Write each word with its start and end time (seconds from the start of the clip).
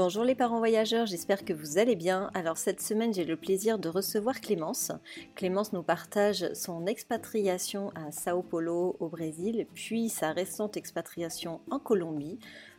Bonjour 0.00 0.22
les 0.22 0.36
parents 0.36 0.58
voyageurs, 0.58 1.06
j'espère 1.06 1.44
que 1.44 1.52
vous 1.52 1.76
allez 1.76 1.96
bien. 1.96 2.30
Alors 2.32 2.56
cette 2.56 2.80
semaine 2.80 3.12
j'ai 3.12 3.24
le 3.24 3.36
plaisir 3.36 3.80
de 3.80 3.88
recevoir 3.88 4.40
Clémence. 4.40 4.92
Clémence 5.34 5.72
nous 5.72 5.82
partage 5.82 6.46
son 6.54 6.86
expatriation 6.86 7.90
à 7.96 8.12
Sao 8.12 8.42
Paulo 8.42 8.94
au 9.00 9.08
Brésil, 9.08 9.66
puis 9.74 10.08
sa 10.08 10.30
récente 10.30 10.76
expatriation 10.76 11.60
en 11.68 11.80
Colombie. 11.80 12.38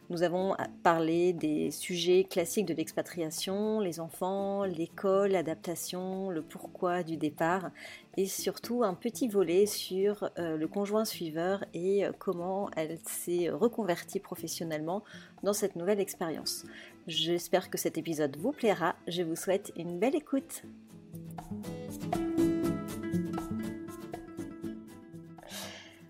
Nous 0.10 0.24
avons 0.24 0.56
parlé 0.82 1.34
des 1.34 1.70
sujets 1.70 2.24
classiques 2.24 2.66
de 2.66 2.74
l'expatriation, 2.74 3.80
les 3.80 4.00
enfants, 4.00 4.64
l'école, 4.64 5.34
l'adaptation, 5.34 6.32
le 6.32 6.42
pourquoi 6.42 7.04
du 7.04 7.16
départ 7.16 7.70
et 8.18 8.26
surtout 8.26 8.84
un 8.84 8.96
petit 8.96 9.28
volet 9.28 9.68
sur 9.68 10.30
euh, 10.40 10.58
le 10.58 10.68
conjoint 10.68 11.06
suiveur 11.06 11.64
et 11.74 12.06
comment 12.18 12.72
elle 12.76 12.98
s'est 13.04 13.50
reconvertie 13.50 14.20
professionnellement 14.20 15.04
dans 15.44 15.54
cette 15.54 15.76
nouvelle 15.76 16.00
expérience. 16.00 16.66
J'espère 17.08 17.70
que 17.70 17.78
cet 17.78 17.98
épisode 17.98 18.38
vous 18.38 18.52
plaira. 18.52 18.96
Je 19.08 19.24
vous 19.24 19.36
souhaite 19.36 19.72
une 19.76 20.00
belle 20.00 20.16
écoute. 20.16 20.64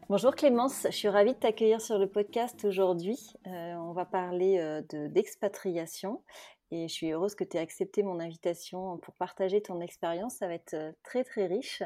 Bonjour 0.10 0.36
Clémence, 0.36 0.88
je 0.90 0.96
suis 0.96 1.08
ravie 1.08 1.34
de 1.34 1.40
t'accueillir 1.40 1.82
sur 1.82 2.00
le 2.00 2.08
podcast 2.08 2.66
aujourd'hui. 2.66 3.20
Euh, 3.46 3.76
on 3.76 3.94
va 3.94 4.06
parler 4.06 4.58
euh, 4.58 4.82
d'expatriation 5.10 6.24
et 6.72 6.88
je 6.88 6.94
suis 6.94 7.12
heureuse 7.12 7.36
que 7.36 7.44
tu 7.44 7.58
aies 7.58 7.60
accepté 7.60 8.02
mon 8.02 8.20
invitation 8.20 8.98
pour 8.98 9.14
partager 9.14 9.62
ton 9.62 9.82
expérience. 9.82 10.38
Ça 10.38 10.48
va 10.48 10.56
être 10.56 10.74
euh, 10.74 10.92
très 11.04 11.24
très 11.24 11.46
riche. 11.46 11.84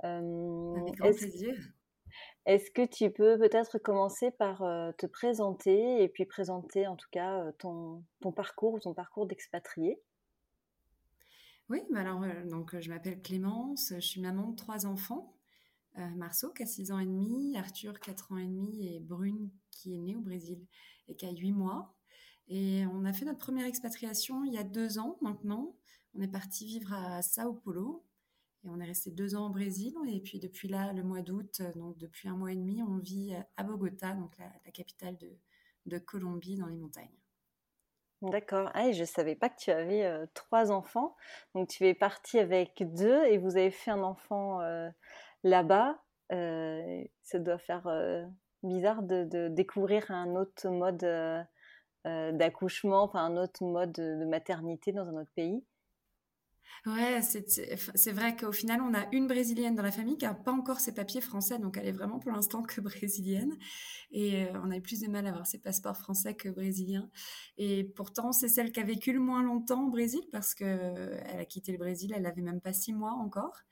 Avec 0.00 0.94
grand 0.96 1.12
plaisir. 1.14 1.54
Est-ce 2.46 2.70
que 2.70 2.84
tu 2.84 3.10
peux 3.10 3.38
peut-être 3.38 3.78
commencer 3.78 4.30
par 4.32 4.58
te 4.98 5.06
présenter 5.06 6.02
et 6.02 6.08
puis 6.08 6.24
présenter 6.24 6.86
en 6.88 6.96
tout 6.96 7.08
cas 7.12 7.52
ton, 7.58 8.02
ton 8.20 8.32
parcours, 8.32 8.80
ton 8.80 8.94
parcours 8.94 9.26
d'expatrié? 9.26 10.00
Oui, 11.68 11.82
bah 11.90 12.00
alors 12.00 12.20
donc 12.46 12.78
je 12.78 12.90
m'appelle 12.90 13.22
Clémence, 13.22 13.92
je 13.94 14.00
suis 14.00 14.20
maman 14.20 14.48
de 14.48 14.56
trois 14.56 14.86
enfants. 14.86 15.36
Euh, 15.98 16.08
Marceau 16.16 16.50
qui 16.52 16.62
a 16.62 16.66
6 16.66 16.90
ans 16.90 16.98
et 16.98 17.04
demi, 17.04 17.56
Arthur 17.56 18.00
4 18.00 18.32
ans 18.32 18.38
et 18.38 18.46
demi 18.46 18.94
et 18.94 19.00
Brune 19.00 19.50
qui 19.70 19.94
est 19.94 19.98
née 19.98 20.16
au 20.16 20.20
Brésil 20.20 20.66
et 21.08 21.14
qui 21.14 21.26
a 21.26 21.30
8 21.30 21.52
mois. 21.52 21.94
Et 22.48 22.84
on 22.92 23.04
a 23.04 23.12
fait 23.12 23.26
notre 23.26 23.38
première 23.38 23.66
expatriation 23.66 24.44
il 24.44 24.54
y 24.54 24.58
a 24.58 24.64
deux 24.64 24.98
ans 24.98 25.18
maintenant. 25.20 25.76
On 26.14 26.22
est 26.22 26.28
parti 26.28 26.66
vivre 26.66 26.92
à 26.94 27.20
Sao 27.22 27.54
Paulo 27.54 28.04
et 28.64 28.68
on 28.68 28.80
est 28.80 28.86
resté 28.86 29.10
deux 29.10 29.34
ans 29.34 29.46
au 29.46 29.50
Brésil. 29.50 29.94
Et 30.08 30.20
puis 30.20 30.38
depuis 30.38 30.68
là, 30.68 30.92
le 30.92 31.02
mois 31.02 31.22
d'août, 31.22 31.62
donc 31.76 31.98
depuis 31.98 32.28
un 32.28 32.36
mois 32.36 32.52
et 32.52 32.56
demi, 32.56 32.82
on 32.82 32.98
vit 32.98 33.34
à 33.56 33.62
Bogota, 33.62 34.14
donc 34.14 34.36
la, 34.38 34.70
capitale 34.72 35.16
de, 35.86 35.98
Colombie, 35.98 36.56
dans 36.56 36.66
les 36.66 36.76
montagnes. 36.76 37.18
D'accord. 38.22 38.70
Ah, 38.74 38.92
je 38.92 39.00
ne 39.00 39.06
savais 39.06 39.34
pas 39.34 39.48
que 39.48 39.58
tu 39.58 39.70
avais 39.72 40.04
euh, 40.04 40.26
trois 40.32 40.70
enfants. 40.70 41.16
Donc 41.54 41.68
tu 41.68 41.84
es 41.86 41.94
parti 41.94 42.38
avec 42.38 42.84
deux 42.94 43.24
et 43.24 43.36
vous 43.36 43.56
avez 43.56 43.72
fait 43.72 43.90
un 43.90 44.02
enfant 44.04 44.60
euh, 44.60 44.88
là-bas, 45.42 46.00
euh, 46.32 47.04
ça 47.22 47.38
doit 47.38 47.58
faire 47.58 47.86
euh, 47.86 48.24
bizarre 48.62 49.02
de, 49.02 49.48
découvrir 49.48 50.10
un 50.10 50.34
autre 50.34 50.68
mode 50.68 51.04
euh, 51.04 51.42
d'accouchement, 52.32 53.02
enfin 53.02 53.24
un 53.24 53.36
autre 53.36 53.64
mode 53.64 53.92
de, 53.92 54.24
maternité 54.24 54.92
dans 54.92 55.06
un 55.08 55.20
autre 55.20 55.32
pays. 55.34 55.64
Ouais, 56.84 57.20
c'est 57.22 58.10
vrai 58.12 58.34
qu'au 58.34 58.50
final, 58.50 58.80
on 58.82 58.92
a 58.92 59.06
une 59.12 59.28
brésilienne 59.28 59.76
dans 59.76 59.84
la 59.84 59.92
famille 59.92 60.16
qui 60.18 60.24
n'a 60.24 60.34
pas 60.34 60.50
encore 60.50 60.80
ses 60.80 60.92
papiers 60.92 61.20
français, 61.20 61.60
donc 61.60 61.76
elle 61.76 61.86
est 61.86 61.92
vraiment 61.92 62.18
pour 62.18 62.32
l'instant 62.32 62.62
que 62.64 62.80
brésilienne. 62.80 63.56
Et 64.10 64.46
on 64.64 64.70
a 64.70 64.76
eu 64.76 64.82
plus 64.82 65.00
de 65.00 65.08
mal 65.08 65.26
à 65.26 65.30
avoir 65.30 65.46
ses 65.46 65.58
passeports 65.58 65.96
français 65.96 66.34
que 66.34 66.48
brésiliens. 66.48 67.08
Et 67.56 67.84
pourtant, 67.84 68.32
c'est 68.32 68.48
celle 68.48 68.72
qui 68.72 68.80
a 68.80 68.84
vécu 68.84 69.12
le 69.12 69.20
moins 69.20 69.44
longtemps 69.44 69.86
au 69.86 69.90
Brésil 69.90 70.22
parce 70.32 70.54
qu'elle 70.54 71.22
a 71.38 71.44
quitté 71.44 71.70
le 71.72 71.78
Brésil, 71.78 72.12
elle 72.16 72.22
n'avait 72.22 72.42
même 72.42 72.60
pas 72.60 72.72
six 72.72 72.92
mois 72.92 73.12
encore. 73.12 73.62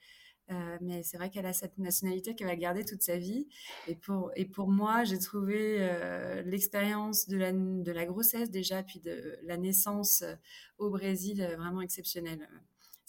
Euh, 0.51 0.79
mais 0.81 1.03
c'est 1.05 1.17
vrai 1.17 1.31
qu'elle 1.31 1.47
a 1.47 1.53
cette 1.53 1.79
nationalité 1.79 2.35
qu'elle 2.35 2.49
va 2.49 2.57
garder 2.57 2.85
toute 2.85 3.03
sa 3.03 3.17
vie. 3.17 3.49
Et 3.87 3.95
pour, 3.95 4.31
et 4.37 4.45
pour 4.47 4.69
moi, 4.69 5.05
j'ai 5.05 5.19
trouvé 5.19 5.77
euh, 5.81 6.43
l'expérience 6.43 7.29
de 7.29 7.37
la, 7.37 7.53
de 7.53 7.93
la 7.93 8.05
grossesse 8.07 8.51
déjà, 8.51 8.83
puis 8.83 9.01
de 9.01 9.37
la 9.45 9.57
naissance 9.57 10.23
euh, 10.23 10.35
au 10.79 10.91
Brésil 10.91 11.55
vraiment 11.59 11.83
exceptionnelle. 11.83 12.49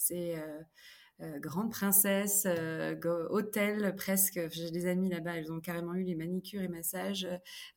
C'est 0.02 0.36
grande 1.40 1.70
princesse, 1.70 2.46
hôtel 3.30 3.94
presque. 3.96 4.40
J'ai 4.50 4.70
des 4.70 4.86
amis 4.86 5.08
là-bas, 5.08 5.36
elles 5.36 5.52
ont 5.52 5.60
carrément 5.60 5.94
eu 5.94 6.02
les 6.02 6.14
manicures 6.14 6.62
et 6.62 6.68
massages. 6.68 7.28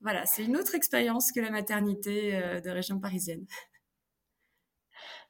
voilà, 0.02 0.26
c'est 0.26 0.44
une 0.44 0.58
autre 0.58 0.76
expérience 0.76 1.32
que 1.32 1.40
la 1.40 1.52
maternité 1.52 2.32
de 2.62 2.70
région 2.70 3.00
parisienne. 3.00 3.46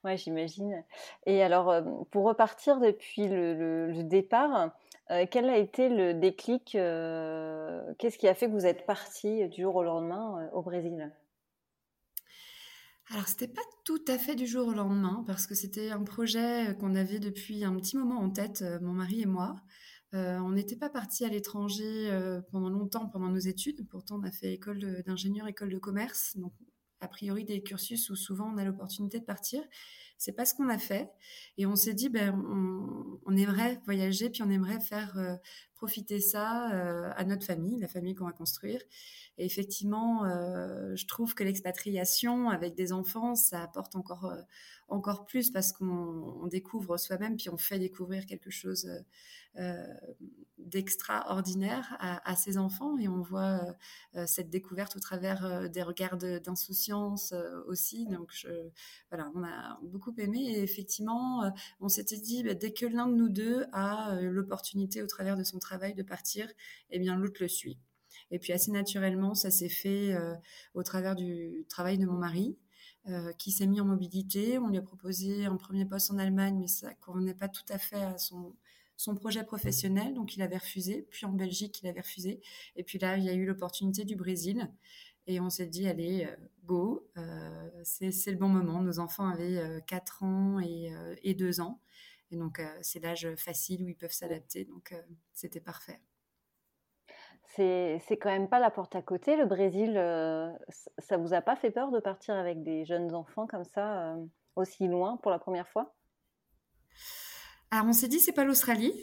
Ouais, 0.05 0.17
j'imagine. 0.17 0.83
Et 1.25 1.41
alors, 1.41 1.69
euh, 1.71 1.81
pour 2.11 2.25
repartir 2.25 2.79
depuis 2.79 3.27
le, 3.27 4.03
départ, 4.03 4.71
euh, 5.09 5.25
quel 5.29 5.49
a 5.49 5.57
été 5.57 5.89
le 5.89 6.13
déclic 6.13 6.75
euh, 6.75 7.81
Qu'est-ce 7.97 8.19
qui 8.19 8.27
a 8.27 8.35
fait 8.35 8.45
que 8.45 8.51
vous 8.51 8.67
êtes 8.67 8.85
parti 8.85 9.47
du 9.49 9.63
jour 9.63 9.75
au 9.75 9.83
lendemain 9.83 10.47
au 10.53 10.61
Brésil? 10.61 11.11
Alors, 13.11 13.27
c'était 13.27 13.47
pas 13.47 13.61
tout 13.83 14.03
à 14.07 14.17
fait 14.17 14.35
du 14.35 14.47
jour 14.47 14.67
au 14.67 14.73
lendemain, 14.73 15.23
parce 15.27 15.45
que 15.45 15.53
c'était 15.53 15.91
un 15.91 16.03
projet 16.03 16.75
qu'on 16.79 16.95
avait 16.95 17.19
depuis 17.19 17.63
un 17.63 17.75
petit 17.75 17.97
moment 17.97 18.19
en 18.19 18.31
tête, 18.31 18.63
mon 18.81 18.93
mari 18.93 19.21
et 19.21 19.27
moi. 19.27 19.55
on 20.13 20.49
n'était 20.49 20.75
pas 20.75 20.89
parti 20.89 21.23
à 21.23 21.29
l'étranger 21.29 22.09
pendant 22.51 22.69
longtemps 22.69 23.07
pendant 23.07 23.29
nos 23.29 23.37
études. 23.37 23.87
Pourtant, 23.89 24.19
on 24.19 24.23
a 24.23 24.31
fait 24.31 24.53
école 24.53 25.03
d'ingénieur, 25.05 25.47
école 25.47 25.69
de 25.69 25.77
commerce. 25.77 26.35
Donc, 26.37 26.53
a 27.01 27.07
priori 27.07 27.45
des 27.45 27.61
cursus 27.61 28.09
où 28.09 28.15
souvent 28.15 28.51
on 28.53 28.57
a 28.57 28.65
l'opportunité 28.65 29.19
de 29.19 29.25
partir. 29.25 29.61
C'est 30.17 30.31
pas 30.31 30.45
ce 30.45 30.53
qu'on 30.55 30.69
a 30.69 30.77
fait. 30.77 31.11
Et 31.57 31.65
on 31.65 31.75
s'est 31.75 31.93
dit, 31.93 32.09
ben, 32.09 32.33
on, 33.25 33.35
aimerait 33.35 33.81
voyager, 33.85 34.29
puis 34.29 34.43
on 34.43 34.49
aimerait 34.49 34.79
faire 34.79 35.17
euh, 35.17 35.35
profiter 35.85 36.19
ça 36.19 36.71
euh, 36.71 37.11
à 37.15 37.23
notre 37.25 37.45
famille, 37.45 37.79
la 37.79 37.87
famille 37.87 38.15
qu'on 38.15 38.25
va 38.25 38.31
construire. 38.31 38.81
Et 39.37 39.45
effectivement, 39.45 40.25
euh, 40.25 40.95
je 40.95 41.05
trouve 41.05 41.35
que 41.35 41.43
l'expatriation 41.43 42.49
avec 42.49 42.73
des 42.73 42.91
enfants, 42.91 43.35
ça 43.35 43.61
apporte 43.61 43.95
encore, 43.95 44.33
encore 44.87 45.25
plus 45.25 45.51
parce 45.51 45.73
qu'on 45.73 46.47
découvre 46.47 46.97
soi-même, 46.97 47.35
puis 47.35 47.49
on 47.49 47.57
fait 47.57 47.77
découvrir 47.77 48.25
quelque 48.25 48.49
chose 48.49 48.89
d'extraordinaire 50.57 51.95
à, 51.99 52.35
ses 52.35 52.57
enfants. 52.57 52.97
Et 52.97 53.07
on 53.07 53.21
voit 53.21 53.61
cette 54.25 54.49
découverte 54.49 54.95
au 54.95 54.99
travers 54.99 55.69
des 55.69 55.83
regards 55.83 56.17
d'insouciance 56.17 57.33
aussi. 57.67 58.05
Donc, 58.07 58.31
je, 58.33 58.47
voilà, 59.09 59.31
on 59.35 59.43
a 59.43 59.79
beaucoup 59.83 60.13
aimé. 60.17 60.39
Et 60.47 60.63
effectivement, 60.63 61.43
euh, 61.43 61.49
on 61.79 61.89
s'était 61.89 62.17
dit, 62.17 62.43
bah, 62.43 62.53
dès 62.53 62.73
que 62.73 62.85
l'un 62.85 63.07
de 63.07 63.15
nous 63.15 63.29
deux 63.29 63.65
a 63.71 64.15
euh, 64.15 64.31
l'opportunité 64.31 65.01
au 65.01 65.07
travers 65.07 65.37
de 65.37 65.43
son 65.43 65.59
travail 65.59 65.74
de 65.77 66.03
partir, 66.03 66.47
eh 66.89 66.99
bien 66.99 67.15
l'autre 67.15 67.41
le 67.41 67.47
suit. 67.47 67.79
Et 68.31 68.39
puis 68.39 68.53
assez 68.53 68.71
naturellement, 68.71 69.35
ça 69.35 69.51
s'est 69.51 69.69
fait 69.69 70.13
euh, 70.13 70.33
au 70.73 70.83
travers 70.83 71.15
du 71.15 71.65
travail 71.69 71.97
de 71.97 72.05
mon 72.05 72.17
mari, 72.17 72.57
qui 73.37 73.51
s'est 73.51 73.67
mis 73.67 73.79
en 73.79 73.85
mobilité. 73.85 74.57
On 74.57 74.67
lui 74.69 74.79
a 74.79 74.81
proposé 74.81 75.45
un 75.45 75.57
premier 75.57 75.85
poste 75.85 76.09
en 76.09 76.17
Allemagne, 76.17 76.57
mais 76.59 76.67
ça 76.67 76.91
convenait 76.95 77.35
pas 77.35 77.47
tout 77.47 77.65
à 77.69 77.77
fait 77.77 78.01
à 78.01 78.17
son, 78.17 78.55
projet 79.15 79.43
professionnel, 79.43 80.15
donc 80.15 80.35
il 80.35 80.41
avait 80.41 80.57
refusé. 80.57 81.05
Puis 81.11 81.27
en 81.27 81.31
Belgique, 81.31 81.79
il 81.83 81.87
avait 81.87 82.01
refusé. 82.01 82.41
Et 82.75 82.83
puis 82.83 82.97
là, 82.97 83.17
il 83.17 83.23
y 83.23 83.29
a 83.29 83.33
eu 83.33 83.45
l'opportunité 83.45 84.05
du 84.05 84.15
Brésil. 84.15 84.71
Et 85.27 85.39
on 85.39 85.49
s'est 85.49 85.65
dit, 85.65 85.87
allez, 85.87 86.25
euh, 86.25 86.35
go, 86.65 87.09
euh, 87.17 87.69
c'est 87.83 88.31
le 88.31 88.37
bon 88.37 88.49
moment. 88.49 88.81
Nos 88.81 88.99
enfants 88.99 89.27
avaient 89.27 89.81
4 89.87 90.23
euh, 90.23 90.25
ans 90.25 90.59
et, 90.59 90.93
et 91.23 91.33
2 91.33 91.61
ans. 91.61 91.81
Et 92.31 92.37
donc, 92.37 92.61
c'est 92.81 92.99
l'âge 92.99 93.27
facile 93.35 93.83
où 93.83 93.87
ils 93.87 93.95
peuvent 93.95 94.11
s'adapter. 94.11 94.65
Donc, 94.65 94.93
c'était 95.33 95.61
parfait. 95.61 96.01
C'est 97.47 98.17
quand 98.19 98.29
même 98.31 98.49
pas 98.49 98.59
la 98.59 98.71
porte 98.71 98.95
à 98.95 99.01
côté. 99.01 99.37
Le 99.37 99.45
Brésil, 99.45 99.93
ça 100.97 101.17
vous 101.17 101.33
a 101.33 101.41
pas 101.41 101.55
fait 101.55 101.71
peur 101.71 101.91
de 101.91 101.99
partir 101.99 102.35
avec 102.35 102.63
des 102.63 102.85
jeunes 102.85 103.13
enfants 103.15 103.47
comme 103.47 103.63
ça, 103.63 104.15
aussi 104.55 104.87
loin 104.87 105.17
pour 105.17 105.31
la 105.31 105.39
première 105.39 105.69
fois? 105.69 105.95
Alors 107.75 107.87
on 107.87 107.93
s'est 107.93 108.07
dit 108.07 108.21
c'est 108.21 108.31
pas 108.31 108.45
l'Australie 108.45 108.93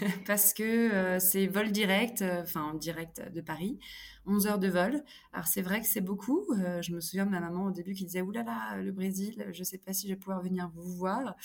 parce 0.26 0.52
que 0.52 0.64
euh, 0.64 1.20
c'est 1.20 1.46
vol 1.46 1.70
direct, 1.70 2.22
euh, 2.22 2.42
enfin 2.42 2.74
direct 2.74 3.22
de 3.32 3.40
Paris, 3.40 3.78
11 4.26 4.48
heures 4.48 4.58
de 4.58 4.66
vol. 4.66 5.04
Alors 5.32 5.46
c'est 5.46 5.62
vrai 5.62 5.80
que 5.80 5.86
c'est 5.86 6.00
beaucoup. 6.00 6.44
Euh, 6.54 6.82
je 6.82 6.92
me 6.92 7.00
souviens 7.00 7.26
de 7.26 7.30
ma 7.30 7.38
maman 7.38 7.66
au 7.66 7.70
début 7.70 7.94
qui 7.94 8.04
disait 8.04 8.20
oulala 8.20 8.76
le 8.82 8.90
Brésil, 8.90 9.46
je 9.52 9.62
sais 9.62 9.78
pas 9.78 9.92
si 9.92 10.08
je 10.08 10.14
vais 10.14 10.18
pouvoir 10.18 10.42
venir 10.42 10.68
vous 10.74 10.96
voir. 10.96 11.36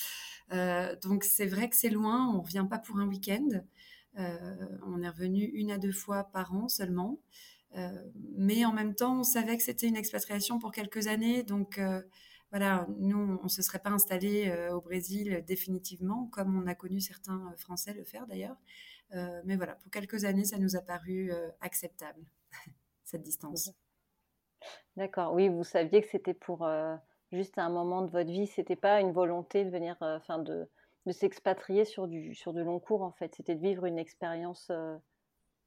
donc 1.04 1.24
c'est 1.24 1.46
vrai 1.46 1.70
que 1.70 1.76
c'est 1.76 1.92
loin, 1.92 2.34
on 2.34 2.42
revient 2.42 2.66
pas 2.68 2.80
pour 2.80 2.98
un 2.98 3.08
week-end. 3.08 3.50
on 4.18 5.04
est 5.04 5.10
revenu 5.10 5.44
une 5.44 5.70
à 5.70 5.78
deux 5.78 5.92
fois 5.92 6.24
par 6.24 6.56
an 6.56 6.70
seulement. 6.70 7.20
mais 8.36 8.66
en 8.66 8.74
même 8.74 8.96
temps, 8.96 9.20
on 9.20 9.24
savait 9.24 9.58
que 9.58 9.64
c'était 9.64 9.88
une 9.88 9.96
expatriation 9.96 10.58
pour 10.58 10.72
quelques 10.72 11.06
années, 11.06 11.44
donc 11.44 11.80
voilà, 12.54 12.86
nous, 13.00 13.18
on 13.42 13.46
ne 13.46 13.50
se 13.50 13.64
serait 13.64 13.80
pas 13.80 13.90
installé 13.90 14.56
au 14.72 14.80
Brésil 14.80 15.44
définitivement, 15.48 16.28
comme 16.32 16.56
on 16.56 16.68
a 16.68 16.76
connu 16.76 17.02
certains 17.02 17.52
Français 17.58 17.96
le 17.96 18.04
faire 18.04 18.28
d'ailleurs. 18.28 18.56
mais 19.44 19.56
voilà, 19.56 19.74
pour 19.74 19.90
quelques 19.90 20.24
années, 20.24 20.46
ça 20.46 20.60
nous 20.60 20.76
a 20.76 20.82
paru 20.82 21.32
acceptable, 21.62 22.24
cette 23.04 23.24
distance. 23.24 23.72
D'accord, 24.98 25.34
oui, 25.34 25.50
vous 25.50 25.64
saviez 25.64 26.04
que 26.04 26.08
c'était 26.08 26.36
pour 26.36 26.70
juste 27.32 27.58
un 27.58 27.70
moment 27.70 28.04
de 28.04 28.12
votre 28.12 28.30
vie, 28.30 28.46
c'était 28.46 28.76
pas 28.76 29.02
une 29.02 29.14
volonté 29.14 29.66
de 29.66 29.72
venir, 29.72 29.98
enfin 30.00 30.38
de, 30.38 30.70
de 31.08 31.12
s'expatrier 31.12 31.86
sur 31.86 32.08
du 32.08 32.36
sur 32.36 32.54
de 32.54 32.62
long 32.62 32.80
cours 32.80 33.02
en 33.02 33.14
fait, 33.14 33.34
c'était 33.34 33.56
de 33.56 33.62
vivre 33.62 33.86
une 33.86 33.98
expérience 33.98 34.72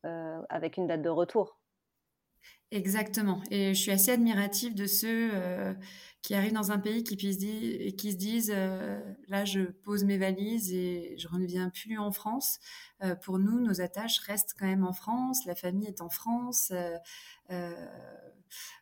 avec 0.04 0.76
une 0.76 0.86
date 0.86 1.02
de 1.02 1.08
retour. 1.08 1.58
Exactement. 2.72 3.42
Et 3.50 3.74
je 3.74 3.80
suis 3.80 3.92
assez 3.92 4.10
admirative 4.10 4.74
de 4.74 4.86
ceux 4.86 5.30
euh, 5.32 5.72
qui 6.22 6.34
arrivent 6.34 6.52
dans 6.52 6.72
un 6.72 6.78
pays 6.78 7.04
qui, 7.04 7.16
puissent 7.16 7.42
et 7.42 7.94
qui 7.96 8.10
se 8.10 8.16
disent 8.16 8.52
euh, 8.54 8.98
là, 9.28 9.44
je 9.44 9.60
pose 9.60 10.02
mes 10.04 10.18
valises 10.18 10.72
et 10.72 11.14
je 11.16 11.28
ne 11.28 11.32
reviens 11.34 11.70
plus 11.70 11.96
en 11.96 12.10
France. 12.10 12.58
Euh, 13.04 13.14
pour 13.14 13.38
nous, 13.38 13.60
nos 13.60 13.80
attaches 13.80 14.18
restent 14.18 14.56
quand 14.58 14.66
même 14.66 14.84
en 14.84 14.92
France. 14.92 15.46
La 15.46 15.54
famille 15.54 15.86
est 15.86 16.00
en 16.00 16.08
France. 16.08 16.72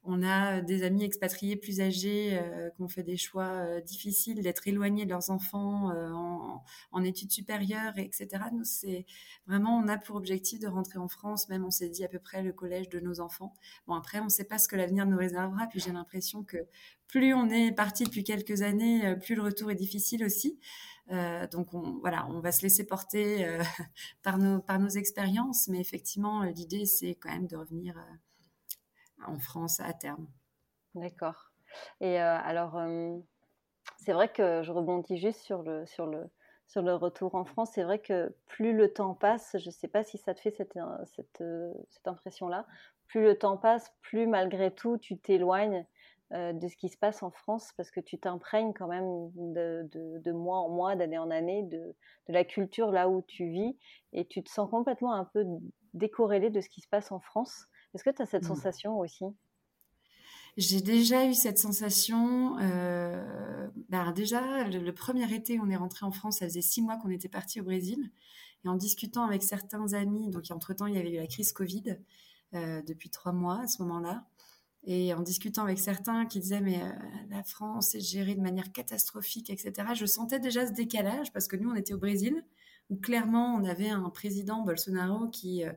On 0.04 0.22
a 0.22 0.60
des 0.60 0.82
amis 0.82 1.04
expatriés 1.04 1.56
plus 1.56 1.80
âgés 1.80 2.40
qui 2.76 2.82
ont 2.82 2.88
fait 2.88 3.02
des 3.02 3.16
choix 3.16 3.80
difficiles 3.82 4.42
d'être 4.42 4.66
éloignés 4.68 5.04
de 5.04 5.10
leurs 5.10 5.30
enfants 5.30 5.90
en, 6.92 7.04
études 7.04 7.32
supérieures, 7.32 7.98
etc. 7.98 8.44
Nous, 8.52 8.64
c'est 8.64 9.04
vraiment, 9.46 9.76
on 9.76 9.88
a 9.88 9.98
pour 9.98 10.16
objectif 10.16 10.58
de 10.60 10.68
rentrer 10.68 10.98
en 10.98 11.08
France. 11.08 11.48
Même, 11.48 11.64
on 11.64 11.70
s'est 11.70 11.88
dit 11.88 12.04
à 12.04 12.08
peu 12.08 12.18
près 12.18 12.42
le 12.42 12.52
collège 12.52 12.88
de 12.88 13.00
nos 13.00 13.20
enfants. 13.20 13.52
Bon, 13.86 13.94
après, 13.94 14.20
on 14.20 14.24
ne 14.24 14.28
sait 14.30 14.44
pas 14.44 14.58
ce 14.58 14.68
que 14.68 14.76
l'avenir 14.76 15.06
nous 15.06 15.18
réservera. 15.18 15.66
Puis 15.66 15.80
j'ai 15.80 15.92
l'impression 15.92 16.44
que 16.44 16.58
plus 17.08 17.34
on 17.34 17.48
est 17.48 17.72
parti 17.72 18.04
depuis 18.04 18.24
quelques 18.24 18.62
années, 18.62 19.06
euh, 19.06 19.16
plus 19.16 19.34
le 19.34 19.42
retour 19.42 19.70
est 19.70 19.76
difficile 19.76 20.24
aussi. 20.24 20.58
Euh, 21.12 21.46
donc 21.48 21.74
on, 21.74 21.98
voilà, 22.00 22.26
on 22.30 22.40
va 22.40 22.50
se 22.50 22.62
laisser 22.62 22.84
porter 22.84 23.44
euh, 23.46 23.62
par 24.22 24.38
nos 24.38 24.60
par 24.60 24.78
nos 24.78 24.88
expériences, 24.88 25.68
mais 25.68 25.78
effectivement 25.80 26.42
l'idée 26.44 26.86
c'est 26.86 27.14
quand 27.14 27.30
même 27.30 27.46
de 27.46 27.56
revenir 27.56 27.94
en 29.26 29.38
France 29.38 29.80
à 29.80 29.92
terme. 29.92 30.26
D'accord. 30.94 31.52
Et 32.00 32.18
alors 32.18 32.80
c'est 33.98 34.12
vrai 34.12 34.30
que 34.30 34.62
je 34.62 34.70
rebondis 34.70 35.18
juste 35.18 35.40
sur 35.40 35.62
le 35.62 35.84
sur 35.86 36.06
le 36.06 36.30
sur 36.66 36.82
le 36.82 36.94
retour 36.94 37.34
en 37.34 37.44
France. 37.44 37.70
C'est 37.74 37.82
vrai 37.82 37.98
que 37.98 38.34
plus 38.46 38.72
le 38.72 38.92
temps 38.92 39.14
passe, 39.14 39.56
je 39.58 39.66
ne 39.66 39.72
sais 39.72 39.88
pas 39.88 40.04
si 40.04 40.18
ça 40.18 40.34
te 40.34 40.40
fait 40.40 40.52
cette 40.52 40.78
cette, 41.04 41.42
cette 41.90 42.06
impression 42.06 42.48
là, 42.48 42.66
plus 43.06 43.22
le 43.22 43.36
temps 43.36 43.56
passe, 43.56 43.92
plus 44.02 44.26
malgré 44.26 44.72
tout 44.72 44.98
tu 44.98 45.18
t'éloignes 45.18 45.84
euh, 46.32 46.52
de 46.52 46.68
ce 46.68 46.76
qui 46.76 46.88
se 46.88 46.96
passe 46.96 47.22
en 47.22 47.30
France 47.30 47.72
parce 47.76 47.90
que 47.90 48.00
tu 48.00 48.18
t'imprègnes 48.18 48.72
quand 48.72 48.88
même 48.88 49.30
de, 49.36 50.32
mois 50.32 50.60
en 50.60 50.70
mois, 50.70 50.96
d'année 50.96 51.18
en 51.18 51.30
année, 51.30 51.62
de, 51.64 51.94
la 52.28 52.44
culture 52.44 52.90
là 52.90 53.10
où 53.10 53.22
tu 53.22 53.50
vis 53.50 53.76
et 54.12 54.26
tu 54.26 54.42
te 54.42 54.50
sens 54.50 54.68
complètement 54.70 55.12
un 55.12 55.26
peu 55.26 55.44
décorrélé 55.92 56.48
de 56.48 56.62
ce 56.62 56.68
qui 56.70 56.80
se 56.80 56.88
passe 56.88 57.12
en 57.12 57.20
France. 57.20 57.66
Est-ce 57.94 58.05
que 58.05 58.11
tu 58.11 58.23
as 58.23 58.26
cette 58.26 58.44
mmh. 58.44 58.49
sensation 58.49 58.99
aussi? 58.99 59.25
J'ai 60.56 60.81
déjà 60.81 61.26
eu 61.26 61.35
cette 61.35 61.58
sensation. 61.58 62.58
Euh, 62.61 63.69
bah, 63.88 64.12
déjà, 64.12 64.69
le, 64.69 64.93
premier 64.93 65.32
été, 65.35 65.58
on 65.61 65.69
est 65.69 65.76
rentré 65.76 66.06
en 66.06 66.12
France, 66.12 66.38
ça 66.38 66.46
faisait 66.46 66.62
six 66.62 66.81
mois 66.81 66.96
qu'on 66.96 67.11
était 67.11 67.29
parti 67.29 67.61
au 67.61 67.64
Brésil. 67.64 68.11
Et 68.64 68.69
en 68.69 68.76
discutant 68.76 69.25
avec 69.25 69.43
certains 69.43 69.93
amis, 69.94 70.31
donc 70.31 70.44
entre-temps, 70.50 70.87
il 70.87 70.94
y 70.94 70.99
avait 70.99 71.12
eu 71.12 71.17
la 71.17 71.26
crise 71.26 71.52
Covid, 71.52 71.99
euh, 72.55 72.82
depuis 72.82 73.11
trois 73.11 73.32
mois 73.32 73.62
à 73.62 73.67
ce 73.67 73.82
moment-là. 73.82 74.26
Et 74.87 75.12
en 75.14 75.23
discutant 75.23 75.64
avec 75.64 75.79
certains 75.79 76.26
qui 76.26 76.41
disaient 76.41 76.61
mais 76.61 76.81
euh, 76.82 76.93
la 77.31 77.43
France 77.43 77.94
est 77.94 78.00
gérée 78.00 78.35
de 78.35 78.41
manière 78.41 78.70
catastrophique, 78.70 79.50
etc. 79.50 79.73
Je 79.94 80.06
sentais 80.06 80.38
déjà 80.38 80.67
ce 80.67 80.73
décalage 80.73 81.32
parce 81.32 81.49
que 81.49 81.56
nous 81.56 81.70
on 81.70 81.75
était 81.75 81.94
au 81.94 81.99
Brésil 81.99 82.44
où 82.94 83.00
clairement 83.00 83.55
on 83.55 83.64
avait 83.64 83.88
un 83.88 84.08
président 84.11 84.62
Bolsonaro 84.62 85.29
qui 85.29 85.64
euh, 85.64 85.73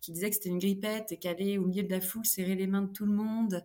qui 0.00 0.12
disait 0.12 0.28
que 0.28 0.36
c'était 0.36 0.50
une 0.50 0.58
grippette 0.58 1.12
et 1.12 1.16
qu'aller 1.16 1.58
au 1.58 1.66
milieu 1.66 1.82
de 1.82 1.90
la 1.90 2.00
foule 2.00 2.24
serrer 2.24 2.54
les 2.54 2.66
mains 2.66 2.82
de 2.82 2.92
tout 2.92 3.06
le 3.06 3.12
monde. 3.12 3.64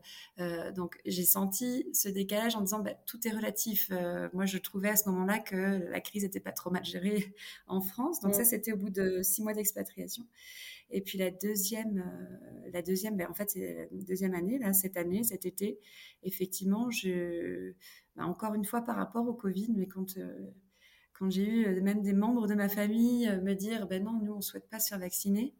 donc 0.75 0.97
j'ai 1.05 1.23
senti 1.23 1.87
ce 1.93 2.09
décalage 2.09 2.55
en 2.55 2.61
disant 2.61 2.79
bah, 2.79 2.95
tout 3.05 3.27
est 3.27 3.31
relatif. 3.31 3.91
moi 4.33 4.45
je 4.47 4.57
trouvais 4.57 4.89
à 4.89 4.95
ce 4.95 5.07
moment-là 5.09 5.37
que 5.37 5.55
la 5.91 6.01
crise 6.01 6.23
n'était 6.23 6.39
pas 6.39 6.51
trop 6.51 6.71
mal 6.71 6.83
gérée 6.83 7.35
en 7.67 7.81
France. 7.81 8.21
Donc 8.21 8.33
ça 8.33 8.43
c'était 8.43 8.71
au 8.71 8.77
bout 8.77 8.89
de 8.89 9.21
six 9.21 9.43
mois 9.43 9.53
d'expatriation. 9.53 10.25
Et 10.91 11.01
puis 11.01 11.17
la 11.17 11.31
deuxième, 11.31 11.99
euh, 11.99 12.69
la 12.73 12.81
deuxième, 12.81 13.17
ben, 13.17 13.27
en 13.29 13.33
fait, 13.33 13.49
c'est 13.51 13.89
la 13.91 14.03
deuxième 14.03 14.33
année, 14.33 14.59
là, 14.59 14.73
cette 14.73 14.97
année, 14.97 15.23
cet 15.23 15.45
été, 15.45 15.79
effectivement, 16.23 16.91
je, 16.91 17.73
ben, 18.15 18.25
encore 18.25 18.53
une 18.53 18.65
fois 18.65 18.81
par 18.81 18.97
rapport 18.97 19.27
au 19.27 19.33
Covid, 19.33 19.69
mais 19.75 19.87
quand, 19.87 20.17
euh, 20.17 20.51
quand 21.21 21.29
j'ai 21.29 21.47
eu 21.47 21.67
euh, 21.67 21.81
même 21.81 22.01
des 22.01 22.13
membres 22.13 22.47
de 22.47 22.55
ma 22.55 22.67
famille 22.67 23.29
me 23.43 23.53
dire, 23.53 23.87
ben 23.87 24.03
non, 24.03 24.19
nous, 24.21 24.33
on 24.33 24.41
souhaite 24.41 24.67
pas 24.69 24.79
se 24.79 24.89
faire 24.89 24.99
vacciner. 24.99 25.53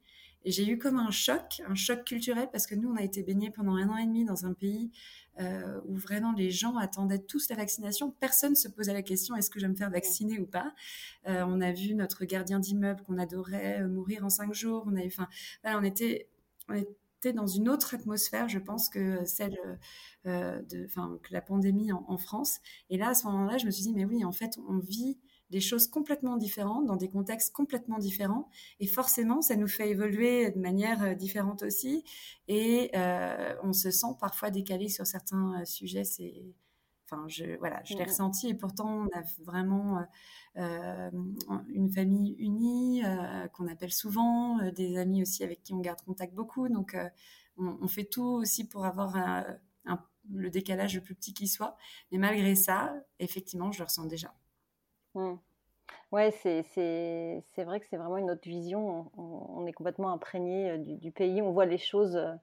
Et 0.44 0.52
j'ai 0.52 0.68
eu 0.68 0.78
comme 0.78 0.98
un 0.98 1.12
choc, 1.12 1.62
un 1.68 1.76
choc 1.76 2.04
culturel, 2.04 2.50
parce 2.52 2.66
que 2.66 2.74
nous, 2.74 2.90
on 2.90 2.96
a 2.96 3.04
été 3.04 3.22
baignés 3.22 3.52
pendant 3.52 3.76
un 3.76 3.90
an 3.90 3.98
et 3.98 4.06
demi 4.08 4.26
dans 4.26 4.46
un 4.46 4.54
pays 4.54 4.92
euh, 5.40 5.80
où 5.86 5.96
vraiment 5.96 6.34
les 6.34 6.50
gens 6.50 6.78
attendaient 6.78 7.20
tous 7.20 7.50
la 7.50 7.56
vaccination. 7.56 8.12
Personne 8.20 8.56
se 8.56 8.68
posait 8.68 8.94
la 8.94 9.04
question 9.04 9.36
est-ce 9.36 9.52
que 9.52 9.60
je 9.60 9.66
vais 9.66 9.72
me 9.72 9.78
faire 9.78 9.92
vacciner 9.92 10.40
ou 10.40 10.48
pas? 10.48 10.74
Euh, 11.28 11.44
on 11.48 11.62
a 11.62 11.72
vu 11.72 11.94
notre 11.94 12.26
gardien 12.26 12.60
d'immeuble 12.60 13.04
qu'on 13.04 13.20
adorait 13.20 13.82
euh, 13.82 13.88
mourir 13.88 14.26
en 14.26 14.30
cinq 14.30 14.54
jours. 14.54 14.84
On, 14.88 14.98
enfin, 15.06 15.28
on 15.64 15.84
était, 15.84 16.28
on 16.70 16.74
était 16.74 17.34
dans 17.34 17.48
une 17.48 17.70
autre 17.70 17.94
atmosphère, 17.94 18.50
je 18.50 18.58
pense, 18.58 18.90
que 18.90 19.24
celle 19.26 19.56
de, 20.26 20.86
enfin, 20.86 21.20
que 21.22 21.34
la 21.34 21.42
pandémie 21.42 21.92
en, 21.92 22.18
France. 22.18 22.60
Et 22.90 22.98
là, 22.98 23.10
à 23.10 23.14
ce 23.14 23.28
moment-là, 23.28 23.60
je 23.60 23.68
me 23.68 23.72
suis 23.72 23.84
dit 23.84 23.94
mais 23.94 24.06
oui, 24.06 24.26
en 24.26 24.32
fait, 24.32 24.58
on 24.68 24.80
vit 24.80 25.20
des 25.52 25.60
choses 25.60 25.88
complètement 25.88 26.38
différentes, 26.38 26.86
dans 26.88 26.96
des 26.96 27.10
contextes 27.10 27.54
complètement 27.54 28.00
différents. 28.00 28.50
Et 28.80 28.88
forcément, 28.88 29.42
ça 29.42 29.56
nous 29.58 29.68
fait 29.68 29.90
évoluer 29.90 30.50
de 30.50 30.60
manière 30.60 31.04
euh, 31.04 31.14
différente 31.14 31.62
aussi. 31.62 32.04
Et 32.48 32.90
euh, 32.96 33.54
on 33.62 33.74
se 33.74 33.92
sent 33.92 34.16
parfois 34.20 34.50
décalé 34.50 34.88
sur 34.88 35.06
certains 35.06 35.62
euh, 35.62 35.66
sujets. 35.66 36.06
C'est, 36.06 36.46
enfin, 37.06 37.26
je, 37.28 37.58
voilà, 37.60 37.82
je 37.84 37.96
l'ai 37.96 38.06
ressenti. 38.06 38.48
Et 38.48 38.54
pourtant, 38.54 39.06
on 39.06 39.18
a 39.18 39.22
vraiment 39.44 40.04
une 40.56 41.90
famille 41.94 42.36
unie, 42.40 43.04
qu'on 43.54 43.68
appelle 43.68 43.92
souvent, 43.92 44.60
des 44.72 44.98
amis 44.98 45.22
aussi 45.22 45.44
avec 45.44 45.64
qui 45.64 45.74
on 45.74 45.80
garde 45.80 46.02
contact 46.02 46.34
beaucoup. 46.34 46.70
Donc, 46.70 46.96
on, 47.58 47.88
fait 47.88 48.06
tout 48.06 48.24
aussi 48.24 48.68
pour 48.68 48.86
avoir 48.86 49.16
le 50.30 50.50
décalage 50.50 50.96
le 50.96 51.02
plus 51.02 51.16
petit 51.16 51.34
qui 51.34 51.48
soit. 51.48 51.78
Mais 52.12 52.18
malgré 52.18 52.56
ça, 52.56 52.94
effectivement, 53.20 53.72
je 53.72 53.80
le 53.80 53.86
ressens 53.86 54.06
déjà. 54.06 54.34
Mmh. 55.16 55.36
Ouais, 56.12 56.32
c'est 56.32 56.62
vrai 57.64 57.80
que 57.80 57.86
c'est 57.90 57.98
vraiment 57.98 58.18
une 58.18 58.32
autre 58.32 58.48
vision. 58.48 59.12
On, 59.18 59.66
est 59.66 59.74
complètement 59.74 60.12
imprégné 60.12 60.72
euh, 60.72 60.78
du, 60.78 61.12
pays. 61.12 61.42
On 61.42 61.52
voit 61.52 61.66
les 61.66 61.78
choses 61.78 62.16
euh, 62.18 62.34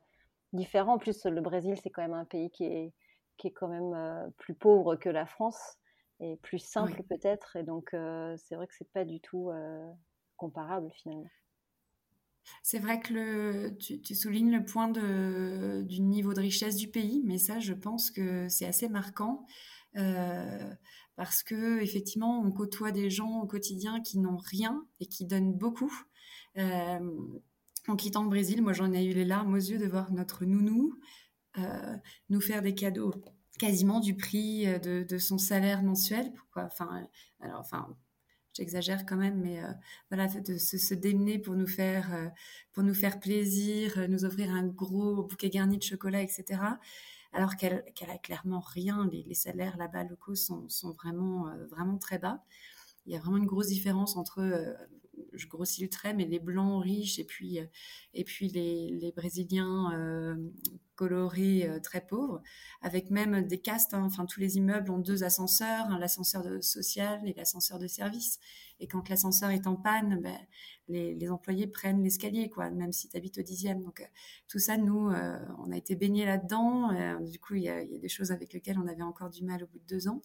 différentes. 0.53 0.97
En 0.97 0.99
plus, 0.99 1.27
le 1.27 1.41
Brésil, 1.41 1.75
c'est 1.83 1.91
quand 1.91 2.03
même 2.03 2.15
un 2.15 2.25
pays 2.25 2.51
qui 2.51 2.65
est, 2.65 2.93
qui 3.37 3.49
est 3.49 3.53
quand 3.53 3.69
même 3.69 3.93
euh, 3.95 4.29
plus 4.39 4.55
pauvre 4.55 4.97
que 4.97 5.11
la 5.11 5.27
France 5.27 5.79
et 6.21 6.37
plus 6.37 6.59
simple 6.59 7.03
peut-être. 7.09 7.57
Et 7.57 7.63
donc, 7.63 7.91
c'est 7.91 8.57
vrai 8.57 8.67
que 8.67 8.75
c'est 8.77 8.91
pas 8.91 9.05
du 9.05 9.21
tout 9.21 9.53
comparable 10.37 10.91
finalement. 10.91 11.29
C'est 12.63 12.79
vrai 12.81 12.99
que 12.99 13.13
le, 13.13 13.77
tu, 13.79 14.01
tu, 14.01 14.15
soulignes 14.17 14.51
le 14.51 14.65
point 14.65 14.89
de, 14.89 15.83
du 15.83 16.01
niveau 16.01 16.33
de 16.33 16.41
richesse 16.41 16.77
du 16.77 16.89
pays, 16.89 17.23
mais 17.25 17.39
ça, 17.39 17.61
je 17.61 17.73
pense 17.73 18.11
que 18.11 18.49
c'est 18.49 18.67
assez 18.67 18.89
marquant. 18.89 19.47
Euh, 19.99 20.75
parce 21.17 21.43
que 21.43 21.81
effectivement, 21.81 22.41
on 22.41 22.53
côtoie 22.53 22.93
des 22.93 23.11
gens 23.11 23.41
au 23.41 23.47
quotidien 23.47 24.01
qui 24.01 24.19
n'ont 24.19 24.37
rien 24.37 24.87
et 25.01 25.07
qui 25.07 25.25
donnent 25.25 25.53
beaucoup. 25.53 25.93
Euh, 26.57 27.01
en 27.89 27.97
quittant 27.97 28.23
le 28.23 28.29
Brésil, 28.29 28.63
moi 28.63 28.73
j'en 28.73 28.93
ai 28.93 29.05
eu 29.05 29.13
les 29.13 29.25
larmes 29.25 29.55
aux 29.55 29.57
yeux 29.57 29.79
de 29.79 29.87
voir 29.87 30.13
notre 30.13 30.45
nounou 30.45 30.95
euh, 31.59 31.97
nous 32.29 32.41
faire 32.41 32.63
des 32.63 32.75
cadeaux 32.75 33.13
quasiment 33.59 33.99
du 33.99 34.15
prix 34.15 34.67
de, 34.81 35.19
son 35.19 35.39
salaire 35.39 35.83
mensuel. 35.83 36.33
Pourquoi? 36.33 36.65
Enfin, 36.65 37.09
alors, 37.41 37.59
enfin, 37.59 37.97
j'exagère 38.53 39.05
quand 39.05 39.17
même, 39.17 39.41
mais 39.41 39.61
voilà, 40.11 40.29
de 40.29 40.59
se, 40.59 40.95
démener 40.95 41.41
pour 41.41 41.57
nous 41.57 41.67
faire, 41.67 42.31
pour 42.73 42.85
nous 42.85 42.95
faire 42.95 43.19
plaisir, 43.19 44.07
nous 44.09 44.25
offrir 44.25 44.53
un 44.53 44.65
gros 44.65 45.25
bouquet 45.25 45.51
garni 45.51 45.79
de 45.79 45.83
chocolat, 45.83 46.23
etc 46.23 46.61
alors 47.39 47.55
qu'elle 47.55 48.11
a 48.11 48.19
clairement 48.19 48.59
rien. 48.59 49.09
Les, 49.13 49.35
salaires 49.35 49.77
là-bas 49.77 50.03
locaux 50.03 50.35
sont, 50.35 50.67
vraiment, 50.97 51.47
euh, 51.47 51.67
vraiment 51.67 51.97
très 51.97 52.19
bas. 52.19 52.43
Il 53.07 53.13
y 53.13 53.17
a 53.17 53.21
vraiment 53.21 53.37
une 53.37 53.47
grosse 53.47 53.69
différence 53.69 54.17
entre, 54.17 54.41
euh, 54.41 54.75
je 55.33 55.47
grossis 55.47 55.83
le 55.83 55.89
trait, 55.89 56.15
mais 56.15 56.25
les 56.25 56.39
blancs 56.39 56.83
riches 56.83 57.19
et 57.19 57.25
puis, 57.25 57.59
euh, 57.59 57.67
et 58.15 58.25
puis 58.25 58.49
les, 58.49 59.13
Brésiliens 59.17 60.37
colorés, 60.95 61.69
très 61.83 62.05
pauvres, 62.05 62.43
avec 62.83 63.11
même 63.11 63.47
des 63.47 63.59
castes. 63.59 63.95
Hein. 63.95 64.03
enfin, 64.05 64.27
tous 64.27 64.41
les 64.41 64.57
immeubles 64.57 64.91
ont 64.91 64.99
deux 64.99 65.25
ascenseurs, 65.25 65.87
hein, 65.87 65.99
l'ascenseur 65.99 66.45
social 66.63 67.21
et 67.25 67.35
l'ascenseur 67.35 67.79
de 67.79 67.87
service. 67.87 68.39
Et 68.81 68.87
quand 68.87 69.09
l'ascenseur 69.09 69.51
est 69.51 69.67
en 69.67 69.77
panne, 69.77 70.21
ben, 70.21 70.37
les, 70.89 71.31
employés 71.31 71.67
prennent 71.67 72.03
l'escalier, 72.03 72.49
quoi, 72.51 72.71
même 72.71 72.93
si 72.93 73.09
tu 73.09 73.17
habites 73.17 73.39
au 73.39 73.43
dixième. 73.43 73.83
Donc, 73.83 74.09
tout 74.49 74.59
ça, 74.59 74.77
nous, 74.77 75.11
on 75.11 75.71
a 75.71 75.77
été 75.77 75.95
baignés 75.97 76.27
là-dedans. 76.27 77.21
du 77.21 77.39
coup, 77.39 77.55
il 77.55 77.63
y, 77.63 77.69
a 77.69 77.85
des 77.85 78.09
choses 78.09 78.31
avec 78.33 78.53
lesquelles 78.53 78.79
on 78.79 78.87
avait 78.89 79.03
encore 79.03 79.31
du 79.31 79.45
mal 79.45 79.63
au 79.65 79.67
bout 79.67 79.79
de 79.79 79.87
deux 79.87 80.09
ans. 80.09 80.23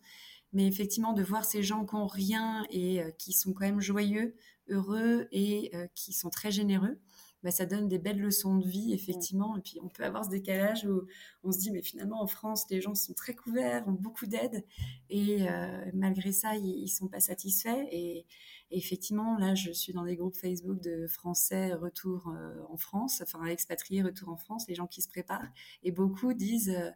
Mais 0.53 0.67
effectivement, 0.67 1.13
de 1.13 1.23
voir 1.23 1.45
ces 1.45 1.63
gens 1.63 1.85
qui 1.85 1.95
n'ont 1.95 2.07
rien 2.07 2.65
et 2.69 3.01
qui 3.17 3.33
sont 3.33 3.53
quand 3.53 3.65
même 3.65 3.81
joyeux, 3.81 4.35
heureux 4.69 5.27
et 5.31 5.71
qui 5.95 6.13
sont 6.13 6.29
très 6.29 6.51
généreux, 6.51 6.99
bah, 7.43 7.51
ça 7.51 7.65
donne 7.65 7.89
des 7.89 7.99
belles 7.99 8.19
leçons 8.19 8.57
de 8.57 8.65
vie, 8.65 8.93
effectivement. 8.93 9.57
Et 9.57 9.61
puis, 9.61 9.77
on 9.83 9.89
peut 9.89 10.03
avoir 10.03 10.23
ce 10.23 10.29
décalage 10.29 10.85
où 10.85 11.05
on 11.43 11.51
se 11.51 11.59
dit, 11.59 11.71
mais 11.71 11.81
finalement, 11.81 12.21
en 12.21 12.27
France, 12.27 12.65
les 12.69 12.79
gens 12.79 12.95
sont 12.95 13.13
très 13.13 13.35
couverts, 13.35 13.85
ont 13.87 13.91
beaucoup 13.91 14.25
d'aide. 14.25 14.63
Et 15.09 15.49
euh, 15.49 15.85
malgré 15.93 16.31
ça, 16.31 16.55
ils 16.55 16.83
ne 16.83 16.87
sont 16.87 17.09
pas 17.09 17.19
satisfaits. 17.19 17.85
Et, 17.91 18.25
effectivement, 18.71 19.37
là, 19.37 19.55
je 19.55 19.71
suis 19.71 19.91
dans 19.91 20.05
des 20.05 20.15
groupes 20.15 20.35
Facebook 20.35 20.79
de 20.79 21.05
Français 21.07 21.73
retour 21.73 22.29
euh, 22.29 22.55
en 22.69 22.77
France, 22.77 23.21
enfin, 23.21 23.43
expatriés 23.45 24.01
retour 24.01 24.29
en 24.29 24.37
France, 24.37 24.65
les 24.69 24.75
gens 24.75 24.87
qui 24.87 25.01
se 25.01 25.09
préparent. 25.09 25.51
Et 25.83 25.91
beaucoup 25.91 26.33
disent, 26.33 26.69
euh, 26.69 26.89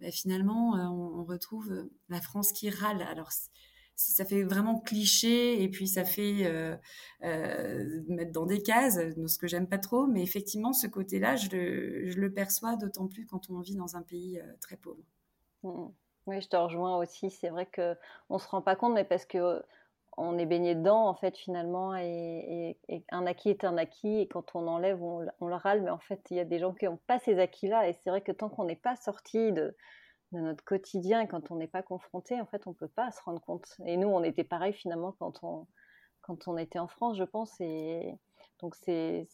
bah, 0.00 0.10
finalement, 0.10 0.72
on, 0.72 1.20
on, 1.20 1.24
retrouve 1.24 1.88
la 2.08 2.20
France 2.20 2.52
qui 2.52 2.70
râle. 2.70 3.02
Alors, 3.02 3.30
ça 4.00 4.24
fait 4.24 4.42
vraiment 4.42 4.80
cliché 4.80 5.62
et 5.62 5.68
puis 5.68 5.86
ça 5.86 6.04
fait 6.04 6.46
euh, 6.46 6.74
euh, 7.22 8.02
mettre 8.08 8.32
dans 8.32 8.46
des 8.46 8.62
cases, 8.62 8.98
ce 9.26 9.38
que 9.38 9.46
j'aime 9.46 9.68
pas 9.68 9.78
trop. 9.78 10.06
Mais 10.06 10.22
effectivement, 10.22 10.72
ce 10.72 10.86
côté-là, 10.86 11.36
je 11.36 11.48
le, 11.50 12.32
perçois 12.32 12.76
d'autant 12.76 13.08
plus 13.08 13.26
quand 13.26 13.50
on 13.50 13.60
vit 13.60 13.76
dans 13.76 13.96
un 13.96 14.02
pays 14.02 14.38
euh, 14.38 14.52
très 14.60 14.76
pauvre. 14.76 15.02
Mmh. 15.62 15.88
Oui, 16.26 16.40
je 16.40 16.48
te 16.48 16.56
rejoins 16.56 16.96
aussi. 16.98 17.30
C'est 17.30 17.50
vrai 17.50 17.66
que 17.66 17.94
on 18.30 18.38
se 18.38 18.48
rend 18.48 18.62
pas 18.62 18.76
compte, 18.76 18.94
mais 18.94 19.04
parce 19.04 19.26
que 19.26 19.62
on 20.20 20.38
est 20.38 20.46
baigné 20.46 20.74
dedans 20.74 21.06
en 21.06 21.14
fait 21.14 21.36
finalement, 21.36 21.96
et, 21.96 22.76
un 23.10 23.26
acquis 23.26 23.50
est 23.50 23.64
un 23.64 23.76
acquis, 23.76 24.20
et 24.20 24.28
quand 24.28 24.54
on 24.54 24.66
enlève, 24.66 25.02
on, 25.02 25.26
on 25.40 25.48
le 25.48 25.54
râle. 25.56 25.82
Mais 25.82 25.90
en 25.90 25.98
fait, 25.98 26.20
il 26.30 26.36
y 26.36 26.40
a 26.40 26.44
des 26.44 26.58
gens 26.58 26.74
qui 26.74 26.84
n'ont 26.86 26.98
pas 27.06 27.18
ces 27.18 27.38
acquis-là, 27.38 27.88
et 27.88 27.92
c'est 27.92 28.10
vrai 28.10 28.20
que 28.20 28.32
tant 28.32 28.48
qu'on 28.48 28.64
n'est 28.64 28.76
pas 28.76 28.96
sorti 28.96 29.52
de 29.52 29.74
de 30.32 30.40
notre 30.40 30.64
quotidien 30.64 31.26
quand 31.26 31.50
on 31.50 31.56
n'est 31.56 31.66
pas 31.66 31.82
confronté, 31.82 32.40
en 32.40 32.46
fait, 32.46 32.66
on 32.66 32.70
ne 32.70 32.74
peut 32.74 32.88
pas 32.88 33.10
se 33.10 33.20
rendre 33.22 33.40
compte. 33.40 33.76
Et 33.86 33.96
nous, 33.96 34.08
on 34.08 34.22
était 34.22 34.44
pareil 34.44 34.72
finalement 34.72 35.12
quand 35.18 35.42
on, 35.42 35.66
quand 36.20 36.48
on 36.48 36.56
était 36.56 36.78
en 36.78 36.88
France, 36.88 37.16
je 37.16 37.24
pense. 37.24 37.60
Et 37.60 38.14
donc, 38.60 38.76
c'est 38.76 39.26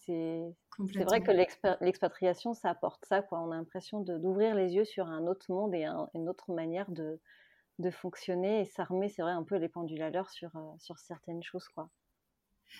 vrai 0.78 1.22
que 1.22 1.84
l'expatriation, 1.84 2.54
ça 2.54 2.70
apporte 2.70 3.04
ça. 3.04 3.22
Quoi. 3.22 3.40
On 3.40 3.50
a 3.50 3.56
l'impression 3.56 4.00
d'ouvrir 4.00 4.54
les 4.54 4.74
yeux 4.74 4.84
sur 4.84 5.06
un 5.06 5.26
autre 5.26 5.46
monde 5.50 5.74
et 5.74 5.84
une 6.14 6.28
autre 6.28 6.52
manière 6.52 6.90
de, 6.90 7.20
de 7.78 7.90
fonctionner. 7.90 8.62
Et 8.62 8.64
ça 8.64 8.84
remet, 8.84 9.08
c'est 9.08 9.22
vrai, 9.22 9.32
un 9.32 9.44
peu 9.44 9.56
les 9.56 9.68
pendules 9.68 10.02
à 10.02 10.10
l'heure 10.10 10.30
sur, 10.30 10.54
euh, 10.56 10.60
sur 10.78 10.98
certaines 10.98 11.42
choses. 11.42 11.68
quoi. 11.68 11.88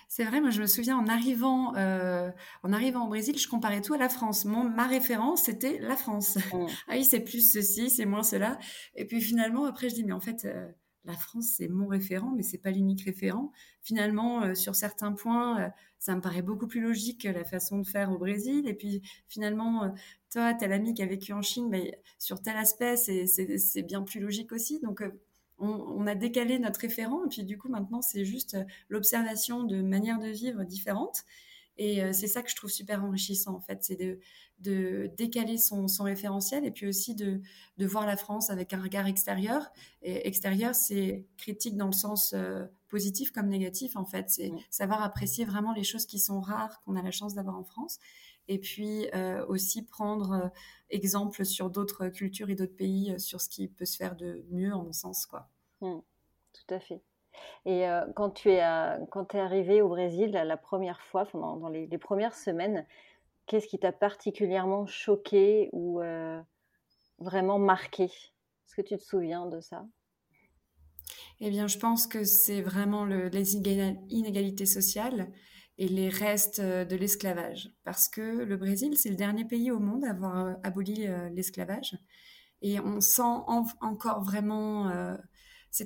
C'est 0.08 0.24
vrai, 0.24 0.40
moi 0.40 0.50
je 0.50 0.60
me 0.60 0.66
souviens 0.66 0.96
en 0.98 1.06
arrivant, 1.06 1.74
euh, 1.76 2.30
en 2.62 2.72
arrivant 2.72 3.06
au 3.06 3.08
Brésil, 3.08 3.38
je 3.38 3.48
comparais 3.48 3.80
tout 3.80 3.94
à 3.94 3.98
la 3.98 4.08
France. 4.08 4.44
Mon, 4.44 4.64
ma 4.64 4.86
référence, 4.86 5.44
c'était 5.44 5.78
la 5.78 5.96
France. 5.96 6.36
Mmh. 6.36 6.66
ah 6.88 6.92
oui, 6.92 7.04
c'est 7.04 7.20
plus 7.20 7.52
ceci, 7.52 7.90
c'est 7.90 8.06
moins 8.06 8.22
cela. 8.22 8.58
Et 8.94 9.04
puis 9.06 9.20
finalement, 9.20 9.64
après, 9.64 9.88
je 9.88 9.94
dis, 9.94 10.04
mais 10.04 10.12
en 10.12 10.20
fait, 10.20 10.44
euh, 10.44 10.68
la 11.06 11.14
France, 11.14 11.54
c'est 11.56 11.68
mon 11.68 11.86
référent, 11.86 12.32
mais 12.36 12.42
c'est 12.42 12.58
pas 12.58 12.70
l'unique 12.70 13.02
référent. 13.02 13.52
Finalement, 13.82 14.42
euh, 14.42 14.54
sur 14.54 14.74
certains 14.74 15.12
points, 15.12 15.72
ça 15.98 16.14
me 16.14 16.20
paraît 16.20 16.42
beaucoup 16.42 16.66
plus 16.66 16.80
logique 16.80 17.22
que 17.22 17.28
la 17.28 17.44
façon 17.44 17.78
de 17.78 17.86
faire 17.86 18.12
au 18.12 18.18
Brésil. 18.18 18.68
Et 18.68 18.74
puis 18.74 19.02
finalement, 19.28 19.94
toi, 20.30 20.54
tel 20.54 20.72
ami 20.72 20.94
qui 20.94 21.02
a 21.02 21.06
vécu 21.06 21.32
en 21.32 21.42
Chine, 21.42 21.70
sur 22.18 22.42
tel 22.42 22.56
aspect, 22.56 22.96
c'est 22.96 23.82
bien 23.82 24.02
plus 24.02 24.20
logique 24.20 24.52
aussi. 24.52 24.80
Donc, 24.80 25.02
on, 25.58 26.06
a 26.06 26.14
décalé 26.14 26.58
notre 26.58 26.80
référent 26.80 27.24
et 27.24 27.28
puis 27.28 27.44
du 27.44 27.56
coup 27.58 27.68
maintenant 27.68 28.02
c'est 28.02 28.24
juste 28.24 28.54
euh, 28.54 28.64
l'observation 28.88 29.64
de 29.64 29.80
manières 29.80 30.18
de 30.18 30.28
vivre 30.28 30.64
différentes 30.64 31.24
et 31.78 32.02
euh, 32.02 32.12
c'est 32.12 32.26
ça 32.26 32.42
que 32.42 32.50
je 32.50 32.56
trouve 32.56 32.70
super 32.70 33.04
enrichissant 33.04 33.54
en 33.54 33.60
fait 33.60 33.82
c'est 33.82 33.96
de, 33.96 34.18
décaler 35.16 35.58
son, 35.58 35.86
référentiel 36.00 36.64
et 36.64 36.70
puis 36.70 36.86
aussi 36.86 37.14
de, 37.14 37.40
voir 37.78 38.06
la 38.06 38.16
France 38.16 38.50
avec 38.50 38.72
un 38.72 38.82
regard 38.82 39.06
extérieur 39.06 39.70
et 40.02 40.26
extérieur 40.26 40.74
c'est 40.74 41.26
critique 41.36 41.76
dans 41.76 41.86
le 41.86 41.92
sens 41.92 42.32
euh, 42.34 42.64
positif 42.88 43.32
comme 43.32 43.48
négatif 43.48 43.96
en 43.96 44.04
fait 44.04 44.30
c'est 44.30 44.52
savoir 44.70 45.02
apprécier 45.02 45.44
vraiment 45.44 45.72
les 45.72 45.84
choses 45.84 46.06
qui 46.06 46.18
sont 46.18 46.40
rares 46.40 46.80
qu'on 46.82 46.96
a 46.96 47.02
la 47.02 47.10
chance 47.10 47.34
d'avoir 47.34 47.56
en 47.56 47.64
France 47.64 47.98
et 48.48 48.58
puis 48.58 49.06
aussi 49.48 49.82
prendre 49.82 50.52
exemple 50.88 51.44
sur 51.44 51.68
d'autres 51.68 52.06
cultures 52.08 52.48
et 52.48 52.54
d'autres 52.54 52.76
pays 52.76 53.18
sur 53.18 53.40
ce 53.40 53.48
qui 53.48 53.66
peut 53.66 53.84
se 53.84 53.96
faire 53.96 54.14
de 54.14 54.44
mieux 54.50 54.72
en 54.72 54.84
mon 54.84 54.92
sens 54.92 55.26
quoi. 55.26 55.50
Mmh. 55.80 55.98
tout 56.52 56.74
à 56.74 56.78
fait. 56.78 57.02
Et 57.64 57.84
quand 58.14 58.30
tu 58.30 58.50
es 58.50 58.62
quand 59.10 59.34
es 59.34 59.40
arrivé 59.40 59.82
au 59.82 59.88
Brésil 59.88 60.30
la, 60.30 60.56
première 60.56 61.00
fois, 61.00 61.26
dans, 61.34 61.56
dans 61.56 61.68
les, 61.68 61.98
premières 61.98 62.34
semaines, 62.34 62.86
qu'est-ce 63.46 63.66
qui 63.66 63.78
t'a 63.78 63.92
particulièrement 63.92 64.86
choqué 64.86 65.68
ou 65.72 66.00
vraiment 67.18 67.58
marqué? 67.58 68.04
Est-ce 68.04 68.76
que 68.76 68.82
tu 68.82 68.96
te 68.96 69.02
souviens 69.02 69.46
de 69.46 69.60
ça? 69.60 69.86
Eh 71.40 71.50
bien, 71.50 71.66
je 71.66 71.78
pense 71.78 72.06
que 72.06 72.24
c'est 72.24 72.62
vraiment 72.62 73.04
le, 73.04 73.28
les 73.28 73.56
inégalités 73.56 74.66
sociales 74.66 75.32
et 75.78 75.88
les 75.88 76.08
restes 76.08 76.60
de 76.60 76.96
l'esclavage. 76.96 77.70
Parce 77.84 78.08
que 78.08 78.20
le 78.20 78.56
Brésil, 78.56 78.96
c'est 78.96 79.10
le 79.10 79.16
dernier 79.16 79.44
pays 79.44 79.70
au 79.70 79.78
monde 79.78 80.04
à 80.04 80.10
avoir 80.10 80.56
aboli 80.62 81.06
l'esclavage. 81.32 81.96
Et 82.62 82.80
on 82.80 83.00
sent 83.00 83.22
encore 83.80 84.24
vraiment 84.24 84.90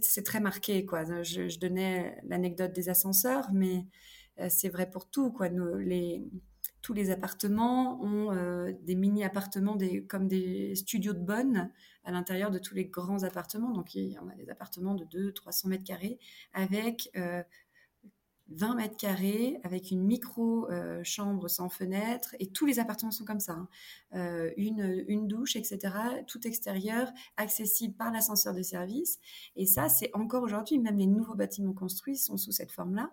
c'est 0.03 0.23
très 0.23 0.41
marqué. 0.41 0.85
Quoi. 0.85 1.05
Je, 1.23 1.59
donnais 1.59 2.21
l'anecdote 2.25 2.73
des 2.73 2.89
ascenseurs, 2.89 3.49
mais 3.53 3.87
euh, 4.41 4.47
c'est 4.49 4.69
vrai 4.69 4.89
pour 4.89 5.09
tout. 5.09 5.33
Quoi. 5.33 5.49
tous 6.83 6.93
les 6.95 7.11
appartements 7.11 8.03
ont 8.03 8.33
euh, 8.33 8.73
des 8.83 8.95
mini-appartements 8.95 9.77
des, 9.77 10.05
comme 10.05 10.29
des 10.29 10.75
studios 10.75 11.13
de 11.13 11.21
bonne 11.21 11.71
à 12.05 12.13
l'intérieur 12.13 12.51
de 12.51 12.59
tous 12.59 12.75
les 12.75 12.87
grands 12.87 13.25
appartements. 13.25 13.71
Donc, 13.73 13.95
il 13.95 14.13
y 14.13 14.19
en 14.19 14.29
a 14.29 14.35
des 14.35 14.49
appartements 14.49 14.95
de 14.95 15.05
200-300 15.05 15.69
mètres 15.69 15.85
carrés 15.85 16.19
avec 16.53 17.11
euh, 17.17 17.43
20 18.51 18.75
mètres 18.75 18.97
carrés 18.97 19.61
avec 19.63 19.91
une 19.91 20.03
micro-chambre 20.03 21.49
sans 21.49 21.69
fenêtre 21.69 22.35
et 22.41 22.47
tous 22.47 22.67
les 22.67 22.79
appartements 22.79 23.11
sont 23.11 23.25
comme 23.25 23.41
ça. 23.41 23.53
Hein. 23.53 23.69
Euh, 24.15 24.51
une, 24.57 25.05
une 25.09 25.29
douche, 25.29 25.57
etc. 25.57 25.79
Tout 26.27 26.47
extérieur, 26.47 27.09
accessible 27.37 27.95
par 27.95 28.13
l'ascenseur 28.13 28.55
de 28.55 28.63
service. 28.63 29.19
Et 29.57 29.67
ça, 29.67 29.89
c'est 29.89 30.11
encore 30.15 30.43
aujourd'hui, 30.43 30.79
même 30.79 30.99
les 30.99 31.07
nouveaux 31.07 31.35
bâtiments 31.35 31.73
construits 31.73 32.17
sont 32.17 32.37
sous 32.37 32.53
cette 32.53 32.73
forme-là. 32.73 33.11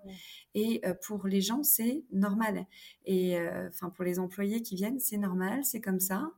Et 0.56 0.82
euh, 0.86 0.94
pour 1.06 1.28
les 1.28 1.42
gens, 1.42 1.64
c'est 1.64 2.04
normal. 2.12 2.66
Et 3.06 3.38
euh, 3.38 3.68
enfin, 3.70 3.90
pour 3.90 4.04
les 4.04 4.20
employés 4.20 4.62
qui 4.62 4.76
viennent, 4.76 5.00
c'est 5.00 5.18
normal, 5.18 5.64
c'est 5.64 5.82
comme 5.82 6.00
ça. 6.00 6.32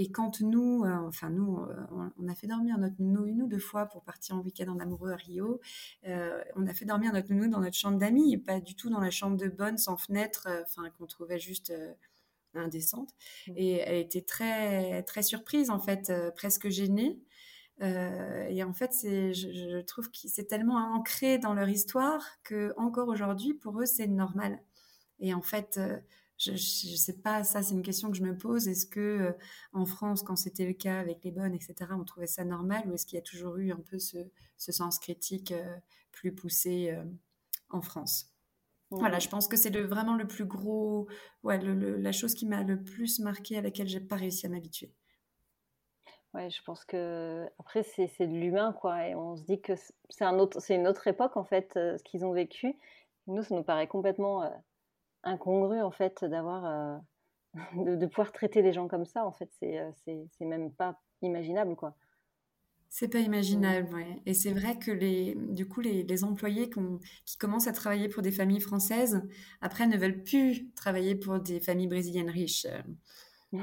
Et 0.00 0.10
quand 0.10 0.40
nous, 0.40 0.82
euh, 0.82 0.96
enfin 1.06 1.28
nous, 1.28 1.58
euh, 1.58 2.08
on, 2.18 2.26
a 2.26 2.34
fait 2.34 2.46
dormir 2.46 2.78
notre 2.78 2.94
nounou 3.00 3.46
deux 3.46 3.58
fois 3.58 3.84
pour 3.84 4.02
partir 4.02 4.34
en 4.34 4.38
week-end 4.38 4.66
en 4.68 4.78
amoureux 4.78 5.10
à 5.12 5.16
Rio. 5.16 5.60
Euh, 6.06 6.42
on 6.56 6.66
a 6.66 6.72
fait 6.72 6.86
dormir 6.86 7.12
notre 7.12 7.30
nounou 7.30 7.48
dans 7.48 7.60
notre 7.60 7.76
chambre 7.76 7.98
d'amis, 7.98 8.38
pas 8.38 8.60
du 8.60 8.74
tout 8.74 8.88
dans 8.88 9.00
la 9.00 9.10
chambre 9.10 9.36
de 9.36 9.48
bonne 9.48 9.76
sans 9.76 9.98
fenêtre, 9.98 10.48
enfin 10.64 10.88
qu'on 10.96 11.04
trouvait 11.04 11.38
juste 11.38 11.70
indécente. 12.54 13.10
Mmh. 13.46 13.52
Et 13.56 13.72
elle 13.72 13.98
était 13.98 14.22
très 14.22 15.02
très 15.02 15.22
surprise 15.22 15.68
en 15.68 15.78
fait, 15.78 16.10
presque 16.34 16.70
gênée. 16.70 17.20
et 17.82 18.64
en 18.64 18.72
fait, 18.72 18.92
je, 19.02 19.32
je, 19.34 19.80
trouve 19.82 20.10
que 20.10 20.16
c'est 20.16 20.46
tellement 20.46 20.78
ancré 20.94 21.36
dans 21.36 21.52
leur 21.52 21.68
histoire 21.68 22.24
que 22.42 22.72
encore 22.78 23.08
aujourd'hui, 23.08 23.52
pour 23.52 23.78
eux, 23.78 23.86
c'est 23.86 24.06
normal. 24.06 24.62
Et 25.18 25.34
en 25.34 25.42
fait, 25.42 25.78
je 26.40 26.52
ne 26.52 26.96
sais 26.96 27.20
pas, 27.20 27.44
ça 27.44 27.62
c'est 27.62 27.74
une 27.74 27.82
question 27.82 28.10
que 28.10 28.16
je 28.16 28.22
me 28.22 28.36
pose. 28.36 28.66
Est-ce 28.66 28.86
que 28.86 29.00
euh, 29.00 29.32
en 29.74 29.84
France, 29.84 30.22
quand 30.22 30.36
c'était 30.36 30.66
le 30.66 30.72
cas 30.72 30.98
avec 30.98 31.22
les 31.22 31.30
bonnes, 31.30 31.54
etc., 31.54 31.74
on 31.90 32.04
trouvait 32.04 32.26
ça 32.26 32.44
normal 32.44 32.88
ou 32.88 32.94
est-ce 32.94 33.04
qu'il 33.04 33.16
y 33.16 33.20
a 33.20 33.24
toujours 33.24 33.58
eu 33.58 33.72
un 33.72 33.80
peu 33.80 33.98
ce, 33.98 34.18
sens 34.56 34.98
critique 34.98 35.52
euh, 35.52 35.76
plus 36.12 36.34
poussé 36.34 36.92
euh, 36.92 37.04
en 37.68 37.82
France? 37.82 38.34
Voilà, 38.90 39.20
je 39.20 39.28
pense 39.28 39.46
que 39.46 39.56
c'est 39.56 39.70
vraiment 39.82 40.16
le 40.16 40.26
plus 40.26 40.46
gros, 40.46 41.06
ouais, 41.44 41.60
la 41.62 42.10
chose 42.10 42.34
qui 42.34 42.44
m'a 42.44 42.64
le 42.64 42.82
plus 42.82 43.20
marqué 43.20 43.58
à 43.58 43.60
laquelle 43.60 43.86
j'ai 43.86 44.00
pas 44.00 44.16
réussi 44.16 44.46
à 44.46 44.48
m'habituer. 44.48 44.92
Ouais, 46.34 46.50
je 46.50 46.60
pense 46.64 46.84
que 46.84 47.48
après 47.60 47.84
c'est 47.84 48.26
de 48.26 48.34
l'humain 48.34 48.72
quoi, 48.72 49.06
et 49.06 49.14
on 49.14 49.36
se 49.36 49.44
dit 49.44 49.60
que 49.60 49.74
c'est 50.08 50.24
un 50.24 50.40
autre, 50.40 50.58
c'est 50.60 50.74
une 50.74 50.88
autre 50.88 51.06
époque 51.06 51.36
en 51.36 51.44
fait, 51.44 51.72
ce 51.74 52.02
qu'ils 52.02 52.24
ont 52.24 52.32
vécu. 52.32 52.74
Nous, 53.28 53.44
ça 53.44 53.54
nous 53.54 53.62
paraît 53.62 53.86
complètement 53.86 54.50
incongru 55.22 55.80
en 55.80 55.90
fait 55.90 56.24
d'avoir 56.24 56.64
euh, 56.64 56.96
de, 57.96 58.06
pouvoir 58.06 58.32
traiter 58.32 58.62
des 58.62 58.72
gens 58.72 58.88
comme 58.88 59.04
ça 59.04 59.24
en 59.24 59.32
fait 59.32 59.50
c'est 59.58 59.78
euh, 59.78 59.90
c'est 60.04 60.44
même 60.44 60.72
pas 60.72 61.00
imaginable 61.22 61.76
quoi 61.76 61.94
c'est 62.88 63.08
pas 63.08 63.20
imaginable 63.20 63.94
ouais. 63.94 64.20
et 64.26 64.34
c'est 64.34 64.52
vrai 64.52 64.78
que 64.78 64.90
les 64.90 65.36
du 65.36 65.68
coup 65.68 65.80
les, 65.80 66.02
les 66.02 66.24
employés 66.24 66.70
qui 67.24 67.36
commencent 67.38 67.68
à 67.68 67.72
travailler 67.72 68.08
pour 68.08 68.22
des 68.22 68.32
familles 68.32 68.60
françaises 68.60 69.22
après 69.60 69.86
ne 69.86 69.96
veulent 69.96 70.22
plus 70.22 70.72
travailler 70.74 71.14
pour 71.14 71.38
des 71.38 71.60
familles 71.60 71.88
brésiliennes 71.88 72.30
riches 72.30 72.66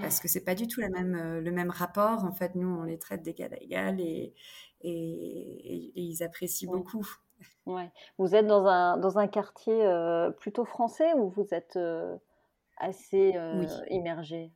parce 0.02 0.20
que 0.20 0.28
c'est 0.28 0.44
pas 0.44 0.56
du 0.56 0.68
tout 0.68 0.82
la 0.82 0.90
même, 0.90 1.40
le 1.40 1.50
même 1.50 1.70
rapport. 1.70 2.26
En 2.26 2.34
fait, 2.34 2.56
nous, 2.56 2.68
on 2.68 2.84
les 2.84 3.00
traite 3.00 3.24
d'égal 3.24 3.54
à 3.54 3.64
égal 3.64 4.02
et, 4.02 4.34
et, 4.82 5.92
ils 5.96 6.24
apprécient 6.24 6.72
beaucoup. 6.72 7.08
Ouais. 7.66 7.92
Vous 8.18 8.36
êtes 8.36 8.48
dans 8.48 8.66
un, 8.66 8.98
dans 8.98 9.20
un 9.20 9.28
quartier 9.28 9.86
plutôt 10.40 10.66
français 10.66 11.14
ou 11.16 11.30
vous 11.30 11.48
êtes 11.52 11.78
assez 12.78 13.34
immergé? 13.90 14.52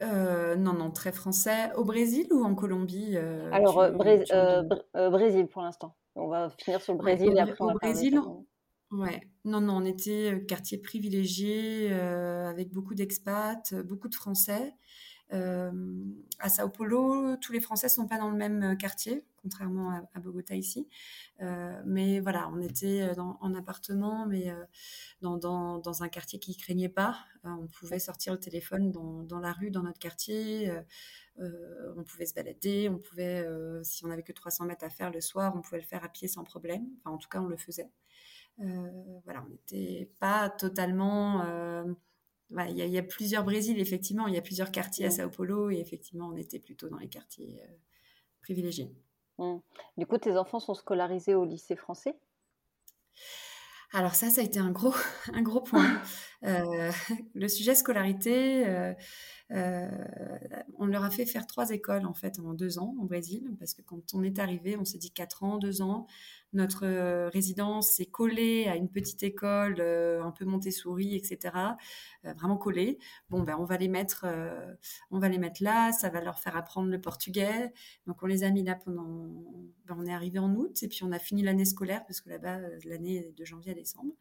Non, 0.00 0.72
non, 0.72 0.90
très 0.90 1.12
français. 1.12 1.72
Au 1.74 1.84
Brésil 1.84 2.26
ou 2.32 2.44
en 2.44 2.54
Colombie 2.54 3.16
Alors, 3.52 3.92
Brésil 3.92 5.46
pour 5.46 5.62
l'instant. 5.62 5.94
On 6.16 6.28
va 6.28 6.50
finir 6.58 6.80
sur 6.80 6.94
le 6.94 6.98
Brésil 6.98 7.32
et 7.36 7.40
après 7.40 7.64
Au 7.64 7.72
Brésil, 7.72 8.20
Ouais, 8.90 9.20
non, 9.44 9.60
non, 9.60 9.76
on 9.76 9.84
était 9.84 10.44
quartier 10.48 10.76
privilégié 10.76 11.92
avec 11.92 12.72
beaucoup 12.72 12.94
d'expats, 12.94 13.72
beaucoup 13.84 14.08
de 14.08 14.16
Français. 14.16 14.74
À 15.30 16.48
Sao 16.48 16.68
Paulo, 16.68 17.36
tous 17.36 17.52
les 17.52 17.60
Français 17.60 17.88
sont 17.88 18.06
pas 18.06 18.18
dans 18.18 18.30
le 18.30 18.36
même 18.36 18.76
quartier, 18.76 19.24
contrairement 19.42 20.08
à, 20.14 20.20
Bogota 20.20 20.54
ici. 20.54 20.88
mais 21.84 22.20
voilà, 22.20 22.50
on 22.52 22.60
était 22.60 23.10
en 23.18 23.54
appartement, 23.54 24.26
mais 24.26 24.52
dans, 25.20 26.02
un 26.02 26.08
quartier 26.08 26.38
qui 26.38 26.56
craignait 26.56 26.88
pas. 26.88 27.16
on 27.44 27.66
pouvait 27.66 27.98
sortir 27.98 28.32
le 28.32 28.40
téléphone 28.40 28.90
dans, 28.90 29.40
la 29.40 29.52
rue, 29.52 29.70
dans 29.70 29.82
notre 29.82 29.98
quartier. 29.98 30.72
on 31.38 32.02
pouvait 32.04 32.26
se 32.26 32.34
balader, 32.34 32.88
on 32.88 32.98
pouvait, 32.98 33.46
si 33.82 34.04
on 34.04 34.08
n'avait 34.08 34.22
que 34.22 34.32
300 34.32 34.64
mètres 34.64 34.84
à 34.84 34.90
faire 34.90 35.10
le 35.10 35.20
soir, 35.20 35.52
on 35.56 35.60
pouvait 35.60 35.80
le 35.80 35.86
faire 35.86 36.04
à 36.04 36.08
pied 36.08 36.28
sans 36.28 36.44
problème. 36.44 36.86
Enfin, 37.00 37.14
en 37.14 37.18
tout 37.18 37.28
cas, 37.28 37.40
on 37.40 37.48
le 37.48 37.56
faisait. 37.56 37.90
Euh, 38.60 39.20
voilà, 39.24 39.42
on 39.46 39.50
n'était 39.50 40.10
pas 40.18 40.50
totalement. 40.50 41.42
Euh, 42.58 42.64
il 42.68 42.76
y, 42.76 42.98
a 42.98 43.02
plusieurs 43.02 43.44
Brésil, 43.44 43.78
effectivement, 43.78 44.26
il 44.26 44.34
y 44.34 44.38
a 44.38 44.42
plusieurs 44.42 44.72
quartiers 44.72 45.06
à 45.06 45.10
Sao 45.10 45.30
Paulo, 45.30 45.70
et 45.70 45.78
effectivement, 45.78 46.28
on 46.28 46.36
était 46.36 46.58
plutôt 46.58 46.88
dans 46.88 46.98
les 46.98 47.08
quartiers 47.08 47.60
euh, 47.62 47.72
privilégiés. 48.42 48.92
Mmh. 49.38 49.58
Du 49.96 50.06
coup, 50.06 50.18
tes 50.18 50.36
enfants 50.36 50.60
sont 50.60 50.74
scolarisés 50.74 51.34
au 51.34 51.44
lycée 51.44 51.76
français? 51.76 52.18
Alors 53.92 54.14
ça, 54.14 54.30
ça 54.30 54.40
a 54.40 54.44
été 54.44 54.58
un 54.58 54.70
gros, 54.70 54.94
un 55.32 55.42
gros 55.42 55.60
point. 55.60 56.00
le 56.42 57.48
sujet 57.48 57.74
scolarité, 57.74 58.94
on 59.52 60.86
leur 60.86 61.04
a 61.04 61.10
fait 61.10 61.26
faire 61.26 61.46
trois 61.46 61.70
écoles 61.70 62.06
en 62.06 62.14
fait 62.14 62.38
en 62.38 62.54
deux 62.54 62.78
ans 62.78 62.94
au 63.00 63.04
Brésil, 63.04 63.54
parce 63.58 63.74
que 63.74 63.82
quand 63.82 64.14
on 64.14 64.22
est 64.22 64.38
arrivé, 64.38 64.76
on 64.76 64.84
s'est 64.84 64.98
dit 64.98 65.10
quatre 65.10 65.42
ans, 65.42 65.58
deux 65.58 65.82
ans. 65.82 66.06
Notre 66.52 66.84
euh, 66.84 67.28
résidence 67.28 68.00
est 68.00 68.10
collée 68.10 68.66
à 68.66 68.74
une 68.74 68.88
petite 68.88 69.22
école 69.22 69.76
euh, 69.78 70.22
un 70.22 70.32
peu 70.32 70.44
Montessori, 70.44 71.14
etc. 71.14 71.54
Euh, 72.24 72.32
vraiment 72.32 72.56
collée. 72.56 72.98
Bon, 73.28 73.42
ben 73.42 73.56
on 73.58 73.64
va 73.64 73.76
les 73.76 73.88
mettre, 73.88 74.26
on 75.10 75.18
va 75.18 75.28
les 75.28 75.38
mettre 75.38 75.62
là. 75.62 75.92
Ça 75.92 76.08
va 76.10 76.20
leur 76.20 76.40
faire 76.40 76.56
apprendre 76.56 76.88
le 76.88 77.00
portugais. 77.00 77.72
Donc 78.06 78.22
on 78.22 78.26
les 78.26 78.42
a 78.42 78.50
mis 78.50 78.64
là 78.64 78.74
pendant. 78.74 79.28
Ben, 79.86 79.96
on 79.98 80.06
est 80.06 80.12
arrivé 80.12 80.38
en 80.38 80.54
août 80.54 80.82
et 80.82 80.88
puis 80.88 81.04
on 81.04 81.12
a 81.12 81.18
fini 81.18 81.42
l'année 81.42 81.64
scolaire 81.64 82.04
parce 82.06 82.20
que 82.20 82.30
là-bas 82.30 82.58
l'année 82.84 83.32
de 83.36 83.44
janvier 83.44 83.72
à 83.72 83.74
décembre. 83.74 84.12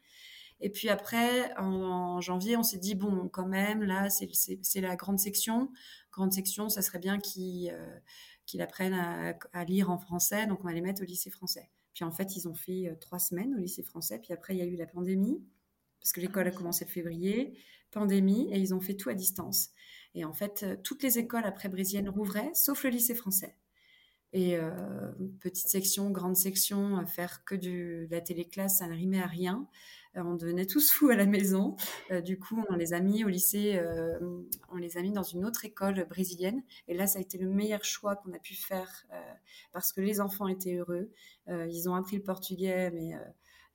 Et 0.62 0.70
puis 0.70 0.90
après, 0.90 1.56
en, 1.58 2.20
janvier, 2.22 2.58
on 2.58 2.64
s'est 2.64 2.78
dit, 2.78 2.96
bon, 2.96 3.30
quand 3.30 3.48
même, 3.48 3.84
là, 3.84 4.10
c'est 4.10 4.82
la 4.82 4.96
grande 4.96 5.20
section. 5.20 5.72
Grande 6.12 6.34
section, 6.34 6.70
ça 6.70 6.82
serait 6.82 7.00
bien 7.00 7.20
qu'ils 7.20 7.72
apprennent 8.60 9.38
à, 9.54 9.66
lire 9.66 9.90
en 9.90 9.98
français, 9.98 10.48
donc 10.48 10.60
on 10.62 10.68
va 10.68 10.74
les 10.74 10.82
mettre 10.82 11.02
au 11.02 11.06
lycée 11.06 11.30
français. 11.30 11.70
Puis 11.94 12.04
en 12.04 12.12
fait, 12.12 12.36
ils 12.36 12.48
ont 12.48 12.56
fait 12.56 12.88
euh, 12.88 12.96
trois 12.96 13.20
semaines 13.20 13.54
au 13.56 13.58
lycée 13.58 13.84
français. 13.84 14.20
Puis 14.20 14.32
après, 14.32 14.56
il 14.56 14.60
y 14.60 14.62
a 14.62 14.66
eu 14.66 14.76
la 14.76 14.86
pandémie, 14.86 15.44
parce 16.00 16.14
que 16.14 16.22
l'école 16.22 16.48
a 16.48 16.52
commencé 16.52 16.86
le 16.86 16.92
février, 16.92 17.58
pandémie, 17.92 18.48
et 18.54 18.60
ils 18.60 18.74
ont 18.74 18.80
fait 18.80 18.94
tout 18.94 19.10
à 19.10 19.14
distance. 19.14 19.72
Et 20.14 20.24
en 20.24 20.34
fait, 20.34 20.64
euh, 20.64 20.76
toutes 20.84 21.04
les 21.04 21.20
écoles 21.20 21.46
après 21.46 21.70
brésiliennes 21.70 22.10
rouvraient, 22.10 22.52
sauf 22.54 22.84
le 22.84 22.90
lycée 22.90 23.16
français. 23.16 23.56
Et 24.32 24.58
euh, 24.58 25.12
petite 25.40 25.68
section, 25.68 26.12
grande 26.12 26.36
section, 26.36 27.04
faire 27.06 27.44
que 27.46 27.56
de 27.56 28.08
la 28.12 28.22
téléclasse, 28.22 28.78
ça 28.78 28.88
n'arrimait 28.88 29.22
à 29.22 29.28
rien. 29.28 29.68
Euh, 30.18 30.24
on 30.24 30.36
devenait 30.36 30.66
tous 30.66 30.92
fous 30.92 31.10
à 31.10 31.16
la 31.16 31.26
maison. 31.26 31.76
Euh, 32.12 32.22
du 32.22 32.40
coup, 32.40 32.64
on 32.70 32.76
les 32.76 32.94
a 32.94 33.00
mis 33.00 33.24
au 33.24 33.28
lycée, 33.28 33.78
euh, 33.78 34.20
on 34.72 34.78
les 34.78 34.98
a 34.98 35.02
mis 35.02 35.12
dans 35.12 35.24
une 35.24 35.46
autre 35.46 35.66
école 35.66 36.06
brésilienne. 36.10 36.64
Et 36.88 36.96
là, 36.96 37.08
ça 37.08 37.20
a 37.20 37.22
été 37.22 37.38
le 37.38 37.50
meilleur 37.50 37.84
choix 37.84 38.16
qu'on 38.16 38.34
a 38.34 38.40
pu 38.40 38.56
faire 38.56 39.06
parce 39.72 39.94
que 39.94 40.02
les 40.02 40.20
enfants 40.22 40.48
étaient 40.48 40.76
heureux. 40.76 41.12
ils 41.48 41.90
ont 41.90 41.96
appris 41.96 42.18
le 42.18 42.24
portugais, 42.24 42.92
mais 42.92 43.14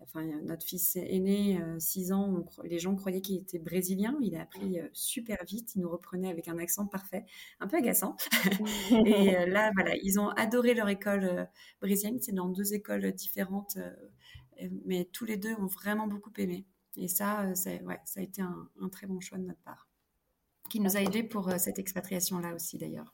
enfin, 0.00 0.24
notre 0.42 0.64
fils 0.64 0.96
aîné, 0.96 1.60
6 1.78 2.12
ans, 2.12 2.44
les 2.64 2.78
gens 2.78 2.94
croyaient 2.96 3.20
qu'il 3.20 3.36
était 3.36 3.58
brésilien. 3.58 4.16
Il 4.20 4.36
a 4.36 4.42
appris 4.42 4.78
super 4.92 5.38
vite. 5.44 5.74
Il 5.74 5.82
nous 5.82 5.90
reprenait 5.90 6.30
avec 6.30 6.48
un 6.48 6.58
accent 6.58 6.86
parfait, 6.86 7.24
un 7.60 7.66
peu 7.66 7.76
agaçant. 7.76 8.16
et 9.06 9.46
là, 9.46 9.70
voilà, 9.74 9.96
ils 10.02 10.18
ont 10.20 10.28
adoré 10.30 10.74
leur 10.74 10.88
école 10.88 11.48
brésilienne. 11.80 12.18
C'est 12.20 12.32
dans 12.34 12.48
deux 12.48 12.74
écoles 12.74 13.12
différentes 13.12 13.78
mais 14.84 15.04
tous 15.12 15.24
les 15.24 15.36
deux 15.36 15.54
ont 15.54 15.66
vraiment 15.66 16.06
beaucoup 16.06 16.32
aimé. 16.38 16.66
Et 16.96 17.08
ça, 17.08 17.42
euh, 17.42 17.54
ça, 17.54 17.70
ouais, 17.70 18.00
ça 18.04 18.20
a 18.20 18.22
été 18.22 18.42
un, 18.42 18.88
très 18.90 19.06
bon 19.06 19.20
choix 19.20 19.38
de 19.38 19.44
notre 19.44 19.60
part, 19.62 19.88
qui 20.70 20.80
nous 20.80 20.96
a 20.96 21.00
aidés 21.00 21.22
pour 21.22 21.48
euh, 21.48 21.58
cette 21.58 21.78
expatriation-là 21.78 22.54
aussi 22.54 22.78
d'ailleurs, 22.78 23.12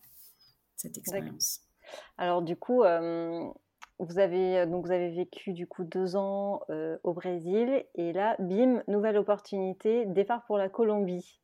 cette 0.76 0.98
expérience. 0.98 1.62
Alors 2.18 2.42
du 2.42 2.56
coup, 2.56 2.82
euh, 2.84 3.48
vous 3.98 4.18
avez 4.18 4.66
donc 4.66 4.86
vous 4.86 4.92
avez 4.92 5.10
vécu 5.10 5.52
du 5.52 5.66
coup 5.66 5.84
deux 5.84 6.14
ans 6.14 6.60
au 7.02 7.12
Brésil 7.14 7.84
et 7.94 8.12
là, 8.12 8.36
bim, 8.38 8.82
nouvelle 8.86 9.16
opportunité, 9.16 10.06
départ 10.06 10.44
pour 10.44 10.56
la 10.56 10.68
Colombie. 10.68 11.40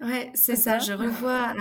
Ouais, 0.00 0.30
c'est 0.34 0.56
ça. 0.56 0.78
Je 0.78 0.92
revois. 0.92 1.54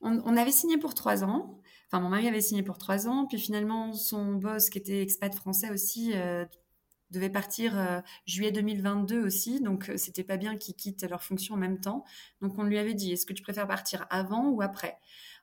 on, 0.00 0.22
on, 0.24 0.36
avait 0.36 0.50
signé 0.50 0.76
pour 0.78 0.94
trois 0.94 1.24
ans. 1.24 1.60
Enfin, 1.94 2.02
mon 2.02 2.08
mari 2.08 2.26
avait 2.26 2.40
signé 2.40 2.64
pour 2.64 2.76
trois 2.76 3.06
ans, 3.06 3.24
puis 3.24 3.38
finalement, 3.38 3.92
son 3.92 4.32
boss, 4.32 4.68
qui 4.68 4.78
était 4.78 5.00
expat 5.00 5.32
français 5.32 5.70
aussi, 5.70 6.10
euh, 6.16 6.44
devait 7.12 7.30
partir 7.30 7.78
euh, 7.78 8.00
juillet 8.26 8.50
2022 8.50 9.24
aussi, 9.24 9.60
donc 9.60 9.88
euh, 9.88 9.96
c'était 9.96 10.24
pas 10.24 10.36
bien 10.36 10.56
qu'ils 10.56 10.74
quittent 10.74 11.08
leur 11.08 11.22
fonction 11.22 11.54
en 11.54 11.58
même 11.58 11.78
temps. 11.78 12.02
Donc 12.40 12.58
on 12.58 12.64
lui 12.64 12.78
avait 12.78 12.94
dit, 12.94 13.12
est-ce 13.12 13.24
que 13.24 13.32
tu 13.32 13.44
préfères 13.44 13.68
partir 13.68 14.08
avant 14.10 14.48
ou 14.48 14.60
après? 14.60 14.98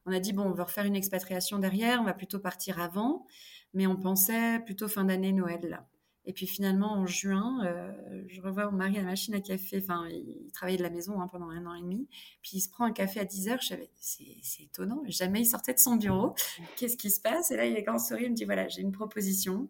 On 0.06 0.12
a 0.12 0.20
dit, 0.20 0.34
bon, 0.34 0.44
on 0.44 0.52
veut 0.52 0.64
refaire 0.64 0.84
une 0.84 0.98
expatriation 0.98 1.58
derrière, 1.58 2.02
on 2.02 2.04
va 2.04 2.14
plutôt 2.14 2.40
partir 2.40 2.82
avant, 2.82 3.26
mais 3.74 3.88
on 3.88 3.96
pensait 3.96 4.60
plutôt 4.66 4.90
fin 4.90 5.06
d'année 5.06 5.32
Noël. 5.32 5.86
Et 6.26 6.34
puis 6.34 6.46
finalement, 6.46 6.94
en 6.94 7.08
juin, 7.08 7.66
euh, 7.66 8.24
je 8.28 8.42
revois 8.42 8.70
mon 8.70 8.78
mari 8.78 8.98
à 8.98 9.02
la 9.02 9.08
machine 9.08 9.34
à 9.34 9.42
café. 9.42 9.80
Enfin, 9.82 10.08
il 10.08 10.52
travaillait 10.52 10.78
de 10.78 10.84
la 10.84 10.92
maison 10.92 11.20
hein, 11.20 11.28
pendant 11.28 11.50
un 11.50 11.66
an 11.66 11.74
et 11.74 11.82
demi. 11.82 12.08
Puis 12.42 12.58
il 12.58 12.62
se 12.62 12.70
prend 12.70 12.86
un 12.86 12.92
café 12.92 13.20
à 13.20 13.26
10 13.26 13.50
heures. 13.50 13.62
Je 13.62 13.70
savais, 13.70 13.90
c'est 14.00 14.64
étonnant. 14.64 15.02
Jamais 15.08 15.42
il 15.42 15.46
sortait 15.46 15.74
de 15.74 15.80
son 15.80 15.96
bureau. 15.96 16.36
Qu'est-ce 16.76 16.98
qui 16.98 17.10
se 17.10 17.20
passe? 17.20 17.50
Et 17.52 17.58
là, 17.58 17.66
il 17.66 17.76
est 17.76 17.82
grand 17.82 17.98
sourire. 17.98 18.28
Il 18.28 18.32
me 18.32 18.36
dit 18.36 18.46
voilà, 18.46 18.68
j'ai 18.68 18.82
une 18.82 18.92
proposition. 18.92 19.70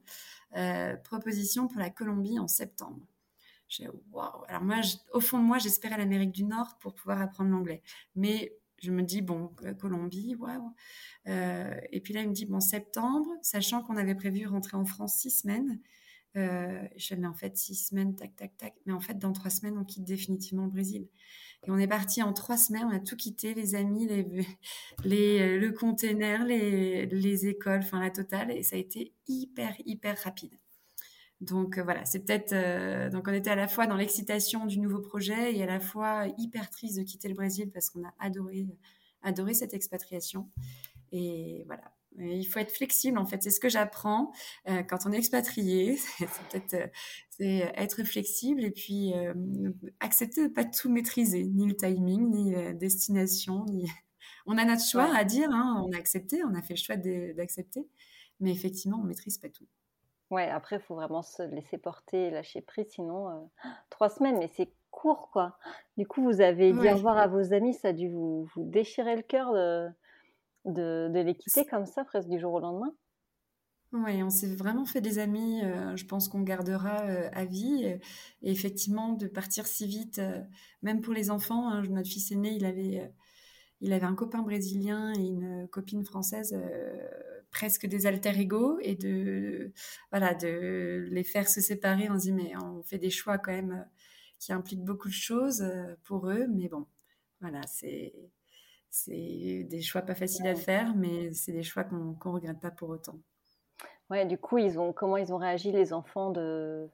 Euh, 0.57 0.97
proposition 0.97 1.69
pour 1.69 1.79
la 1.79 1.89
Colombie 1.89 2.37
en 2.37 2.47
septembre. 2.47 3.07
J'ai 3.69 3.87
waouh. 4.11 4.43
Alors 4.49 4.63
moi, 4.63 4.81
au 5.13 5.21
fond 5.21 5.39
de 5.39 5.45
moi, 5.45 5.57
j'espérais 5.57 5.97
l'Amérique 5.97 6.33
du 6.33 6.43
Nord 6.43 6.77
pour 6.79 6.93
pouvoir 6.93 7.21
apprendre 7.21 7.51
l'anglais. 7.51 7.81
Mais 8.15 8.53
je 8.79 8.91
me 8.91 9.03
dis 9.03 9.21
bon, 9.21 9.55
euh, 9.63 9.73
Colombie, 9.73 10.35
waouh. 10.35 10.73
et 11.25 12.01
puis 12.01 12.13
là, 12.13 12.23
il 12.23 12.27
me 12.27 12.33
dit 12.33 12.45
bon, 12.45 12.59
septembre, 12.59 13.29
sachant 13.41 13.83
qu'on 13.83 13.95
avait 13.95 14.15
prévu 14.15 14.45
rentrer 14.45 14.75
en 14.75 14.83
France 14.83 15.13
six 15.13 15.31
semaines. 15.31 15.79
Euh, 16.37 16.87
je 16.95 17.13
mets 17.15 17.27
en 17.27 17.33
fait 17.33 17.57
six 17.57 17.75
semaines, 17.75 18.15
tac, 18.15 18.35
tac, 18.35 18.55
tac. 18.57 18.73
Mais 18.85 18.93
en 18.93 18.99
fait, 19.01 19.17
dans 19.19 19.33
trois 19.33 19.49
semaines, 19.49 19.77
on 19.77 19.83
quitte 19.83 20.05
définitivement 20.05 20.65
le 20.65 20.71
Brésil. 20.71 21.07
Et 21.63 21.71
on 21.71 21.77
est 21.77 21.87
parti 21.87 22.23
en 22.23 22.33
trois 22.33 22.57
semaines, 22.57 22.85
on 22.85 22.95
a 22.95 22.99
tout 22.99 23.17
quitté, 23.17 23.53
les 23.53 23.75
amis, 23.75 24.07
les, 24.07 24.25
les, 25.03 25.39
euh, 25.41 25.59
le 25.59 25.71
container, 25.71 26.45
les, 26.45 27.05
les 27.05 27.47
écoles, 27.47 27.81
enfin 27.83 27.99
la 27.99 28.11
totale. 28.11 28.51
Et 28.51 28.63
ça 28.63 28.75
a 28.75 28.79
été 28.79 29.13
hyper, 29.27 29.75
hyper 29.85 30.17
rapide. 30.23 30.53
Donc 31.41 31.77
euh, 31.77 31.83
voilà, 31.83 32.05
c'est 32.05 32.19
peut-être. 32.19 33.09
donc 33.11 33.27
on 33.27 33.33
était 33.33 33.49
à 33.49 33.55
la 33.55 33.67
fois 33.67 33.87
dans 33.87 33.95
l'excitation 33.95 34.65
du 34.65 34.79
nouveau 34.79 34.99
projet 34.99 35.55
et 35.55 35.63
à 35.63 35.65
la 35.65 35.79
fois 35.79 36.27
hyper 36.37 36.69
triste 36.69 36.97
de 36.97 37.03
quitter 37.03 37.27
le 37.27 37.33
Brésil 37.33 37.71
parce 37.73 37.89
qu'on 37.89 38.03
a 38.05 38.13
adoré, 38.19 38.67
adoré 39.23 39.53
cette 39.53 39.73
expatriation. 39.73 40.49
Et 41.11 41.63
voilà, 41.65 41.90
il 42.17 42.45
faut 42.45 42.59
être 42.59 42.71
flexible, 42.71 43.17
en 43.17 43.25
fait. 43.25 43.41
C'est 43.43 43.51
ce 43.51 43.59
que 43.59 43.69
j'apprends 43.69 44.31
euh, 44.69 44.83
quand 44.83 45.05
on 45.05 45.11
est 45.11 45.17
expatrié. 45.17 45.97
C'est 46.17 46.27
peut-être 46.49 46.73
euh, 46.73 46.87
c'est 47.29 47.71
être 47.75 48.03
flexible 48.03 48.63
et 48.63 48.71
puis 48.71 49.13
euh, 49.15 49.33
accepter 49.99 50.47
de 50.47 50.53
pas 50.53 50.65
tout 50.65 50.91
maîtriser, 50.91 51.43
ni 51.43 51.67
le 51.67 51.75
timing, 51.75 52.29
ni 52.29 52.51
la 52.51 52.73
destination, 52.73 53.65
ni. 53.65 53.89
On 54.45 54.57
a 54.57 54.65
notre 54.65 54.83
choix 54.83 55.15
à 55.15 55.23
dire. 55.23 55.49
Hein, 55.51 55.83
on 55.85 55.91
a 55.93 55.97
accepté, 55.97 56.43
on 56.43 56.55
a 56.55 56.63
fait 56.63 56.73
le 56.73 56.79
choix 56.79 56.95
d'accepter, 56.95 57.87
mais 58.39 58.51
effectivement, 58.51 58.97
on 58.99 59.03
maîtrise 59.03 59.37
pas 59.37 59.49
tout. 59.49 59.67
Ouais. 60.31 60.49
Après, 60.49 60.77
il 60.77 60.81
faut 60.81 60.95
vraiment 60.95 61.21
se 61.21 61.43
laisser 61.43 61.77
porter, 61.77 62.31
lâcher 62.31 62.61
prise, 62.61 62.87
sinon 62.89 63.51
trois 63.91 64.09
semaines, 64.09 64.39
mais 64.39 64.49
c'est 64.55 64.71
court, 64.89 65.29
quoi. 65.31 65.57
Du 65.95 66.07
coup, 66.07 66.23
vous 66.23 66.41
avez 66.41 66.73
dit 66.73 66.89
au 66.89 66.93
revoir 66.93 67.17
à 67.17 67.27
vos 67.27 67.53
amis, 67.53 67.75
ça 67.75 67.89
a 67.89 67.93
dû 67.93 68.09
vous, 68.09 68.47
vous 68.55 68.63
déchirer 68.63 69.15
le 69.15 69.21
cœur 69.21 69.53
de 69.53 69.89
de, 70.65 71.11
les 71.13 71.35
quitter 71.35 71.65
comme 71.65 71.85
ça, 71.85 72.03
presque 72.03 72.29
du 72.29 72.39
jour 72.39 72.53
au 72.53 72.59
lendemain 72.59 72.93
Oui, 73.93 74.21
on 74.23 74.29
s'est 74.29 74.53
vraiment 74.55 74.85
fait 74.85 75.01
des 75.01 75.19
amis. 75.19 75.61
je 75.95 76.05
pense 76.05 76.27
qu'on 76.27 76.41
gardera 76.41 76.97
à 76.97 77.45
vie. 77.45 77.83
Et, 78.41 78.51
effectivement, 78.51 79.13
de 79.13 79.27
partir 79.27 79.67
si 79.67 79.87
vite, 79.87 80.21
même 80.81 81.01
pour 81.01 81.13
les 81.13 81.31
enfants. 81.31 81.69
Hein, 81.69 81.83
notre 81.89 82.09
fils 82.09 82.31
aîné, 82.31 82.51
il 82.53 82.65
avait, 82.65 83.11
il 83.81 83.93
avait 83.93 84.05
un 84.05 84.15
copain 84.15 84.41
brésilien 84.41 85.13
et 85.13 85.23
une 85.23 85.67
copine 85.69 86.05
française, 86.05 86.55
presque 87.51 87.85
des 87.85 88.05
alter 88.05 88.39
ego, 88.39 88.77
et 88.81 88.95
de, 88.95 89.73
voilà, 90.11 90.33
de 90.35 91.07
les 91.09 91.23
faire 91.23 91.49
se 91.49 91.61
séparer. 91.61 92.09
On 92.09 92.17
se 92.17 92.23
dit, 92.23 92.31
mais 92.31 92.53
on 92.57 92.83
fait 92.83 92.99
des 92.99 93.09
choix 93.09 93.37
quand 93.37 93.51
même 93.51 93.85
qui 94.39 94.53
impliquent 94.53 94.83
beaucoup 94.83 95.07
de 95.07 95.13
choses 95.13 95.65
pour 96.03 96.29
eux. 96.29 96.47
Mais 96.49 96.67
bon, 96.69 96.85
voilà, 97.41 97.61
c'est 97.67 98.13
c'est 98.91 99.65
des 99.69 99.81
choix 99.81 100.01
pas 100.01 100.15
faciles 100.15 100.47
à 100.47 100.55
faire, 100.55 100.95
mais 100.95 101.33
c'est 101.33 101.53
des 101.53 101.63
choix 101.63 101.83
qu'on 101.85 101.95
ne 101.95 102.31
regrette 102.31 102.59
pas 102.59 102.71
pour 102.71 102.89
autant. 102.89 103.19
Ouais, 104.09 104.25
du 104.25 104.37
coup, 104.37 104.57
ils 104.57 104.77
ont, 104.77 104.91
comment 104.93 105.17
ils 105.17 105.33
ont 105.33 105.37
réagi, 105.37 105.71
les 105.71 105.93
enfants, 105.93 106.31
de, 106.31 106.89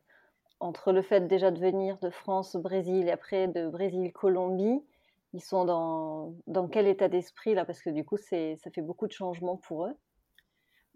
entre 0.59 0.91
le 0.91 1.01
fait 1.01 1.27
déjà 1.27 1.51
de 1.51 1.59
venir 1.59 1.97
de 1.99 2.09
France 2.09 2.55
au 2.55 2.61
Brésil 2.61 3.07
et 3.07 3.11
après 3.11 3.47
de 3.47 3.67
Brésil-Colombie 3.69 4.81
Ils 5.33 5.41
sont 5.41 5.65
dans, 5.65 6.35
dans 6.47 6.67
quel 6.67 6.87
état 6.87 7.09
d'esprit 7.09 7.55
là? 7.55 7.65
Parce 7.65 7.81
que 7.81 7.89
du 7.89 8.05
coup, 8.05 8.17
ça 8.17 8.55
fait 8.73 8.81
beaucoup 8.81 9.07
de 9.07 9.11
changements 9.11 9.57
pour 9.57 9.85
eux. 9.87 9.95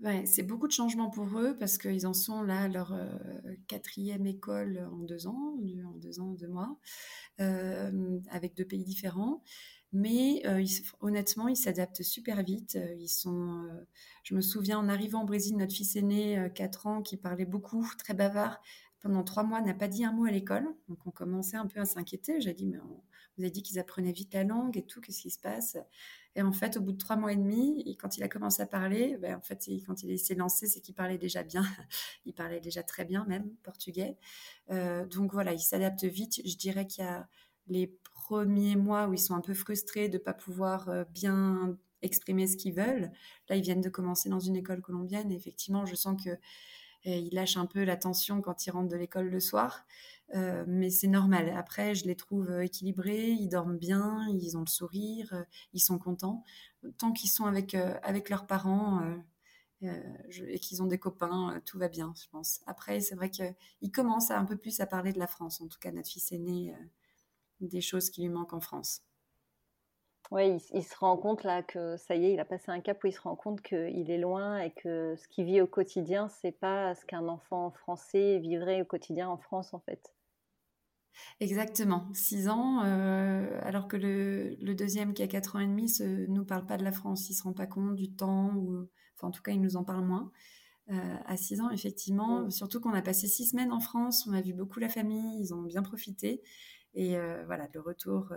Ouais, 0.04 0.26
c'est 0.26 0.42
beaucoup 0.42 0.68
de 0.68 0.72
changements 0.72 1.12
pour 1.12 1.28
eux 1.40 1.56
parce 1.60 1.78
qu'ils 1.78 2.08
en 2.08 2.14
sont 2.14 2.42
là 2.42 2.62
à 2.62 2.68
leur 2.68 2.94
euh, 2.94 3.08
quatrième 3.68 4.26
école 4.26 4.90
en 4.92 4.98
deux 5.04 5.28
ans, 5.28 5.58
en 5.86 5.92
deux 5.98 6.20
ans, 6.20 6.34
deux 6.34 6.48
mois, 6.48 6.76
euh, 7.40 8.20
avec 8.32 8.56
deux 8.56 8.66
pays 8.66 8.84
différents. 8.84 9.44
Mais 9.94 10.42
euh, 10.46 10.66
honnêtement, 11.02 11.50
ils 11.50 11.58
s'adaptent 11.58 12.04
super 12.04 12.44
vite. 12.44 12.78
Euh, 12.78 12.96
ils 12.98 13.10
sont, 13.10 13.66
euh, 13.66 13.88
je 14.24 14.36
me 14.36 14.42
souviens 14.42 14.80
en 14.80 14.88
arrivant 14.88 15.24
au 15.24 15.26
Brésil, 15.26 15.58
notre 15.58 15.74
fils 15.74 15.96
aîné, 15.98 16.50
4 16.56 16.88
ans, 16.88 17.02
qui 17.02 17.18
parlait 17.18 17.46
beaucoup, 17.46 17.86
très 17.98 18.14
bavard, 18.14 18.62
pendant 19.02 19.24
trois 19.24 19.44
mois, 19.44 19.62
n'a 19.62 19.74
pas 19.74 19.90
dit 19.90 20.06
un 20.06 20.14
mot 20.14 20.26
à 20.26 20.32
l'école. 20.32 20.66
Donc 20.88 21.00
on 21.06 21.12
commençait 21.12 21.58
un 21.58 21.68
peu 21.68 21.82
à 21.82 21.86
s'inquiéter. 21.86 22.40
J'ai 22.40 22.54
dit, 22.54 22.68
mais 22.68 22.80
on, 22.80 23.04
vous 23.38 23.44
avez 23.44 23.52
dit 23.52 23.64
qu'ils 23.64 23.80
apprenaient 23.80 24.12
vite 24.14 24.34
la 24.34 24.44
langue 24.46 24.78
et 24.78 24.86
tout, 24.86 25.02
qu'est-ce 25.02 25.24
qui 25.24 25.30
se 25.30 25.40
passe? 25.40 25.78
Et 26.36 26.42
en 26.42 26.54
fait, 26.54 26.78
au 26.78 26.82
bout 26.82 26.94
de 26.94 26.98
trois 26.98 27.18
mois 27.18 27.34
et 27.34 27.36
demi, 27.36 27.98
quand 28.00 28.18
il 28.18 28.24
a 28.24 28.30
commencé 28.30 28.62
à 28.62 28.68
parler, 28.68 29.18
ben, 29.18 29.36
en 29.36 29.42
fait, 29.42 29.70
quand 29.86 30.04
il 30.04 30.18
s'est 30.20 30.36
lancé, 30.36 30.68
c'est 30.68 30.80
qu'il 30.80 30.96
parlait 30.96 31.18
déjà 31.18 31.44
bien. 31.44 31.64
il 32.26 32.34
parlait 32.34 32.62
déjà 32.62 32.84
très 32.84 33.04
bien 33.04 33.26
même 33.26 33.50
portugais. 33.64 34.18
donc 34.70 35.34
voilà, 35.34 35.52
il 35.52 35.60
s'adapte 35.60 36.06
vite. 36.06 36.42
Je 36.46 36.56
dirais 36.56 36.88
qu'il 36.88 37.04
y 37.04 37.08
a 37.08 37.28
les 37.68 37.88
premiers 38.32 38.78
mois 38.78 39.08
où 39.08 39.14
ils 39.14 39.20
sont 39.20 39.36
un 39.36 39.42
peu 39.42 39.54
frustrés 39.54 40.08
de 40.08 40.18
ne 40.18 40.24
pas 40.24 40.34
pouvoir 40.34 40.88
euh, 40.88 41.04
bien 41.04 41.78
exprimer 42.02 42.48
ce 42.48 42.56
qu'ils 42.56 42.74
veulent. 42.74 43.12
Là, 43.50 43.58
ils 43.58 43.62
viennent 43.62 43.82
de 43.82 43.90
commencer 43.90 44.30
dans 44.30 44.40
une 44.40 44.56
école 44.56 44.82
colombienne 44.82 45.34
et 45.34 45.36
effectivement, 45.36 45.86
je 45.86 45.96
sens 45.96 46.16
que 46.24 46.30
eh, 47.04 47.30
lâchent 47.32 47.58
un 47.58 47.66
peu 47.66 47.84
la 47.84 47.98
tension 47.98 48.42
quand 48.42 48.66
ils 48.66 48.72
rentrent 48.72 48.88
de 48.88 48.96
l'école 48.96 49.28
le 49.28 49.42
soir. 49.42 49.86
Euh, 50.34 50.64
mais 50.66 50.90
c'est 50.90 51.10
normal. 51.10 51.54
Après, 51.58 51.94
je 51.94 52.06
les 52.06 52.16
trouve 52.16 52.50
euh, 52.50 52.64
équilibrés, 52.64 53.32
ils 53.32 53.50
dorment 53.50 53.78
bien, 53.78 54.26
ils 54.30 54.56
ont 54.56 54.62
le 54.62 54.68
sourire, 54.68 55.46
ils 55.74 55.82
sont 55.82 56.00
contents. 56.00 56.46
Tant 57.00 57.12
qu'ils 57.12 57.30
sont 57.30 57.48
avec, 57.48 57.76
avec 57.76 58.30
leurs 58.30 58.48
parents 58.48 59.02
et 59.82 60.60
qu'ils 60.60 60.82
ont 60.82 60.88
des 60.88 61.00
copains, 61.00 61.62
tout 61.66 61.78
va 61.78 61.90
bien, 61.90 62.14
je 62.16 62.30
pense. 62.30 62.62
Après, 62.66 63.02
c'est 63.02 63.16
vrai 63.16 63.30
qu'ils 63.30 63.92
commencent 63.92 64.32
un 64.32 64.46
peu 64.46 64.56
plus 64.56 64.80
à 64.80 64.86
parler 64.86 65.12
de 65.12 65.20
la 65.20 65.28
France. 65.28 65.60
En 65.60 65.68
tout 65.68 65.80
cas, 65.80 65.92
notre 65.92 66.10
fils 66.10 66.32
aîné 66.32 66.74
des 67.68 67.82
choses 67.82 68.10
qui 68.10 68.22
lui 68.22 68.30
manquent 68.30 68.54
en 68.54 68.62
France. 68.62 69.02
Oui, 70.32 70.60
il, 70.74 70.84
se 70.84 70.96
rend 70.96 71.18
compte 71.18 71.44
là 71.44 71.62
que 71.62 71.98
ça 71.98 72.16
y 72.16 72.26
est, 72.26 72.34
il 72.34 72.40
a 72.40 72.46
passé 72.46 72.72
un 72.72 72.80
cap 72.80 73.04
où 73.04 73.08
il 73.08 73.12
se 73.12 73.20
rend 73.20 73.36
compte 73.36 73.62
qu'il 73.62 74.10
est 74.10 74.18
loin 74.18 74.60
et 74.60 74.72
que 74.72 75.16
ce 75.18 75.28
qu'il 75.28 75.44
vit 75.44 75.60
au 75.60 75.68
quotidien, 75.68 76.30
c'est 76.30 76.54
pas 76.54 76.96
ce 76.96 77.06
qu'un 77.06 77.28
enfant 77.28 77.72
français 77.72 78.40
vivrait 78.40 78.82
au 78.82 78.86
quotidien 78.86 79.28
en 79.28 79.38
France 79.38 79.74
en 79.74 79.80
fait. 79.82 80.14
Exactement, 81.42 82.08
six 82.14 82.48
ans, 82.48 82.82
euh, 82.86 83.60
alors 83.64 83.90
que 83.90 83.98
le, 83.98 84.74
deuxième 84.74 85.14
qui 85.14 85.22
a 85.22 85.28
quatre 85.28 85.58
ans 85.58 85.60
et 85.60 85.68
demi 85.68 85.92
ne 86.00 86.26
nous 86.28 86.46
parle 86.46 86.66
pas 86.66 86.78
de 86.78 86.86
la 86.86 86.94
France, 86.94 87.30
il 87.30 87.34
se 87.34 87.44
rend 87.44 87.52
pas 87.52 87.68
compte 87.68 87.96
du 87.96 88.10
temps, 88.16 88.54
ou 88.56 88.88
enfin 89.18 89.28
en 89.28 89.32
tout 89.32 89.42
cas 89.42 89.52
il 89.52 89.60
nous 89.60 89.76
en 89.76 89.84
parle 89.84 90.06
moins. 90.06 90.32
Euh, 90.90 91.18
à 91.26 91.36
six 91.36 91.60
ans, 91.62 91.70
effectivement, 91.70 92.44
mm. 92.44 92.52
surtout 92.52 92.80
qu'on 92.80 92.94
a 92.94 93.02
passé 93.02 93.28
six 93.28 93.48
semaines 93.48 93.72
en 93.72 93.82
France, 93.82 94.26
on 94.28 94.34
a 94.34 94.42
vu 94.42 94.54
beaucoup 94.54 94.80
la 94.80 94.90
famille, 94.90 95.42
ils 95.42 95.54
ont 95.54 95.64
bien 95.64 95.84
profité. 95.84 96.42
Et 96.94 97.18
voilà, 97.46 97.68
le 97.74 97.80
retour. 97.80 98.34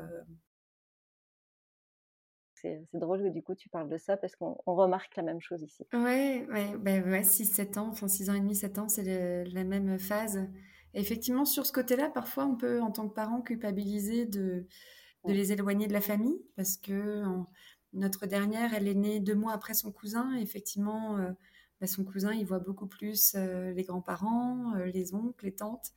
C'est 2.55 2.81
drôle 2.95 3.23
que 3.23 3.29
du 3.29 3.43
coup 3.43 3.55
tu 3.55 3.69
parles 3.69 3.91
de 3.91 3.99
ça 3.99 4.17
parce 4.17 4.37
qu'on 4.37 4.57
remarque 4.65 5.15
la 5.17 5.23
même 5.23 5.41
chose 5.41 5.63
ici. 5.63 5.85
Ouais, 5.93 6.47
ouais, 6.51 6.75
ben 6.79 7.05
ouais 7.11 7.23
6-7 7.23 7.79
ans, 7.79 7.89
enfin 7.89 8.09
6 8.09 8.31
ans 8.31 8.35
et 8.35 8.41
demi, 8.41 8.55
7 8.55 8.79
ans, 8.79 8.89
c'est 8.89 9.45
la 9.45 9.65
même 9.65 9.99
phase. 9.99 10.49
effectivement, 10.95 11.45
sur 11.45 11.67
ce 11.67 11.73
côté-là, 11.73 12.09
parfois 12.09 12.47
on 12.47 12.57
peut, 12.57 12.81
en 12.81 12.91
tant 12.91 13.07
que 13.07 13.15
parent, 13.15 13.43
culpabiliser 13.43 14.25
de, 14.25 14.67
de 15.27 15.33
les 15.33 15.53
éloigner 15.53 15.89
de 15.89 15.93
la 15.93 16.01
famille 16.01 16.41
parce 16.57 16.79
que 16.79 17.23
notre 17.93 18.27
dernière, 18.27 18.75
elle 18.75 18.89
est 18.89 18.95
née 18.95 19.21
deux 19.21 19.35
mois 19.35 19.53
après 19.53 19.75
son 19.75 19.93
cousin. 19.93 20.37
Et 20.37 20.43
effectivement, 20.43 21.19
euh, 21.19 21.31
ben, 21.81 21.87
son 21.87 22.05
cousin, 22.05 22.33
il 22.33 22.47
voit 22.47 22.61
beaucoup 22.61 22.87
plus 22.87 23.35
les 23.35 23.83
grands-parents, 23.83 24.75
les 24.75 25.15
oncles, 25.15 25.45
les 25.45 25.55
tantes. 25.55 25.93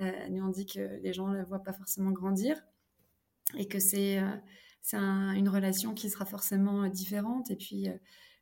Euh, 0.00 0.28
nous 0.30 0.44
on 0.44 0.48
dit 0.48 0.66
que 0.66 1.00
les 1.02 1.12
gens 1.12 1.28
ne 1.28 1.36
la 1.36 1.44
voient 1.44 1.62
pas 1.62 1.72
forcément 1.72 2.12
grandir 2.12 2.56
et 3.56 3.66
que 3.66 3.78
c'est 3.78 4.20
euh, 4.20 4.36
c'est 4.82 4.96
une 4.96 5.48
relation 5.48 5.94
qui 5.94 6.08
sera 6.10 6.24
forcément 6.24 6.84
euh, 6.84 6.88
différente. 6.88 7.50
Et 7.50 7.56
puis, 7.56 7.88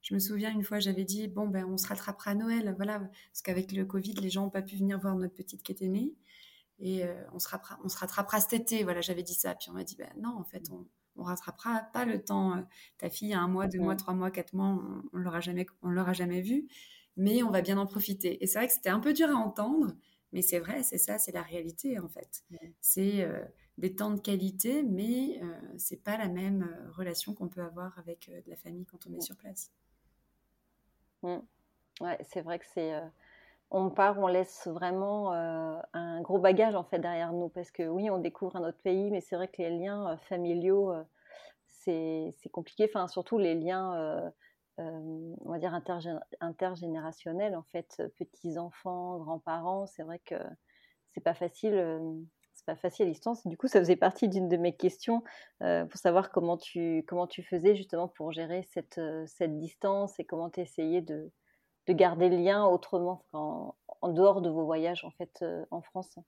je 0.02 0.14
me 0.14 0.18
souviens 0.20 0.52
une 0.52 0.62
fois, 0.62 0.78
j'avais 0.78 1.04
dit 1.04 1.28
bon 1.28 1.48
ben 1.48 1.64
on 1.66 1.76
se 1.78 1.88
rattrapera 1.88 2.32
à 2.32 2.34
Noël, 2.34 2.74
voilà, 2.76 3.00
parce 3.00 3.42
qu'avec 3.42 3.72
le 3.72 3.84
Covid, 3.84 4.14
les 4.14 4.30
gens 4.30 4.44
n'ont 4.44 4.50
pas 4.50 4.62
pu 4.62 4.76
venir 4.76 4.98
voir 5.00 5.16
notre 5.16 5.34
petite 5.34 5.62
qui 5.62 5.72
était 5.72 5.88
née, 5.88 6.14
et 6.78 7.04
on 7.32 7.38
se 7.38 7.48
rattrapera, 7.48 7.80
on 7.84 7.88
se 7.88 7.98
rattrapera 7.98 8.40
cet 8.40 8.52
été. 8.52 8.84
Voilà, 8.84 9.00
j'avais 9.00 9.22
dit 9.22 9.34
ça. 9.34 9.54
Puis 9.54 9.70
on 9.70 9.74
m'a 9.74 9.84
dit 9.84 9.96
ben 9.96 10.10
non, 10.18 10.36
en 10.38 10.44
fait, 10.44 10.70
on 10.70 10.86
on 11.16 11.22
rattrapera 11.22 11.80
pas 11.92 12.04
le 12.04 12.22
temps. 12.22 12.66
Ta 12.98 13.10
fille 13.10 13.32
a 13.32 13.40
un 13.40 13.48
mois, 13.48 13.66
deux 13.68 13.78
mois, 13.80 13.96
trois 13.96 14.14
mois, 14.14 14.30
quatre 14.30 14.54
mois, 14.54 14.68
on, 14.68 15.02
on 15.12 15.18
l'aura 15.18 15.40
jamais, 15.40 15.66
on 15.82 15.90
l'aura 15.90 16.12
jamais 16.12 16.40
vue, 16.42 16.68
mais 17.16 17.42
on 17.42 17.50
va 17.50 17.62
bien 17.62 17.78
en 17.78 17.86
profiter. 17.86 18.42
Et 18.42 18.46
c'est 18.46 18.58
vrai 18.58 18.68
que 18.68 18.74
c'était 18.74 18.90
un 18.90 19.00
peu 19.00 19.12
dur 19.12 19.30
à 19.30 19.34
entendre, 19.34 19.94
mais 20.36 20.42
c'est 20.42 20.58
vrai, 20.58 20.82
c'est 20.82 20.98
ça, 20.98 21.16
c'est 21.16 21.32
la 21.32 21.40
réalité 21.40 21.98
en 21.98 22.08
fait. 22.08 22.44
C'est 22.82 23.22
euh, 23.22 23.42
des 23.78 23.96
temps 23.96 24.10
de 24.10 24.20
qualité, 24.20 24.82
mais 24.82 25.40
euh, 25.42 25.46
c'est 25.78 26.04
pas 26.04 26.18
la 26.18 26.28
même 26.28 26.62
euh, 26.62 26.90
relation 26.92 27.32
qu'on 27.32 27.48
peut 27.48 27.62
avoir 27.62 27.98
avec 27.98 28.28
de 28.28 28.50
la 28.50 28.56
famille 28.56 28.84
quand 28.84 29.06
on 29.06 29.14
est 29.14 29.22
sur 29.22 29.34
place. 29.36 29.72
Mmh. 31.22 31.38
Ouais, 32.02 32.18
c'est 32.28 32.42
vrai 32.42 32.58
que 32.58 32.66
c'est. 32.74 32.92
on 33.70 33.88
part, 33.88 34.18
on 34.18 34.26
laisse 34.26 34.66
vraiment 34.66 35.32
un 35.32 36.20
gros 36.20 36.38
bagage 36.38 36.74
en 36.74 36.84
fait 36.84 36.98
derrière 36.98 37.32
nous 37.32 37.48
parce 37.48 37.70
que 37.70 37.84
oui, 37.84 38.10
on 38.10 38.18
découvre 38.18 38.56
un 38.56 38.68
autre 38.68 38.82
pays, 38.82 39.10
mais 39.10 39.22
c'est 39.22 39.36
vrai 39.36 39.48
que 39.48 39.62
les 39.62 39.70
liens 39.70 40.18
familiaux, 40.28 40.92
c'est 41.86 42.50
compliqué. 42.52 42.90
Enfin, 42.92 43.08
surtout 43.08 43.38
les 43.38 43.54
liens 43.54 43.94
euh, 43.94 44.30
on 44.78 45.50
va 45.50 45.58
dire 45.58 45.74
intergénérationnel 46.40 47.56
en 47.56 47.62
fait, 47.64 48.02
petits 48.18 48.58
enfants, 48.58 49.18
grands-parents. 49.18 49.86
C'est 49.86 50.02
vrai 50.02 50.18
que 50.20 50.34
c'est 51.12 51.22
pas 51.22 51.34
facile, 51.34 51.74
euh, 51.74 51.98
c'est 52.54 52.66
pas 52.66 52.76
facile 52.76 53.06
à 53.06 53.10
distance. 53.10 53.46
Du 53.46 53.56
coup, 53.56 53.68
ça 53.68 53.78
faisait 53.78 53.96
partie 53.96 54.28
d'une 54.28 54.48
de 54.48 54.56
mes 54.56 54.76
questions 54.76 55.22
euh, 55.62 55.84
pour 55.86 55.98
savoir 55.98 56.30
comment 56.30 56.56
tu 56.56 57.04
comment 57.08 57.26
tu 57.26 57.42
faisais 57.42 57.74
justement 57.74 58.08
pour 58.08 58.32
gérer 58.32 58.62
cette 58.72 59.00
cette 59.26 59.58
distance 59.58 60.18
et 60.20 60.24
comment 60.24 60.50
tu 60.50 60.60
essayais 60.60 61.00
de 61.00 61.30
de 61.86 61.92
garder 61.92 62.28
le 62.28 62.36
lien 62.36 62.66
autrement 62.66 63.24
en, 63.32 63.74
en, 64.02 64.08
dehors 64.12 64.42
de 64.42 64.50
vos 64.50 64.64
voyages 64.64 65.04
en 65.04 65.10
fait 65.12 65.44
en 65.70 65.82
France. 65.82 66.18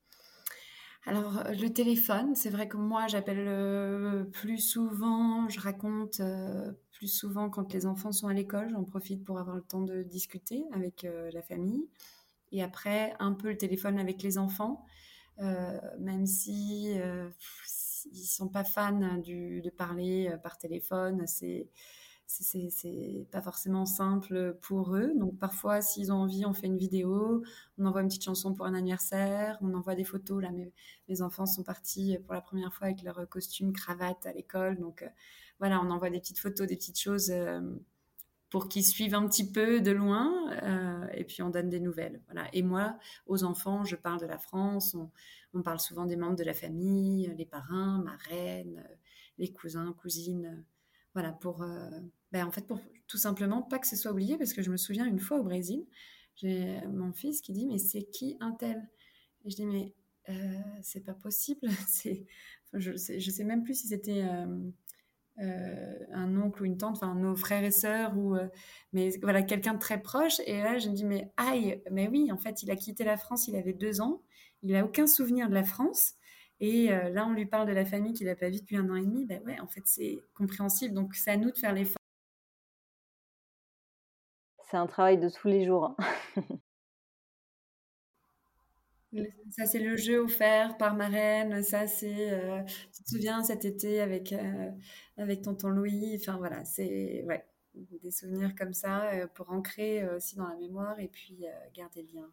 Alors, 1.05 1.43
le 1.49 1.69
téléphone, 1.69 2.35
c'est 2.35 2.49
vrai 2.49 2.67
que 2.67 2.77
moi, 2.77 3.07
j'appelle 3.07 4.27
plus 4.31 4.59
souvent, 4.59 5.47
je 5.49 5.59
raconte 5.59 6.21
plus 6.99 7.07
souvent 7.07 7.49
quand 7.49 7.73
les 7.73 7.85
enfants 7.85 8.11
sont 8.11 8.27
à 8.27 8.33
l'école, 8.33 8.69
j'en 8.71 8.83
profite 8.83 9.23
pour 9.23 9.39
avoir 9.39 9.55
le 9.55 9.61
temps 9.61 9.81
de 9.81 10.03
discuter 10.03 10.65
avec 10.73 11.05
euh, 11.05 11.31
la 11.31 11.41
famille. 11.41 11.87
Et 12.51 12.61
après, 12.61 13.15
un 13.19 13.31
peu 13.31 13.47
le 13.49 13.57
téléphone 13.57 13.97
avec 13.99 14.21
les 14.21 14.37
enfants, 14.37 14.85
euh, 15.39 15.79
même 15.97 16.25
si 16.25 16.91
euh, 16.99 17.29
ils 18.11 18.25
sont 18.25 18.49
pas 18.49 18.65
fans 18.65 19.17
du, 19.19 19.61
de 19.61 19.69
parler 19.69 20.29
par 20.43 20.57
téléphone, 20.57 21.25
c'est 21.25 21.69
c'est 22.31 23.27
pas 23.31 23.41
forcément 23.41 23.85
simple 23.85 24.57
pour 24.61 24.95
eux. 24.95 25.13
Donc 25.15 25.37
parfois, 25.37 25.81
s'ils 25.81 26.11
ont 26.11 26.17
envie, 26.17 26.45
on 26.45 26.53
fait 26.53 26.67
une 26.67 26.77
vidéo, 26.77 27.43
on 27.77 27.85
envoie 27.85 28.01
une 28.01 28.07
petite 28.07 28.23
chanson 28.23 28.53
pour 28.53 28.65
un 28.65 28.73
anniversaire, 28.73 29.57
on 29.61 29.73
envoie 29.73 29.95
des 29.95 30.03
photos. 30.03 30.41
Là, 30.41 30.51
mes, 30.51 30.71
mes 31.07 31.21
enfants 31.21 31.45
sont 31.45 31.63
partis 31.63 32.17
pour 32.25 32.33
la 32.33 32.41
première 32.41 32.73
fois 32.73 32.87
avec 32.87 33.01
leur 33.01 33.27
costume 33.29 33.73
cravate 33.73 34.25
à 34.25 34.33
l'école, 34.33 34.77
donc 34.77 35.03
voilà, 35.59 35.81
on 35.81 35.89
envoie 35.91 36.09
des 36.09 36.19
petites 36.19 36.39
photos, 36.39 36.67
des 36.67 36.77
petites 36.77 36.99
choses 36.99 37.29
euh, 37.31 37.61
pour 38.49 38.69
qu'ils 38.69 38.85
suivent 38.85 39.13
un 39.13 39.27
petit 39.27 39.51
peu 39.51 39.81
de 39.81 39.91
loin, 39.91 40.51
euh, 40.63 41.07
et 41.13 41.25
puis 41.25 41.41
on 41.41 41.49
donne 41.49 41.69
des 41.69 41.81
nouvelles. 41.81 42.21
Voilà. 42.25 42.47
Et 42.53 42.63
moi, 42.63 42.97
aux 43.27 43.43
enfants, 43.43 43.83
je 43.83 43.95
parle 43.95 44.19
de 44.19 44.25
la 44.25 44.37
France, 44.37 44.95
on, 45.53 45.61
parle 45.61 45.79
souvent 45.79 46.05
des 46.05 46.15
membres 46.15 46.37
de 46.37 46.43
la 46.43 46.53
famille, 46.53 47.31
les 47.37 47.45
parrains, 47.45 48.01
ma 48.03 48.15
reine, 48.29 48.83
les 49.37 49.51
cousins, 49.51 49.93
cousines. 49.99 50.63
Voilà, 51.13 51.31
pour, 51.33 51.63
euh, 51.63 51.89
ben, 52.31 52.45
en 52.45 52.51
fait, 52.51 52.65
pour 52.67 52.79
tout 53.07 53.17
simplement 53.17 53.61
pas 53.61 53.79
que 53.79 53.87
ce 53.87 53.95
soit 53.95 54.11
oublié, 54.11 54.37
parce 54.37 54.53
que 54.53 54.61
je 54.61 54.71
me 54.71 54.77
souviens 54.77 55.05
une 55.05 55.19
fois 55.19 55.39
au 55.39 55.43
Brésil, 55.43 55.85
j'ai 56.35 56.79
mon 56.87 57.11
fils 57.13 57.41
qui 57.41 57.51
dit 57.53 57.65
mais 57.67 57.77
c'est 57.79 58.03
qui 58.03 58.37
un 58.39 58.51
tel? 58.51 58.87
Et 59.45 59.49
je 59.49 59.55
dis 59.55 59.65
mais 59.65 59.93
c'est 60.81 61.03
pas 61.05 61.13
possible. 61.15 61.67
c'est, 61.87 62.25
je 62.73 62.95
sais, 62.95 63.19
je 63.19 63.31
sais 63.31 63.43
même 63.43 63.63
plus 63.63 63.75
si 63.75 63.87
c'était 63.87 64.23
un 66.11 66.37
oncle 66.37 66.61
ou 66.63 66.65
une 66.65 66.77
tante, 66.77 66.97
enfin 66.97 67.15
nos 67.15 67.35
frères 67.35 67.63
et 67.63 67.71
sœurs 67.71 68.17
ou 68.17 68.35
mais 68.93 69.09
voilà 69.21 69.41
quelqu'un 69.41 69.73
de 69.73 69.79
très 69.79 70.01
proche. 70.01 70.39
Et 70.45 70.61
là 70.61 70.77
je 70.77 70.89
me 70.89 70.95
dis 70.95 71.05
mais 71.05 71.31
aïe, 71.37 71.81
mais 71.91 72.07
oui 72.09 72.31
en 72.31 72.37
fait 72.37 72.63
il 72.63 72.71
a 72.71 72.75
quitté 72.75 73.03
la 73.03 73.17
France, 73.17 73.47
il 73.47 73.55
avait 73.55 73.73
deux 73.73 74.01
ans, 74.01 74.21
il 74.63 74.75
a 74.75 74.83
aucun 74.85 75.07
souvenir 75.07 75.49
de 75.49 75.53
la 75.53 75.63
France. 75.63 76.13
Et 76.59 76.91
euh, 76.91 77.09
là, 77.09 77.25
on 77.25 77.33
lui 77.33 77.45
parle 77.45 77.67
de 77.67 77.73
la 77.73 77.85
famille 77.85 78.13
qu'il 78.13 78.27
n'a 78.27 78.35
pas 78.35 78.49
vue 78.49 78.59
depuis 78.59 78.75
un 78.77 78.89
an 78.89 78.95
et 78.95 79.05
demi. 79.05 79.25
Ben 79.25 79.41
ouais, 79.45 79.59
en 79.59 79.67
fait, 79.67 79.83
c'est 79.85 80.19
compréhensible. 80.33 80.93
Donc, 80.93 81.15
c'est 81.15 81.31
à 81.31 81.37
nous 81.37 81.51
de 81.51 81.57
faire 81.57 81.73
l'effort. 81.73 81.95
C'est 84.69 84.77
un 84.77 84.87
travail 84.87 85.17
de 85.17 85.29
tous 85.29 85.47
les 85.47 85.65
jours. 85.65 85.95
Hein. 85.97 86.43
Ça, 89.51 89.65
c'est 89.65 89.79
le 89.79 89.97
jeu 89.97 90.19
offert 90.19 90.77
par 90.77 90.95
ma 90.95 91.07
reine. 91.07 91.63
Ça, 91.63 91.87
c'est. 91.87 92.31
Euh, 92.31 92.61
tu 92.93 93.03
te 93.03 93.09
souviens 93.09 93.43
cet 93.43 93.65
été 93.65 94.01
avec, 94.01 94.33
euh, 94.33 94.69
avec 95.17 95.41
tonton 95.41 95.69
Louis? 95.69 96.15
Enfin, 96.21 96.37
voilà, 96.37 96.63
c'est. 96.63 97.23
Ouais, 97.25 97.43
des 97.73 98.11
souvenirs 98.11 98.53
comme 98.55 98.73
ça 98.73 99.09
pour 99.33 99.49
ancrer 99.49 100.07
aussi 100.09 100.35
dans 100.35 100.47
la 100.47 100.55
mémoire 100.55 100.99
et 100.99 101.07
puis 101.07 101.45
garder 101.73 102.03
le 102.03 102.19
lien. 102.19 102.29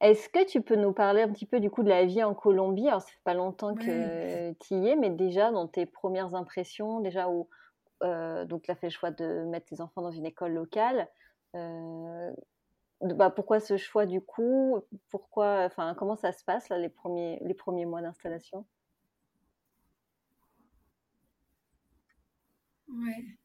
Est-ce 0.00 0.28
que 0.28 0.44
tu 0.46 0.62
peux 0.62 0.76
nous 0.76 0.92
parler 0.92 1.22
un 1.22 1.32
petit 1.32 1.46
peu 1.46 1.58
du 1.60 1.70
coup 1.70 1.82
de 1.82 1.88
la 1.88 2.04
vie 2.04 2.22
en 2.22 2.34
Colombie? 2.34 2.86
Alors, 2.88 3.02
ça 3.02 3.08
fait 3.08 3.20
pas 3.24 3.34
longtemps 3.34 3.74
que 3.74 4.52
tu 4.60 4.74
y 4.74 4.88
es, 4.88 4.96
mais 4.96 5.10
déjà 5.10 5.50
dans 5.50 5.66
tes 5.66 5.86
premières 5.86 6.34
impressions, 6.34 7.00
déjà 7.00 7.28
où 7.28 7.48
euh, 8.04 8.44
donc 8.44 8.62
tu 8.62 8.70
as 8.70 8.76
fait 8.76 8.88
le 8.88 8.92
choix 8.92 9.10
de 9.10 9.44
mettre 9.46 9.66
tes 9.66 9.80
enfants 9.80 10.02
dans 10.02 10.12
une 10.12 10.26
école 10.26 10.52
locale. 10.54 11.08
Euh, 11.56 12.32
bah, 13.02 13.30
pourquoi 13.30 13.60
ce 13.60 13.76
choix 13.76 14.06
du 14.06 14.20
coup? 14.20 14.80
Pourquoi 15.10 15.64
Enfin, 15.66 15.94
comment 15.98 16.16
ça 16.16 16.32
se 16.32 16.44
passe 16.44 16.68
là 16.68 16.78
les 16.78 16.88
premiers 16.90 17.38
les 17.42 17.54
premiers 17.54 17.86
mois 17.86 18.02
d'installation? 18.02 18.66
Ouais. 22.88 23.37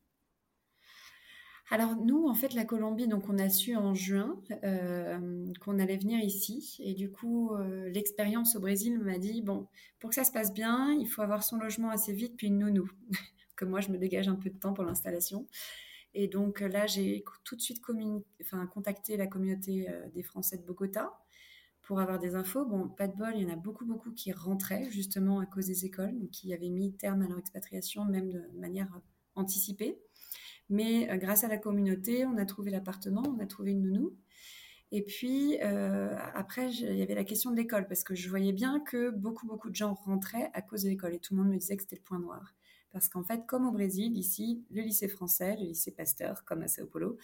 Alors 1.70 1.96
nous, 1.96 2.28
en 2.28 2.34
fait, 2.34 2.54
la 2.54 2.66
Colombie, 2.66 3.08
donc 3.08 3.30
on 3.30 3.38
a 3.40 3.50
su 3.50 3.76
en 3.76 3.94
juin 3.94 4.40
euh, 4.64 5.46
qu'on 5.62 5.80
allait 5.80 5.98
venir 5.98 6.20
ici. 6.20 6.78
Et 6.80 6.94
du 6.94 7.10
coup, 7.10 7.56
euh, 7.56 7.90
l'expérience 7.90 8.56
au 8.56 8.60
Brésil 8.60 9.00
m'a 9.00 9.18
dit, 9.18 9.42
bon, 9.42 9.68
pour 10.00 10.10
que 10.10 10.16
ça 10.16 10.24
se 10.24 10.32
passe 10.32 10.54
bien, 10.54 10.94
il 10.94 11.08
faut 11.08 11.22
avoir 11.22 11.44
son 11.44 11.58
logement 11.58 11.90
assez 11.90 12.14
vite, 12.14 12.36
puis 12.38 12.48
une 12.48 12.60
nounou. 12.60 12.90
que 13.56 13.66
moi, 13.66 13.80
je 13.80 13.90
me 13.90 13.98
dégage 13.98 14.28
un 14.28 14.36
peu 14.36 14.50
de 14.50 14.58
temps 14.58 14.74
pour 14.74 14.84
l'installation. 14.84 15.48
Et 16.14 16.28
donc 16.28 16.60
là, 16.60 16.86
j'ai 16.86 17.24
tout 17.44 17.56
de 17.56 17.62
suite 17.62 17.82
contacté 18.72 19.18
la 19.18 19.28
communauté 19.28 19.90
euh, 19.90 20.08
des 20.14 20.24
Français 20.24 20.58
de 20.58 20.64
Bogota 20.64 21.12
pour 21.82 22.00
avoir 22.00 22.20
des 22.20 22.36
infos. 22.36 22.66
Bon, 22.66 22.88
pas 22.88 23.08
de 23.08 23.16
bol, 23.16 23.34
il 23.36 23.44
y 23.44 23.46
en 23.46 23.54
a 23.54 23.56
beaucoup, 23.56 23.86
beaucoup 23.86 24.12
qui 24.12 24.32
rentraient 24.32 24.90
justement 24.92 25.40
à 25.40 25.46
cause 25.46 25.68
des 25.68 25.86
écoles, 25.86 26.18
donc 26.20 26.30
qui 26.30 26.54
avaient 26.54 26.70
mis 26.70 26.94
terme 26.94 27.24
à 27.24 27.28
leur 27.28 27.40
expatriation, 27.40 28.06
même 28.06 28.32
de 28.32 28.44
manière 28.60 28.90
anticipée. 29.36 29.98
Mais 30.70 31.10
euh, 31.10 31.18
grâce 31.18 31.44
à 31.44 31.48
la 31.48 31.58
communauté, 31.58 32.26
on 32.26 32.38
a 32.38 32.46
trouvé 32.46 32.72
l'appartement, 32.72 33.24
on 33.28 33.40
a 33.40 33.46
trouvé 33.46 33.72
une 33.72 33.84
nounou. 33.84 34.16
Et 34.92 35.02
puis, 35.02 35.58
euh, 35.64 36.16
après, 36.36 36.72
il 36.72 36.96
y 36.96 37.02
avait 37.02 37.16
la 37.16 37.24
question 37.24 37.50
de 37.50 37.56
l'école, 37.56 37.88
parce 37.88 38.04
que 38.04 38.14
je 38.14 38.30
voyais 38.30 38.54
bien 38.54 38.80
que 38.80 39.10
beaucoup, 39.10 39.48
beaucoup 39.48 39.72
de 39.72 39.76
gens 39.76 39.96
rentraient 39.96 40.52
à 40.54 40.62
cause 40.62 40.84
de 40.84 40.90
l'école. 40.90 41.16
Et 41.16 41.20
tout 41.20 41.34
le 41.34 41.42
monde 41.42 41.52
me 41.52 41.58
disait 41.58 41.76
que 41.76 41.82
c'était 41.82 41.96
le 41.96 42.04
point 42.04 42.20
noir. 42.20 42.54
Parce 42.92 43.10
qu'en 43.10 43.24
fait, 43.24 43.44
comme 43.48 43.68
au 43.68 43.72
Brésil, 43.72 44.16
ici, 44.16 44.64
le 44.70 44.84
lycée 44.84 45.08
français, 45.08 45.56
le 45.56 45.64
lycée 45.64 45.90
Pasteur, 45.90 46.46
comme 46.46 46.62
à 46.62 46.68
Sao 46.68 46.86
Paulo, 46.86 47.18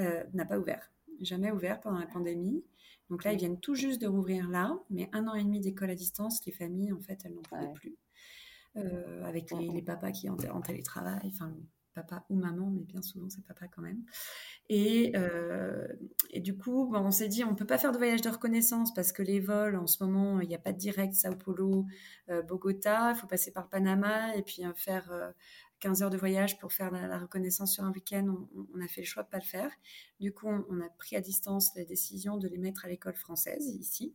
euh, 0.00 0.24
n'a 0.34 0.44
pas 0.44 0.58
ouvert. 0.58 0.90
Jamais 1.20 1.52
ouvert 1.52 1.80
pendant 1.80 2.00
la 2.00 2.08
pandémie. 2.08 2.64
Donc 3.08 3.22
là, 3.22 3.32
ils 3.32 3.38
viennent 3.38 3.60
tout 3.60 3.76
juste 3.76 4.00
de 4.00 4.08
rouvrir 4.08 4.48
là, 4.48 4.76
mais 4.90 5.08
un 5.12 5.28
an 5.28 5.34
et 5.34 5.44
demi 5.44 5.60
d'école 5.60 5.90
à 5.90 5.94
distance, 5.94 6.44
les 6.44 6.52
familles, 6.52 6.92
en 6.92 7.00
fait, 7.00 7.20
elles 7.24 7.34
n'en 7.34 7.42
pouvaient 7.42 7.72
plus. 7.72 7.96
avec 8.74 9.52
les, 9.52 9.68
les, 9.68 9.82
papas 9.82 10.10
qui 10.10 10.28
en, 10.28 10.36
en 10.50 10.60
télétravail, 10.60 11.20
enfin, 11.26 11.54
papa 11.92 12.24
ou 12.30 12.36
maman, 12.36 12.70
mais 12.70 12.82
bien 12.84 13.02
souvent 13.02 13.28
c'est 13.28 13.44
papa 13.44 13.68
quand 13.68 13.82
même. 13.82 14.02
Et, 14.68 15.12
euh, 15.16 15.86
et 16.30 16.40
du 16.40 16.56
coup, 16.56 16.94
on 16.94 17.10
s'est 17.10 17.28
dit, 17.28 17.44
on 17.44 17.54
peut 17.54 17.66
pas 17.66 17.78
faire 17.78 17.92
de 17.92 17.98
voyage 17.98 18.22
de 18.22 18.30
reconnaissance 18.30 18.94
parce 18.94 19.12
que 19.12 19.22
les 19.22 19.40
vols, 19.40 19.76
en 19.76 19.86
ce 19.86 20.02
moment, 20.02 20.40
il 20.40 20.48
n'y 20.48 20.54
a 20.54 20.58
pas 20.58 20.72
de 20.72 20.78
direct 20.78 21.14
Sao 21.14 21.34
Paulo, 21.36 21.86
euh, 22.30 22.42
Bogota, 22.42 23.12
il 23.14 23.18
faut 23.18 23.26
passer 23.26 23.52
par 23.52 23.68
Panama 23.68 24.34
et 24.36 24.42
puis 24.42 24.64
euh, 24.64 24.72
faire 24.74 25.32
15 25.80 26.02
heures 26.02 26.10
de 26.10 26.16
voyage 26.16 26.58
pour 26.58 26.72
faire 26.72 26.90
la, 26.90 27.18
reconnaissance 27.18 27.74
sur 27.74 27.84
un 27.84 27.90
week-end. 27.90 28.34
On, 28.74 28.80
a 28.80 28.86
fait 28.86 29.02
le 29.02 29.06
choix 29.06 29.24
de 29.24 29.28
pas 29.28 29.38
le 29.38 29.44
faire. 29.44 29.70
Du 30.20 30.32
coup, 30.32 30.48
on, 30.48 30.80
a 30.80 30.88
pris 30.96 31.16
à 31.16 31.20
distance 31.20 31.72
la 31.76 31.84
décision 31.84 32.36
de 32.38 32.48
les 32.48 32.58
mettre 32.58 32.84
à 32.84 32.88
l'école 32.88 33.16
française 33.16 33.66
ici. 33.78 34.14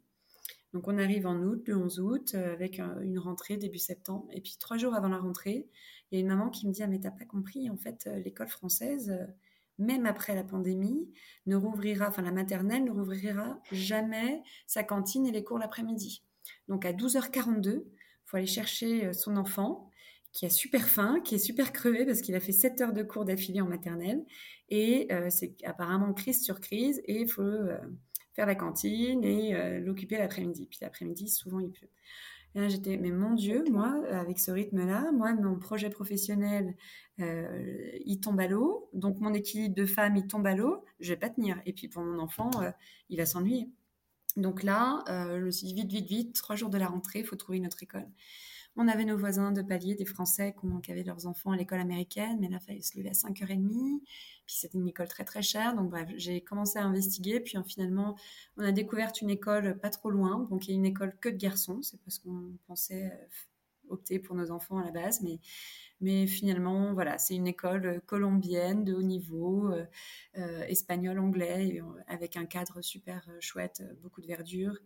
Donc 0.73 0.87
on 0.87 0.97
arrive 0.97 1.25
en 1.27 1.37
août, 1.41 1.63
le 1.67 1.77
11 1.77 1.99
août, 1.99 2.35
avec 2.35 2.79
une 2.79 3.19
rentrée 3.19 3.57
début 3.57 3.77
septembre. 3.77 4.27
Et 4.31 4.41
puis 4.41 4.57
trois 4.59 4.77
jours 4.77 4.95
avant 4.95 5.07
la 5.07 5.17
rentrée, 5.17 5.69
il 6.11 6.15
y 6.15 6.17
a 6.17 6.21
une 6.21 6.27
maman 6.27 6.49
qui 6.49 6.67
me 6.67 6.71
dit 6.71 6.83
Ah, 6.83 6.87
mais 6.87 6.99
t'as 6.99 7.11
pas 7.11 7.25
compris, 7.25 7.69
en 7.69 7.77
fait, 7.77 8.07
euh, 8.07 8.19
l'école 8.19 8.47
française, 8.47 9.09
euh, 9.09 9.25
même 9.77 10.05
après 10.05 10.35
la 10.35 10.43
pandémie, 10.43 11.07
ne 11.45 11.55
rouvrira, 11.55 12.07
enfin 12.07 12.21
la 12.21 12.31
maternelle 12.31 12.83
ne 12.83 12.91
rouvrira 12.91 13.61
jamais 13.71 14.41
sa 14.65 14.83
cantine 14.83 15.27
et 15.27 15.31
les 15.31 15.43
cours 15.43 15.59
l'après-midi. 15.59 16.23
Donc 16.67 16.85
à 16.85 16.93
12h42, 16.93 17.69
il 17.69 17.83
faut 18.25 18.37
aller 18.37 18.47
chercher 18.47 19.05
euh, 19.07 19.13
son 19.13 19.37
enfant 19.37 19.91
qui 20.31 20.45
a 20.45 20.49
super 20.49 20.87
faim, 20.87 21.19
qui 21.23 21.35
est 21.35 21.39
super 21.39 21.71
crevé 21.73 22.05
parce 22.05 22.21
qu'il 22.21 22.35
a 22.35 22.39
fait 22.39 22.51
7 22.51 22.81
heures 22.81 22.93
de 22.93 23.01
cours 23.01 23.25
d'affilée 23.25 23.61
en 23.61 23.67
maternelle. 23.67 24.23
Et 24.69 25.07
c'est 25.29 25.55
apparemment 25.63 26.13
crise 26.13 26.43
sur 26.43 26.59
crise 26.59 27.01
et 27.05 27.21
il 27.21 27.27
faut 27.27 27.41
faire 28.37 28.45
la 28.45 28.55
cantine 28.55 29.25
et 29.25 29.81
l'occuper 29.81 30.17
l'après-midi. 30.17 30.67
Puis 30.69 30.79
l'après-midi, 30.81 31.27
souvent 31.27 31.59
il 31.59 31.71
pleut 31.71 31.89
j'étais, 32.67 32.97
mais 32.97 33.11
mon 33.11 33.33
Dieu, 33.33 33.63
moi, 33.69 34.03
avec 34.11 34.39
ce 34.39 34.51
rythme-là, 34.51 35.11
moi, 35.11 35.33
mon 35.33 35.59
projet 35.59 35.89
professionnel, 35.89 36.75
euh, 37.19 37.91
il 38.05 38.19
tombe 38.19 38.39
à 38.39 38.47
l'eau. 38.47 38.89
Donc, 38.93 39.19
mon 39.19 39.33
équilibre 39.33 39.75
de 39.75 39.85
femme, 39.85 40.15
il 40.15 40.27
tombe 40.27 40.47
à 40.47 40.55
l'eau. 40.55 40.83
Je 40.99 41.09
vais 41.09 41.19
pas 41.19 41.29
tenir. 41.29 41.61
Et 41.65 41.73
puis, 41.73 41.87
pour 41.87 42.03
mon 42.03 42.19
enfant, 42.19 42.49
euh, 42.61 42.71
il 43.09 43.17
va 43.17 43.25
s'ennuyer. 43.25 43.69
Donc 44.35 44.63
là, 44.63 45.03
euh, 45.09 45.39
je 45.39 45.45
me 45.45 45.51
suis 45.51 45.67
dit, 45.67 45.73
vite, 45.73 45.91
vite, 45.91 46.07
vite, 46.07 46.35
trois 46.35 46.55
jours 46.55 46.69
de 46.69 46.77
la 46.77 46.87
rentrée, 46.87 47.19
il 47.19 47.25
faut 47.25 47.35
trouver 47.35 47.57
une 47.59 47.67
autre 47.67 47.81
école. 47.81 48.07
On 48.79 48.87
avait 48.87 49.05
nos 49.05 49.17
voisins 49.17 49.51
de 49.51 49.63
palier, 49.63 49.95
des 49.95 50.05
Français 50.05 50.55
qui 50.83 50.91
avaient 50.91 51.03
leurs 51.03 51.25
enfants 51.25 51.51
à 51.51 51.57
l'école 51.57 51.79
américaine, 51.79 52.37
mais 52.39 52.47
là, 52.47 52.59
il 52.61 52.65
fallait 52.65 52.81
se 52.83 52.95
lever 52.95 53.09
à 53.09 53.13
5h30. 53.13 54.01
Puis 54.45 54.55
c'était 54.55 54.77
une 54.77 54.87
école 54.87 55.07
très 55.07 55.25
très 55.25 55.41
chère. 55.41 55.75
Donc 55.75 55.89
bref, 55.89 56.07
j'ai 56.15 56.41
commencé 56.41 56.77
à 56.77 56.83
investiguer. 56.83 57.39
Puis 57.39 57.57
finalement, 57.65 58.15
on 58.55 58.63
a 58.63 58.71
découvert 58.71 59.11
une 59.19 59.31
école 59.31 59.79
pas 59.79 59.89
trop 59.89 60.11
loin. 60.11 60.47
Donc 60.51 60.67
il 60.67 60.71
y 60.71 60.73
a 60.73 60.77
une 60.77 60.85
école 60.85 61.17
que 61.19 61.27
de 61.27 61.37
garçons. 61.37 61.81
C'est 61.81 61.99
parce 62.01 62.19
qu'on 62.19 62.55
pensait 62.67 63.05
euh, 63.05 63.25
opter 63.89 64.19
pour 64.19 64.35
nos 64.35 64.51
enfants 64.51 64.77
à 64.77 64.85
la 64.85 64.91
base. 64.91 65.25
Mais, 65.99 66.27
finalement, 66.27 66.93
voilà, 66.93 67.17
c'est 67.17 67.33
une 67.33 67.47
école 67.47 68.01
colombienne 68.05 68.83
de 68.83 68.93
haut 68.93 69.01
niveau, 69.01 69.71
euh, 69.71 69.85
euh, 70.37 70.61
espagnol, 70.67 71.17
anglais, 71.17 71.81
avec 72.05 72.37
un 72.37 72.45
cadre 72.45 72.81
super 72.83 73.27
chouette, 73.39 73.81
beaucoup 74.03 74.21
de 74.21 74.27
verdure 74.27 74.77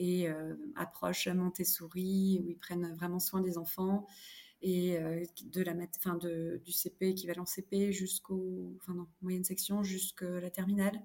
et 0.00 0.28
approche 0.76 1.28
Montessori 1.28 2.40
où 2.42 2.48
ils 2.48 2.58
prennent 2.58 2.94
vraiment 2.94 3.20
soin 3.20 3.40
des 3.40 3.58
enfants 3.58 4.06
et 4.62 4.98
euh, 4.98 5.24
de 5.44 5.62
la 5.62 5.74
fin 6.00 6.16
de, 6.16 6.60
du 6.64 6.72
CP 6.72 7.08
équivalent 7.08 7.46
CP 7.46 7.92
jusqu'au 7.92 8.74
enfin 8.80 8.94
non, 8.94 9.06
moyenne 9.22 9.44
section 9.44 9.82
jusqu'à 9.82 10.40
la 10.40 10.50
terminale. 10.50 11.00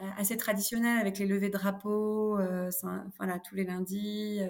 Euh, 0.00 0.08
assez 0.16 0.36
traditionnel 0.36 0.98
avec 0.98 1.18
les 1.18 1.26
levées 1.26 1.48
de 1.48 1.58
drapeaux 1.58 2.38
euh, 2.38 2.70
tous 3.44 3.54
les 3.54 3.64
lundis 3.64 4.40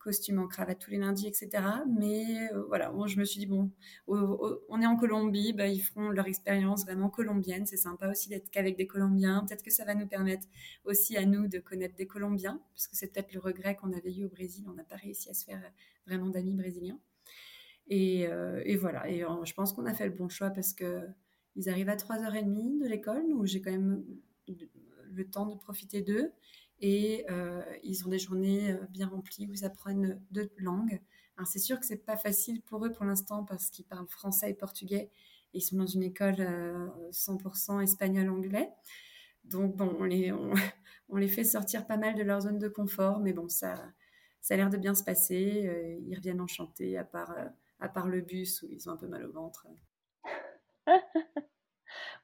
costume 0.00 0.38
en 0.40 0.48
cravate 0.48 0.78
tous 0.80 0.90
les 0.90 0.98
lundis 0.98 1.28
etc 1.28 1.62
mais 1.88 2.50
voilà 2.68 2.90
moi 2.90 3.06
je 3.06 3.18
me 3.18 3.24
suis 3.24 3.38
dit 3.38 3.46
bon 3.46 3.70
on 4.08 4.80
est 4.80 4.86
en 4.86 4.96
Colombie 4.96 5.52
bah, 5.52 5.68
ils 5.68 5.80
feront 5.80 6.10
leur 6.10 6.26
expérience 6.26 6.84
vraiment 6.84 7.08
colombienne. 7.08 7.66
C'est 7.66 7.76
sympa 7.76 8.08
aussi 8.10 8.28
d'être 8.28 8.50
qu'avec 8.50 8.76
des 8.76 8.86
Colombiens. 8.86 9.44
Peut-être 9.46 9.62
que 9.62 9.70
ça 9.70 9.84
va 9.84 9.94
nous 9.94 10.06
permettre 10.06 10.46
aussi 10.84 11.16
à 11.16 11.24
nous 11.24 11.48
de 11.48 11.58
connaître 11.58 11.94
des 11.96 12.06
Colombiens 12.06 12.60
parce 12.74 12.86
que 12.86 12.96
c'est 12.96 13.08
peut-être 13.12 13.32
le 13.32 13.40
regret 13.40 13.76
qu'on 13.76 13.92
avait 13.92 14.14
eu 14.14 14.24
au 14.24 14.28
Brésil. 14.28 14.64
On 14.68 14.72
n'a 14.72 14.84
pas 14.84 14.96
réussi 14.96 15.28
à 15.30 15.34
se 15.34 15.44
faire 15.44 15.62
vraiment 16.06 16.28
d'amis 16.28 16.54
brésiliens. 16.54 16.98
Euh, 17.92 18.62
et, 18.64 18.76
voilà. 18.76 19.08
Et 19.08 19.24
euh, 19.24 19.44
je 19.44 19.52
pense 19.54 19.72
qu'on 19.72 19.86
a 19.86 19.94
fait 19.94 20.06
le 20.06 20.14
bon 20.14 20.28
choix 20.28 20.50
parce 20.50 20.72
que 20.72 21.06
ils 21.56 21.68
arrivent 21.68 21.88
à 21.88 21.96
3h30 21.96 22.80
de 22.80 22.86
l'école, 22.86 23.24
où 23.32 23.44
j'ai 23.44 23.60
quand 23.60 23.72
même 23.72 24.04
le 24.46 25.28
temps 25.28 25.46
de 25.46 25.56
profiter 25.56 26.00
d'eux. 26.00 26.30
Et 26.80 27.26
euh, 27.30 27.62
ils 27.82 28.06
ont 28.06 28.10
des 28.10 28.18
journées 28.18 28.74
bien 28.90 29.08
remplies 29.08 29.46
où 29.46 29.52
ils 29.52 29.64
apprennent 29.64 30.20
deux 30.30 30.50
langues. 30.56 31.00
C'est 31.46 31.58
sûr 31.58 31.80
que 31.80 31.86
c'est 31.86 32.04
pas 32.04 32.18
facile 32.18 32.60
pour 32.60 32.84
eux 32.84 32.92
pour 32.92 33.06
l'instant 33.06 33.44
parce 33.44 33.70
qu'ils 33.70 33.86
parlent 33.86 34.08
français 34.08 34.50
et 34.50 34.54
portugais. 34.54 35.10
Et 35.54 35.58
ils 35.58 35.62
sont 35.62 35.76
dans 35.76 35.86
une 35.86 36.02
école 36.02 36.36
100% 37.12 37.82
espagnol-anglais. 37.82 38.70
Donc 39.44 39.74
bon, 39.74 39.96
on 41.08 41.16
les, 41.16 41.28
fait 41.28 41.44
sortir 41.44 41.86
pas 41.86 41.96
mal 41.96 42.14
de 42.14 42.22
leur 42.22 42.42
zone 42.42 42.58
de 42.58 42.68
confort, 42.68 43.20
mais 43.20 43.32
bon, 43.32 43.48
ça, 43.48 43.74
ça 44.42 44.52
a 44.52 44.56
l'air 44.58 44.68
de 44.68 44.76
bien 44.76 44.94
se 44.94 45.02
passer. 45.02 45.98
ils 46.02 46.14
reviennent 46.14 46.42
enchantés, 46.42 46.98
à 46.98 47.04
part 47.04 47.34
à 47.80 47.88
part 47.88 48.06
le 48.06 48.20
bus 48.20 48.62
où 48.62 48.68
ils 48.70 48.88
ont 48.88 48.92
un 48.92 48.96
peu 48.96 49.08
mal 49.08 49.24
au 49.24 49.32
ventre. 49.32 49.66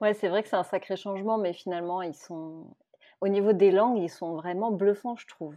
Ouais, 0.01 0.15
c'est 0.15 0.29
vrai 0.29 0.43
que 0.43 0.49
c'est 0.49 0.57
un 0.57 0.63
sacré 0.63 0.97
changement, 0.97 1.39
mais 1.39 1.55
finalement, 1.55 2.03
ils 2.03 2.15
sont, 2.15 2.77
au 3.21 3.29
niveau 3.29 3.53
des 3.53 3.71
langues, 3.71 3.99
ils 3.99 4.11
sont 4.11 4.35
vraiment 4.35 4.71
bluffants, 4.71 5.17
je 5.17 5.27
trouve. 5.27 5.55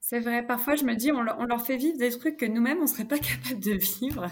C'est 0.00 0.20
vrai, 0.20 0.46
parfois 0.46 0.74
je 0.74 0.84
me 0.84 0.94
dis, 0.94 1.10
on 1.12 1.22
leur, 1.22 1.62
fait 1.62 1.78
vivre 1.78 1.96
des 1.96 2.10
trucs 2.10 2.36
que 2.36 2.44
nous-mêmes, 2.44 2.76
on 2.76 2.82
ne 2.82 2.86
serait 2.86 3.06
pas 3.06 3.18
capable 3.18 3.58
de 3.58 3.72
vivre. 3.72 4.26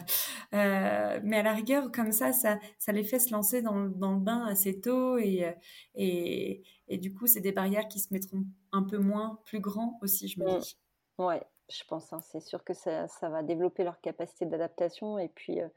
Euh, 0.52 1.18
mais 1.22 1.38
à 1.38 1.42
la 1.42 1.54
rigueur, 1.54 1.90
comme 1.90 2.12
ça, 2.12 2.34
ça, 2.34 2.58
ça 2.78 2.92
les 2.92 3.04
fait 3.04 3.18
se 3.18 3.32
lancer 3.32 3.62
dans, 3.62 3.86
dans 3.86 4.12
le 4.12 4.18
bain 4.18 4.44
assez 4.44 4.82
tôt. 4.82 5.16
Et, 5.16 5.50
et, 5.94 6.62
et 6.88 6.98
du 6.98 7.14
coup, 7.14 7.26
c'est 7.26 7.40
des 7.40 7.52
barrières 7.52 7.88
qui 7.88 8.00
se 8.00 8.12
mettront 8.12 8.44
un 8.72 8.82
peu 8.82 8.98
moins, 8.98 9.40
plus 9.46 9.60
grands 9.60 9.98
aussi, 10.02 10.28
je 10.28 10.40
me 10.40 10.44
mm. 10.44 10.58
dis. 10.58 10.76
Ouais, 11.16 11.42
je 11.70 11.82
pense. 11.88 12.12
Hein, 12.12 12.20
c'est 12.20 12.40
sûr 12.40 12.64
que 12.64 12.74
ça, 12.74 13.08
ça, 13.08 13.30
va 13.30 13.42
développer 13.42 13.82
leur 13.82 13.98
capacité 14.02 14.44
d'adaptation. 14.44 15.18
Et 15.18 15.28
puis, 15.28 15.62
euh, 15.62 15.68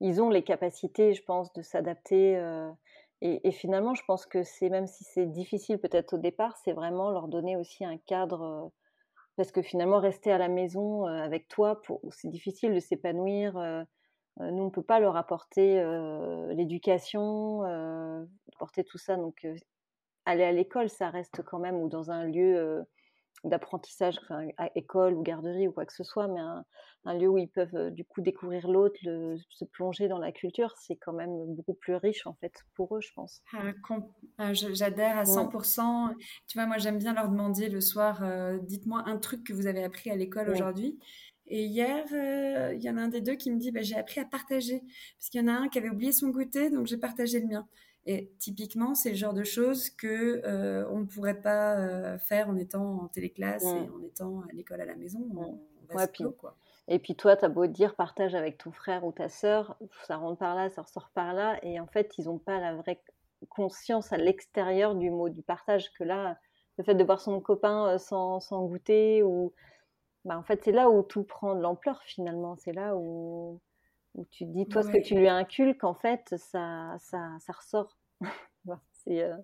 ils 0.00 0.20
ont 0.20 0.30
les 0.30 0.42
capacités, 0.42 1.14
je 1.14 1.22
pense, 1.22 1.52
de 1.52 1.62
s'adapter. 1.62 2.36
Euh, 2.36 2.68
et, 3.20 3.50
finalement, 3.50 3.94
je 3.94 4.02
pense 4.06 4.26
que 4.26 4.44
c'est, 4.44 4.68
même 4.68 4.86
si 4.86 5.02
c'est 5.02 5.26
difficile 5.26 5.78
peut-être 5.78 6.14
au 6.14 6.18
départ, 6.18 6.56
c'est 6.56 6.72
vraiment 6.72 7.10
leur 7.10 7.26
donner 7.26 7.56
aussi 7.56 7.84
un 7.84 7.98
cadre 7.98 8.70
parce 9.36 9.50
que 9.52 9.62
finalement 9.62 9.98
rester 9.98 10.32
à 10.32 10.38
la 10.38 10.48
maison 10.48 11.04
avec 11.04 11.48
toi, 11.48 11.80
c'est 12.10 12.28
difficile 12.28 12.74
de 12.74 12.80
s'épanouir. 12.80 13.54
nous, 14.38 14.62
on 14.62 14.66
ne 14.66 14.70
peut 14.70 14.82
pas 14.82 15.00
leur 15.00 15.16
apporter 15.16 15.82
l'éducation, 16.54 17.62
apporter 18.54 18.84
tout 18.84 18.98
ça. 18.98 19.16
Donc, 19.16 19.46
aller 20.24 20.44
à 20.44 20.52
l'école, 20.52 20.88
ça 20.88 21.10
reste 21.10 21.42
quand 21.42 21.58
même 21.58 21.76
ou 21.76 21.88
dans 21.88 22.10
un 22.10 22.24
lieu 22.24 22.84
d'apprentissage, 23.44 24.18
à 24.56 24.70
école 24.74 25.14
ou 25.14 25.22
garderie 25.22 25.68
ou 25.68 25.72
quoi 25.72 25.86
que 25.86 25.92
ce 25.92 26.04
soit, 26.04 26.28
mais 26.28 26.40
un, 26.40 26.64
lieu 27.14 27.28
où 27.28 27.38
ils 27.38 27.48
peuvent 27.48 27.74
euh, 27.74 27.90
du 27.90 28.04
coup 28.04 28.20
découvrir 28.20 28.68
l'autre, 28.68 28.98
se 29.02 29.64
plonger 29.64 30.08
dans 30.08 30.18
la 30.18 30.30
culture, 30.30 30.74
c'est 30.78 30.96
quand 30.96 31.14
même 31.14 31.30
beaucoup 31.54 31.72
plus 31.72 31.94
riche 31.94 32.26
en 32.26 32.34
fait 32.34 32.52
pour 32.74 32.94
eux, 32.96 33.00
je 33.00 33.10
pense. 33.14 33.40
Ah, 33.54 33.72
ah, 34.36 34.52
j'adhère 34.52 35.16
à 35.16 35.22
100%. 35.24 36.14
Tu 36.46 36.58
vois, 36.58 36.66
moi 36.66 36.76
j'aime 36.78 36.98
bien 36.98 37.14
leur 37.14 37.28
demander 37.28 37.68
le 37.68 37.80
soir, 37.80 38.22
euh, 38.22 38.58
dites-moi 38.62 39.02
un 39.06 39.16
truc 39.16 39.44
que 39.44 39.52
vous 39.52 39.66
avez 39.66 39.84
appris 39.84 40.10
à 40.10 40.16
l'école 40.16 40.50
aujourd'hui. 40.50 40.98
Et 41.50 41.64
hier, 41.64 42.04
euh, 42.12 42.74
il 42.74 42.82
y 42.82 42.90
en 42.90 42.98
a 42.98 43.02
un 43.02 43.08
des 43.08 43.22
deux 43.22 43.34
qui 43.34 43.50
me 43.50 43.58
dit, 43.58 43.72
bah, 43.72 43.80
j'ai 43.82 43.96
appris 43.96 44.20
à 44.20 44.26
partager, 44.26 44.80
parce 45.18 45.30
qu'il 45.30 45.40
y 45.40 45.44
en 45.44 45.48
a 45.48 45.52
un 45.52 45.68
qui 45.68 45.78
avait 45.78 45.88
oublié 45.88 46.12
son 46.12 46.28
goûter, 46.28 46.70
donc 46.70 46.86
j'ai 46.86 46.98
partagé 46.98 47.40
le 47.40 47.46
mien. 47.46 47.66
Et 48.10 48.32
typiquement, 48.38 48.94
c'est 48.94 49.10
le 49.10 49.16
genre 49.16 49.34
de 49.34 49.44
choses 49.44 49.90
que 49.90 50.40
euh, 50.46 50.88
on 50.90 51.00
ne 51.00 51.04
pourrait 51.04 51.42
pas 51.42 51.76
euh, 51.76 52.18
faire 52.18 52.48
en 52.48 52.56
étant 52.56 53.02
en 53.02 53.08
téléclasse 53.08 53.64
et 53.64 53.90
en 53.90 54.02
étant 54.02 54.40
à 54.40 54.52
l'école 54.54 54.80
à 54.80 54.86
la 54.86 54.96
maison. 54.96 55.20
Et 56.88 56.98
puis 56.98 57.16
toi, 57.16 57.36
tu 57.36 57.44
as 57.44 57.50
beau 57.50 57.66
dire 57.66 57.94
partage 57.96 58.34
avec 58.34 58.56
ton 58.56 58.72
frère 58.72 59.04
ou 59.04 59.12
ta 59.12 59.28
sœur, 59.28 59.76
ça 60.06 60.16
rentre 60.16 60.38
par 60.38 60.54
là, 60.54 60.70
ça 60.70 60.80
ressort 60.80 61.10
par 61.12 61.34
là, 61.34 61.58
et 61.62 61.80
en 61.80 61.86
fait, 61.86 62.14
ils 62.16 62.24
n'ont 62.24 62.38
pas 62.38 62.58
la 62.58 62.74
vraie 62.76 63.02
conscience 63.50 64.10
à 64.10 64.16
l'extérieur 64.16 64.94
du 64.94 65.10
mot 65.10 65.28
du 65.28 65.42
partage 65.42 65.92
que 65.92 66.02
là, 66.02 66.38
le 66.78 66.84
fait 66.84 66.94
de 66.94 67.04
voir 67.04 67.20
son 67.20 67.38
copain 67.42 67.88
euh, 67.88 67.98
sans, 67.98 68.40
sans 68.40 68.64
goûter 68.64 69.22
ou 69.22 69.52
bah, 70.24 70.38
en 70.38 70.42
fait, 70.42 70.64
c'est 70.64 70.72
là 70.72 70.88
où 70.88 71.02
tout 71.02 71.24
prend 71.24 71.54
de 71.54 71.60
l'ampleur 71.60 72.02
finalement. 72.04 72.56
C'est 72.56 72.72
là 72.72 72.96
où, 72.96 73.60
où 74.18 74.26
tu 74.30 74.44
dis, 74.44 74.66
toi, 74.66 74.82
ce 74.82 74.88
que 74.88 75.02
tu 75.02 75.14
lui 75.14 75.28
inculques, 75.28 75.84
en 75.84 75.94
fait, 75.94 76.34
ça, 76.36 76.96
ça, 76.98 77.36
ça 77.40 77.52
ressort 77.52 77.96
Euh, 79.10 79.36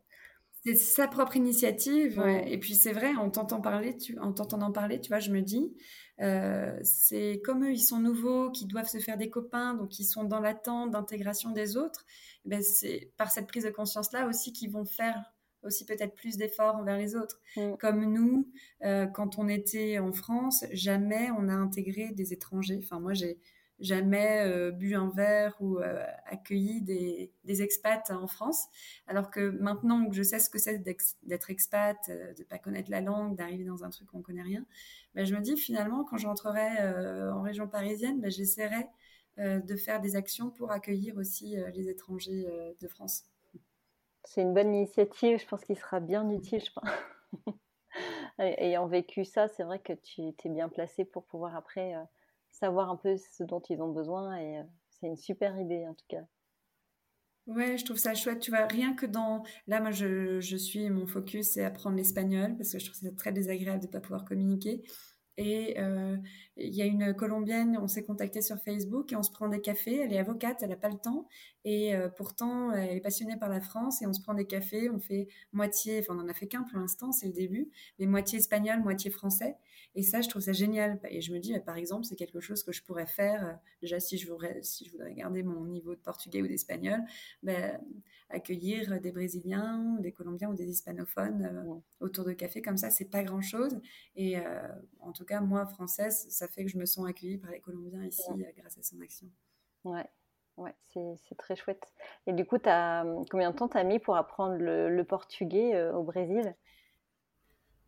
c'est 0.63 0.75
sa 0.75 1.09
propre 1.09 1.37
initiative. 1.37 2.23
Et 2.47 2.59
puis 2.59 2.75
c'est 2.75 2.93
vrai, 2.93 3.15
en 3.15 3.31
t'entendant 3.31 3.63
parler, 3.63 3.97
tu, 3.97 4.19
en 4.19 4.33
t'entendant 4.33 4.73
parler, 4.73 5.01
tu 5.01 5.09
vois, 5.09 5.19
je 5.19 5.31
me 5.31 5.41
dis, 5.41 5.75
euh, 6.21 6.79
c'est 6.83 7.41
comme 7.45 7.65
eux, 7.65 7.73
ils 7.73 7.81
sont 7.81 7.99
nouveaux, 7.99 8.51
qui 8.51 8.67
doivent 8.67 8.89
se 8.89 8.99
faire 8.99 9.17
des 9.17 9.31
copains, 9.31 9.75
donc 9.75 9.99
ils 9.99 10.05
sont 10.05 10.25
dans 10.25 10.41
l'attente 10.41 10.91
d'intégration 10.91 11.51
des 11.51 11.77
autres. 11.77 12.05
Eh 12.45 12.49
ben 12.49 12.63
c'est 12.63 13.13
par 13.17 13.31
cette 13.31 13.47
prise 13.47 13.65
de 13.65 13.71
conscience-là 13.71 14.27
aussi 14.27 14.53
qu'ils 14.53 14.71
vont 14.71 14.85
faire 14.85 15.35
aussi 15.63 15.87
peut-être 15.87 16.15
plus 16.15 16.37
d'efforts 16.37 16.77
envers 16.77 16.99
les 16.99 17.17
autres. 17.17 17.41
Mm. 17.57 17.77
Comme 17.79 18.05
nous, 18.13 18.51
euh, 18.85 19.07
quand 19.07 19.39
on 19.39 19.49
était 19.49 19.99
en 19.99 20.13
France, 20.13 20.65
jamais 20.73 21.31
on 21.39 21.49
a 21.49 21.55
intégré 21.55 22.13
des 22.13 22.33
étrangers. 22.33 22.81
Enfin, 22.83 23.01
moi, 23.01 23.15
j'ai 23.15 23.39
jamais 23.81 24.41
euh, 24.47 24.71
bu 24.71 24.95
un 24.95 25.11
verre 25.11 25.57
ou 25.61 25.79
euh, 25.79 26.05
accueilli 26.27 26.83
des, 26.83 27.33
des, 27.45 27.63
expats 27.63 28.11
en 28.11 28.27
France. 28.27 28.67
Alors 29.07 29.31
que 29.31 29.51
maintenant 29.51 30.09
que 30.09 30.15
je 30.15 30.23
sais 30.23 30.39
ce 30.39 30.49
que 30.49 30.59
c'est 30.59 30.79
d'être 30.79 31.51
expat, 31.51 31.97
euh, 32.09 32.33
de 32.35 32.45
pas 32.45 32.59
connaître 32.59 32.91
la 32.91 33.01
langue, 33.01 33.37
d'arriver 33.37 33.65
dans 33.65 33.85
un 33.85 33.91
truc 33.91 34.09
qu'on 34.09 34.23
connaît 34.23 34.43
rien, 34.43 34.65
ben, 35.15 35.25
je 35.25 35.35
me 35.35 35.41
dis 35.41 35.57
finalement 35.57 36.05
quand 36.05 36.17
j'entrerai 36.17 37.31
en 37.33 37.43
région 37.43 37.69
parisienne, 37.69 38.21
ben, 38.21 38.31
j'essaierai 38.31 38.87
de 39.37 39.77
faire 39.77 40.01
des 40.01 40.15
actions 40.15 40.51
pour 40.51 40.71
accueillir 40.71 41.17
aussi 41.17 41.57
les 41.75 41.89
étrangers 41.89 42.47
de 42.81 42.89
France. 42.89 43.25
C'est 44.23 44.43
une 44.43 44.55
bonne 44.55 44.73
initiative, 44.73 45.41
je 45.41 45.47
pense 45.47 45.65
qu'il 45.65 45.77
sera 45.77 45.99
bien 45.99 46.29
utile. 46.31 46.63
Je 46.65 46.71
pense. 46.71 47.57
Ayant 48.39 48.87
vécu 48.87 49.25
ça, 49.25 49.49
c'est 49.49 49.65
vrai 49.65 49.81
que 49.81 49.93
tu 49.93 50.23
étais 50.23 50.49
bien 50.49 50.69
placé 50.69 51.05
pour 51.05 51.25
pouvoir 51.25 51.57
après 51.57 51.95
savoir 52.55 52.91
un 52.91 52.97
peu 52.97 53.17
ce 53.17 53.43
dont 53.43 53.63
ils 53.69 53.81
ont 53.83 53.93
besoin 53.93 54.37
et 54.37 54.59
euh, 54.59 54.63
c'est 54.91 55.07
une 55.07 55.17
super 55.17 55.59
idée 55.59 55.87
en 55.87 55.95
tout 55.95 56.07
cas. 56.09 56.23
Ouais, 57.47 57.77
je 57.77 57.85
trouve 57.85 57.99
ça 57.99 58.15
chouette. 58.15 58.41
Tu 58.41 58.51
vois, 58.51 58.67
rien 58.67 58.95
que 58.95 59.05
dans. 59.05 59.43
Là, 59.67 59.81
moi, 59.81 59.91
je, 59.91 60.41
je 60.41 60.57
suis. 60.57 60.89
Mon 60.89 61.07
focus, 61.07 61.51
c'est 61.51 61.63
apprendre 61.63 61.97
l'espagnol 61.97 62.57
parce 62.57 62.73
que 62.73 62.79
je 62.79 62.87
trouve 62.87 62.97
ça 62.97 63.13
très 63.13 63.33
désagréable 63.33 63.81
de 63.81 63.87
ne 63.87 63.93
pas 63.93 64.01
pouvoir 64.01 64.25
communiquer. 64.25 64.83
Et 65.37 65.79
euh, 65.79 66.17
il 66.57 66.75
y 66.75 66.83
a 66.83 66.87
une 66.87 67.15
Colombienne, 67.15 67.79
on 67.81 67.89
s'est 67.89 68.05
contacté 68.05 68.41
sur 68.43 68.59
Facebook 68.59 69.13
et 69.13 69.17
on 69.17 69.23
se 69.23 69.31
prend 69.31 69.49
des 69.49 69.61
cafés. 69.61 69.99
Elle 69.99 70.13
est 70.13 70.19
avocate, 70.19 70.63
elle 70.63 70.71
n'a 70.71 70.77
pas 70.77 70.89
le 70.89 70.99
temps. 70.99 71.27
Et 71.65 71.95
euh, 71.95 72.09
pourtant, 72.09 72.73
elle 72.73 72.97
est 72.97 73.01
passionnée 73.01 73.37
par 73.37 73.49
la 73.49 73.61
France 73.61 74.03
et 74.03 74.07
on 74.07 74.13
se 74.13 74.21
prend 74.21 74.35
des 74.35 74.47
cafés. 74.47 74.91
On 74.91 74.99
fait 74.99 75.29
moitié, 75.53 75.99
enfin, 76.01 76.15
on 76.15 76.23
n'en 76.23 76.29
a 76.29 76.35
fait 76.35 76.47
qu'un 76.47 76.63
pour 76.63 76.79
l'instant, 76.79 77.13
c'est 77.13 77.27
le 77.27 77.33
début, 77.33 77.71
mais 77.99 78.07
moitié 78.07 78.39
espagnol, 78.39 78.81
moitié 78.83 79.11
français. 79.11 79.57
Et 79.97 80.03
ça, 80.03 80.21
je 80.21 80.29
trouve 80.29 80.43
ça 80.43 80.53
génial. 80.53 80.99
Et 81.09 81.21
je 81.21 81.33
me 81.33 81.39
dis, 81.39 81.59
par 81.61 81.77
exemple, 81.77 82.05
c'est 82.05 82.17
quelque 82.17 82.41
chose 82.41 82.63
que 82.65 82.73
je 82.73 82.83
pourrais 82.83 83.07
faire. 83.07 83.47
Euh, 83.47 83.53
déjà, 83.81 84.01
si 84.01 84.19
je 84.19 84.29
voudrais, 84.29 84.61
si 84.63 84.85
je 84.85 84.91
voudrais 84.91 85.15
garder 85.15 85.43
mon 85.43 85.65
niveau 85.67 85.95
de 85.95 86.01
portugais 86.01 86.43
ou 86.43 86.49
d'espagnol, 86.49 87.01
ben, 87.43 87.81
accueillir 88.29 89.01
des 89.01 89.13
Brésiliens, 89.13 89.97
des 90.01 90.13
Colombiens 90.13 90.51
ou 90.51 90.55
des 90.55 90.69
hispanophones 90.69 91.45
euh, 91.45 91.75
autour 92.01 92.25
de 92.25 92.33
café 92.33 92.61
comme 92.61 92.77
ça, 92.77 92.91
c'est 92.91 93.11
pas 93.11 93.23
grand 93.23 93.43
chose. 93.43 93.81
Et 94.17 94.39
euh, 94.39 94.69
en 95.01 95.13
tout 95.13 95.25
cas, 95.25 95.41
moi, 95.41 95.67
française, 95.67 96.27
ça 96.29 96.44
fait 96.49 96.65
que 96.65 96.71
je 96.71 96.79
me 96.79 96.87
sens 96.87 97.07
accueillie 97.07 97.39
par 97.39 97.51
les 97.51 97.61
Colombiens 97.61 98.05
ici 98.05 98.23
grâce 98.57 98.79
à 98.79 98.83
son 98.83 99.01
action. 99.01 99.29
Ouais. 99.85 100.07
Ouais, 100.57 100.75
c'est 100.93 101.37
très 101.37 101.57
chouette. 101.57 101.85
Et 102.29 102.33
du 102.33 102.45
coup, 102.45 102.59
as, 102.65 103.05
combien 103.29 103.51
de 103.51 103.57
temps 103.57 103.67
t'as 103.67 103.83
mis 103.83 103.99
pour 103.99 104.17
apprendre 104.17 104.57
le, 104.57 105.03
portugais 105.03 105.89
au 105.91 106.05
Brésil? 106.05 106.55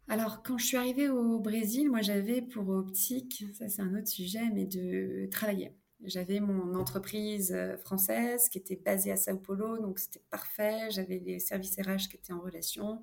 Alors, 0.09 0.43
quand 0.43 0.59
je 0.59 0.67
suis 0.67 0.77
arrivée 0.77 1.09
au 1.09 1.39
Brésil, 1.39 1.91
moi 1.91 2.01
j'avais 2.01 2.43
pour 2.43 2.69
optique, 2.69 3.45
ça 3.55 3.69
c'est 3.69 3.83
un 3.83 3.95
autre 3.97 4.09
sujet, 4.09 4.51
mais 4.53 4.65
de 4.65 5.27
travailler. 5.31 5.77
J'avais 6.05 6.41
mon 6.41 6.75
entreprise 6.75 7.53
euh, 7.53 7.77
française 7.79 8.49
qui 8.49 8.59
était 8.59 8.77
basée 8.77 9.11
à 9.11 9.17
Sao 9.17 9.39
Paulo, 9.39 9.79
donc 9.79 9.99
c'était 9.99 10.23
parfait. 10.31 10.91
J'avais 10.91 11.19
les 11.19 11.39
services 11.39 11.77
RH 11.81 12.09
qui 12.11 12.17
étaient 12.17 12.35
en 12.35 12.41
relation. 12.41 13.03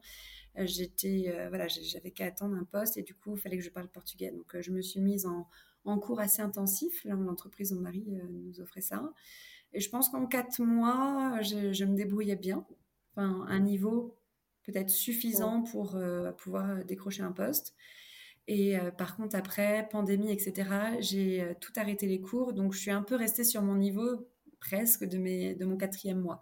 Euh, 0.58 0.66
j'étais, 0.66 1.34
euh, 1.34 1.50
voilà, 1.50 1.68
j'avais 1.68 2.12
qu'à 2.12 2.26
attendre 2.26 2.56
un 2.56 2.64
poste 2.64 2.98
et 2.98 3.04
du 3.04 3.14
coup, 3.14 3.36
il 3.36 3.40
fallait 3.40 3.58
que 3.58 3.64
je 3.64 3.70
parle 3.70 3.88
portugais. 3.88 4.32
Donc, 4.32 4.56
je 4.60 4.72
me 4.72 4.82
suis 4.82 5.00
mise 5.00 5.26
en, 5.26 5.48
en 5.86 6.00
cours 6.00 6.20
assez 6.20 6.42
intensif. 6.42 7.04
Là, 7.06 7.16
l'entreprise, 7.16 7.72
mon 7.72 7.82
mari 7.82 8.04
nous 8.08 8.62
offrait 8.62 8.82
ça. 8.82 9.14
Et 9.74 9.80
je 9.80 9.90
pense 9.90 10.10
qu'en 10.10 10.28
quatre 10.28 10.62
mois, 10.62 11.42
je, 11.42 11.74
je, 11.74 11.86
me 11.86 11.96
débrouillais 11.96 12.36
bien. 12.36 12.66
Enfin, 13.16 13.46
un 13.48 13.60
niveau 13.60 14.16
peut-être 14.64 14.90
suffisant 14.90 15.62
pour 15.64 15.96
euh, 15.96 16.32
pouvoir 16.32 16.70
euh, 16.70 16.84
décrocher 16.84 17.24
un 17.24 17.32
poste. 17.32 17.74
Et 18.48 18.78
euh, 18.78 18.92
par 18.92 19.16
contre, 19.16 19.36
après, 19.36 19.88
pandémie, 19.90 20.32
etc., 20.32 20.98
j'ai 21.00 21.54
tout 21.60 21.72
arrêté 21.76 22.08
les 22.08 22.22
cours. 22.22 22.54
Donc, 22.54 22.74
je 22.74 22.80
suis 22.80 22.92
un 22.92 23.04
peu 23.04 23.16
restée 23.16 23.44
sur 23.44 23.62
mon 23.62 23.76
niveau 23.76 24.28
presque 24.60 25.06
de, 25.06 25.18
mes, 25.18 25.56
de 25.56 25.66
mon 25.66 25.78
quatrième 25.78 26.20
mois. 26.20 26.42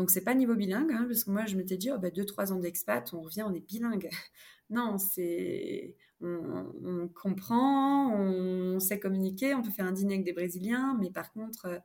Donc, 0.00 0.10
c'est 0.10 0.24
pas 0.24 0.32
niveau 0.32 0.54
bilingue, 0.54 0.92
hein, 0.92 1.04
parce 1.06 1.24
que 1.24 1.30
moi, 1.30 1.44
je 1.44 1.56
m'étais 1.56 1.76
dit, 1.76 1.90
oh, 1.92 1.98
bah, 1.98 2.08
deux, 2.08 2.24
trois 2.24 2.54
ans 2.54 2.58
d'expat, 2.58 3.12
on 3.12 3.20
revient, 3.20 3.42
on 3.42 3.52
est 3.52 3.60
bilingue. 3.60 4.08
non, 4.70 4.96
c'est 4.96 5.94
on, 6.22 7.10
comprend, 7.14 8.10
on, 8.14 8.80
sait 8.80 8.98
communiquer, 8.98 9.54
on 9.54 9.60
peut 9.60 9.68
faire 9.68 9.84
un 9.84 9.92
dîner 9.92 10.14
avec 10.14 10.24
des 10.24 10.32
Brésiliens, 10.32 10.96
mais 10.98 11.10
par 11.10 11.34
contre, 11.34 11.66
euh, 11.66 11.78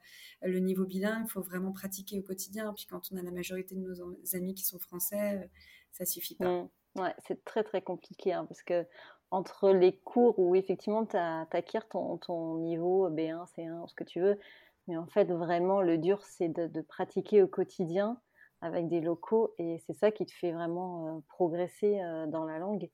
le 0.44 0.60
niveau 0.60 0.86
bilingue, 0.86 1.26
il 1.26 1.30
faut 1.30 1.42
vraiment 1.42 1.74
pratiquer 1.74 2.18
au 2.18 2.22
quotidien. 2.22 2.72
Puis 2.74 2.86
quand 2.90 3.12
on 3.12 3.18
a 3.18 3.22
la 3.22 3.32
majorité 3.32 3.76
de 3.76 3.82
nos 3.82 4.16
amis 4.34 4.54
qui 4.54 4.64
sont 4.64 4.80
français, 4.80 5.42
euh, 5.44 5.48
ça 5.92 6.06
suffit 6.06 6.36
pas. 6.36 6.64
Mmh. 6.64 6.70
Ouais, 7.02 7.14
c'est 7.28 7.44
très 7.44 7.66
très 7.66 7.82
compliqué 7.82 8.32
hein, 8.32 8.46
parce 8.46 8.64
que 8.64 8.86
entre 9.30 9.72
les 9.72 9.98
cours 9.98 10.40
où 10.40 10.56
effectivement 10.56 11.06
tu 11.06 11.18
acquiers 11.18 11.82
ton, 11.90 12.18
ton, 12.18 12.60
niveau 12.60 13.10
B1, 13.10 13.46
C1, 13.54 13.90
ce 13.90 13.96
que 13.96 14.06
tu 14.06 14.22
veux, 14.22 14.40
mais 14.88 14.98
en 14.98 15.08
fait 15.08 15.32
vraiment 15.32 15.82
le 15.82 15.98
dur 15.98 16.22
c'est 16.24 16.50
de, 16.50 16.82
pratiquer 16.82 17.42
au 17.44 17.48
quotidien 17.48 18.20
avec 18.62 18.88
des 18.88 19.02
locaux 19.02 19.54
et 19.58 19.80
c'est 19.86 19.94
ça 19.94 20.12
qui 20.12 20.26
te 20.26 20.34
fait 20.34 20.52
vraiment 20.52 21.08
euh, 21.08 21.20
progresser 21.28 22.00
dans 22.30 22.46
la 22.46 22.58
langue. 22.58 22.90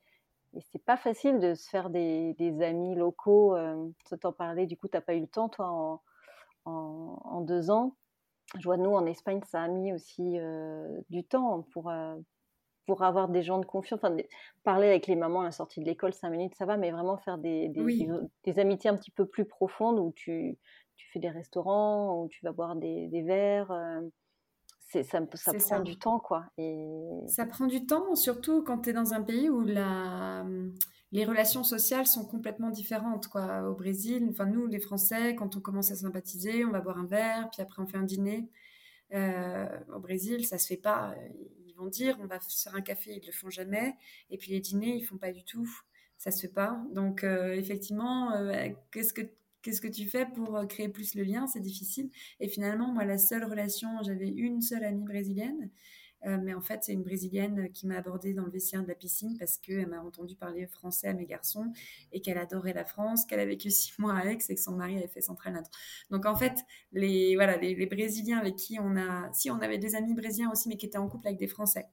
Et 0.54 0.60
c'est 0.72 0.84
pas 0.84 0.98
facile 0.98 1.40
de 1.40 1.54
se 1.54 1.70
faire 1.70 1.90
des, 1.90 2.36
amis 2.62 2.96
locaux. 2.96 3.56
Euh, 3.56 3.88
t'en 4.20 4.34
parler, 4.34 4.66
du 4.66 4.76
coup, 4.76 4.90
t'as 4.90 5.00
pas 5.00 5.14
eu 5.14 5.22
le 5.22 5.28
temps, 5.28 5.48
toi, 5.48 5.70
en, 5.70 6.02
en, 6.66 7.42
deux 7.42 7.72
ans. 7.72 7.96
je 8.60 8.64
vois, 8.66 8.76
nous, 8.76 8.92
en 8.92 9.06
Espagne, 9.06 9.40
ça 9.46 9.62
a 9.62 9.68
mis 9.70 9.94
aussi 9.94 10.38
du 11.10 11.24
temps 11.24 11.66
pour, 11.72 11.90
pour 12.86 13.04
avoir 13.04 13.30
des 13.30 13.44
gens 13.44 13.60
de 13.60 13.66
confiance. 13.66 14.00
Enfin, 14.04 14.16
parler 14.64 14.88
avec 14.88 15.08
les 15.08 15.16
mamans 15.16 15.42
à 15.42 15.46
la 15.46 15.52
sortie 15.52 15.80
de 15.80 15.86
l'école, 15.86 16.14
cinq 16.14 16.30
minutes, 16.30 16.56
ça 16.56 16.66
va, 16.66 16.78
mais 16.78 16.92
vraiment 16.92 17.18
faire 17.18 17.38
des, 17.38 17.70
des, 17.70 18.60
amitiés 18.60 18.90
un 18.90 18.98
petit 18.98 19.12
peu 19.12 19.26
plus 19.26 19.46
profondes 19.46 20.00
où 20.00 20.12
tu, 20.14 20.58
tu, 21.02 21.12
fais 21.12 21.20
des 21.20 21.30
restaurants, 21.30 22.22
où 22.22 22.30
tu 22.30 22.44
vas 22.46 22.52
boire 22.52 22.76
des, 22.76 23.08
des 23.08 23.22
verres. 23.22 23.74
ça, 24.90 25.04
ça 25.04 25.22
prend 25.54 25.80
du 25.82 25.98
temps, 25.98 26.20
quoi. 26.20 26.46
Et... 26.58 27.22
Ça 27.28 27.46
prend 27.46 27.68
du 27.68 27.86
temps, 27.86 28.16
surtout 28.16 28.64
quand 28.64 28.80
tu 28.80 28.90
es 28.90 28.94
dans 28.94 29.14
un 29.14 29.22
pays 29.22 29.50
où 29.50 29.62
la 29.62 30.46
les 31.12 31.26
relations 31.26 31.64
sociales 31.64 32.08
sont 32.08 32.26
complètement 32.26 32.70
différentes 32.70 33.28
quoi. 33.28 33.70
Au 33.70 33.74
Brésil 33.76 34.28
enfin 34.30 34.46
nous 34.46 34.66
les 34.68 34.80
Français 34.80 35.36
quand 35.36 35.56
on 35.56 35.60
commence 35.60 35.92
à 35.92 35.96
sympathiser 35.96 36.64
on 36.66 36.72
va 36.72 36.80
boire 36.80 36.98
un 36.98 37.06
verre 37.06 37.50
puis 37.52 37.62
après 37.62 37.82
on 37.82 37.88
fait 37.88 37.98
un 37.98 38.04
dîner. 38.04 38.50
Euh, 39.14 39.68
au 39.94 40.00
Brésil 40.00 40.46
ça 40.46 40.58
se 40.58 40.68
fait 40.68 40.78
pas. 40.78 41.16
Ils 41.68 41.76
vont 41.76 41.88
dire 41.88 42.18
on 42.22 42.28
va 42.28 42.40
faire 42.40 42.76
un 42.76 42.82
café 42.82 43.20
ils 43.22 43.26
le 43.26 43.34
font 43.34 43.50
jamais. 43.50 43.96
Et 44.30 44.38
puis 44.38 44.52
les 44.52 44.62
dîners 44.62 44.96
ils 44.96 45.04
font 45.04 45.18
pas 45.18 45.32
du 45.32 45.44
tout. 45.44 45.70
Ça 46.18 46.32
se 46.32 46.42
fait 46.42 46.54
pas. 46.54 46.82
Donc 46.94 47.24
euh, 47.24 47.54
effectivement 47.56 48.34
euh, 48.34 48.70
qu'est-ce 48.92 49.14
que 49.14 49.24
qu'est-ce 49.62 49.82
que 49.82 49.88
tu 49.88 50.08
fais 50.08 50.26
pour 50.26 50.66
créer 50.68 50.90
plus 50.90 51.16
le 51.16 51.24
lien 51.24 51.48
c'est 51.48 51.60
difficile 51.60 52.10
et 52.40 52.48
finalement 52.48 52.92
moi 52.92 53.06
la 53.06 53.18
seule 53.18 53.44
relation 53.44 53.90
j'avais 54.04 54.30
une 54.30 54.62
seule 54.62 54.84
amie 54.84 55.06
brésilienne 55.06 55.70
euh, 56.26 56.38
mais 56.42 56.54
en 56.54 56.62
fait, 56.62 56.84
c'est 56.84 56.94
une 56.94 57.04
Brésilienne 57.04 57.72
qui 57.72 57.88
m'a 57.88 57.98
abordée 57.98 58.34
dans 58.34 58.46
le 58.46 58.52
vestiaire 58.52 58.84
de 58.84 58.88
la 58.88 58.96
piscine 58.96 59.38
parce 59.38 59.58
qu'elle 59.58 59.88
m'a 59.88 60.02
entendu 60.02 60.36
parler 60.36 60.68
français 60.68 61.08
à 61.08 61.14
mes 61.14 61.26
garçons 61.26 61.72
et 62.12 62.22
qu'elle 62.22 62.38
adorait 62.38 62.74
la 62.74 62.86
France, 62.86 63.26
qu'elle 63.26 63.40
a 63.40 63.46
vécu 63.46 63.72
six 63.72 63.94
mois 63.98 64.16
à 64.16 64.26
Aix 64.26 64.38
et 64.50 64.56
que 64.56 64.62
son 64.62 64.74
mari 64.74 64.98
avait 64.98 65.08
fait 65.08 65.22
Central 65.22 65.54
Nord. 65.54 65.70
Donc 66.10 66.26
en 66.26 66.36
fait, 66.36 66.54
les, 66.92 67.36
voilà, 67.36 67.58
les, 67.58 67.86
Brésiliens 67.86 68.40
avec 68.40 68.56
qui 68.56 68.78
on 68.80 68.96
a... 68.98 69.32
Si, 69.34 69.50
on 69.50 69.60
avait 69.60 69.78
des 69.78 69.96
amis 69.96 70.14
brésiliens 70.14 70.52
aussi, 70.52 70.70
mais 70.70 70.78
qui 70.78 70.86
étaient 70.86 70.98
en 70.98 71.10
couple 71.10 71.28
avec 71.28 71.40
des 71.40 71.48
Français. 71.48 71.88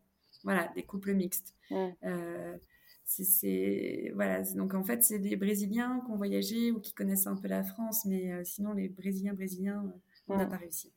Voilà, 0.45 0.71
des 0.75 0.83
couples 0.83 1.15
mixtes. 1.15 1.55
Euh, 1.73 2.57
c'est 3.09 4.13
voilà 4.15 4.43
donc 4.55 4.75
en 4.75 4.85
fait 4.85 5.03
c'est 5.03 5.19
des 5.19 5.37
Brésiliens 5.37 6.03
qui 6.05 6.11
ont 6.13 6.17
voyagé 6.17 6.71
ou 6.73 6.81
qui 6.81 6.93
connaissent 6.93 7.27
un 7.27 7.37
peu 7.37 7.49
la 7.49 7.65
France 7.65 8.05
mais 8.05 8.33
euh, 8.33 8.45
sinon 8.45 8.75
les 8.75 8.89
Brésiliens 8.89 9.33
brésiliens 9.33 9.85
on 10.29 10.37
n'a 10.37 10.47
pas 10.47 10.59
réussi 10.59 10.93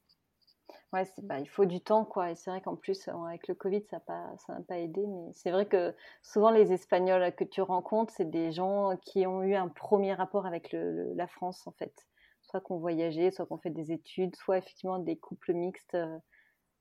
Ouais, 0.94 1.08
bah, 1.24 1.40
il 1.40 1.48
faut 1.48 1.66
du 1.66 1.80
temps, 1.80 2.04
quoi. 2.04 2.32
Et 2.32 2.36
c'est 2.36 2.50
vrai 2.50 2.60
qu'en 2.60 2.76
plus, 2.76 3.08
avec 3.08 3.48
le 3.48 3.56
Covid, 3.56 3.82
ça 3.90 3.98
n'a 3.98 4.00
pas, 4.02 4.34
ça 4.46 4.58
pas 4.68 4.78
aidé. 4.78 5.06
Mais 5.08 5.32
c'est 5.34 5.52
vrai 5.52 5.66
que 5.66 5.96
souvent, 6.22 6.52
les 6.52 6.74
Espagnols 6.74 7.34
que 7.34 7.46
tu 7.46 7.62
rencontres, 7.62 8.14
c'est 8.16 8.30
des 8.30 8.52
gens 8.52 8.98
qui 8.98 9.26
ont 9.26 9.42
eu 9.42 9.56
un 9.56 9.70
premier 9.70 10.14
rapport 10.14 10.46
avec 10.46 10.74
le, 10.74 11.14
la 11.14 11.28
France, 11.28 11.66
en 11.66 11.72
fait. 11.72 11.94
Soit 12.42 12.60
qu'on 12.60 12.78
voyageait, 12.78 13.32
soit 13.32 13.46
qu'on 13.46 13.58
fait 13.58 13.70
des 13.70 13.94
études, 13.94 14.36
soit 14.36 14.58
effectivement 14.58 15.00
des 15.00 15.16
couples 15.16 15.54
mixtes. 15.54 15.96
Euh, 15.96 16.18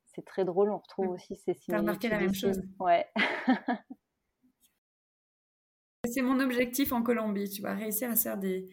c'est 0.06 0.24
très 0.24 0.44
drôle, 0.44 0.72
on 0.72 0.78
retrouve 0.78 1.06
mmh. 1.06 1.10
aussi 1.10 1.36
ces 1.36 1.54
signes. 1.54 1.74
as 1.76 1.78
remarqué 1.78 2.08
la 2.08 2.18
même 2.18 2.34
chose 2.34 2.60
Ouais. 2.80 3.06
c'est 6.08 6.22
mon 6.22 6.40
objectif 6.40 6.92
en 6.92 7.02
Colombie, 7.02 7.48
tu 7.48 7.60
vois, 7.60 7.74
réussir 7.74 8.10
à 8.10 8.16
faire 8.16 8.38
des, 8.38 8.68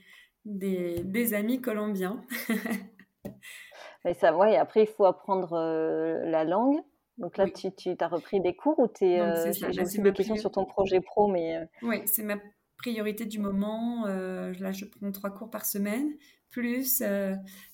des, 0.45 1.01
des 1.03 1.33
amis 1.33 1.61
colombiens. 1.61 2.23
Et, 4.05 4.13
ça, 4.13 4.35
ouais, 4.37 4.53
et 4.53 4.57
après, 4.57 4.83
il 4.83 4.87
faut 4.87 5.03
apprendre 5.03 5.51
euh, 5.53 6.23
la 6.29 6.45
langue. 6.45 6.79
Donc 7.17 7.35
là, 7.35 7.49
tu, 7.49 7.73
tu 7.75 7.93
as 7.99 8.07
repris 8.07 8.39
des 8.39 8.55
cours 8.55 8.79
ou 8.79 8.87
tu 8.87 9.05
es. 9.05 9.19
Euh, 9.19 9.51
j'ai 9.51 9.81
aussi 9.81 9.99
des 10.01 10.13
questions 10.13 10.37
sur 10.37 10.51
ton 10.51 10.65
projet 10.65 11.01
pro, 11.01 11.27
mais. 11.27 11.57
Euh, 11.57 11.65
oui, 11.81 12.01
c'est 12.05 12.23
ma 12.23 12.37
priorité 12.77 13.25
du 13.25 13.39
moment. 13.39 14.05
là, 14.05 14.71
je 14.71 14.85
prends 14.85 15.11
trois 15.11 15.31
cours 15.31 15.49
par 15.49 15.65
semaine, 15.65 16.13
plus 16.51 17.03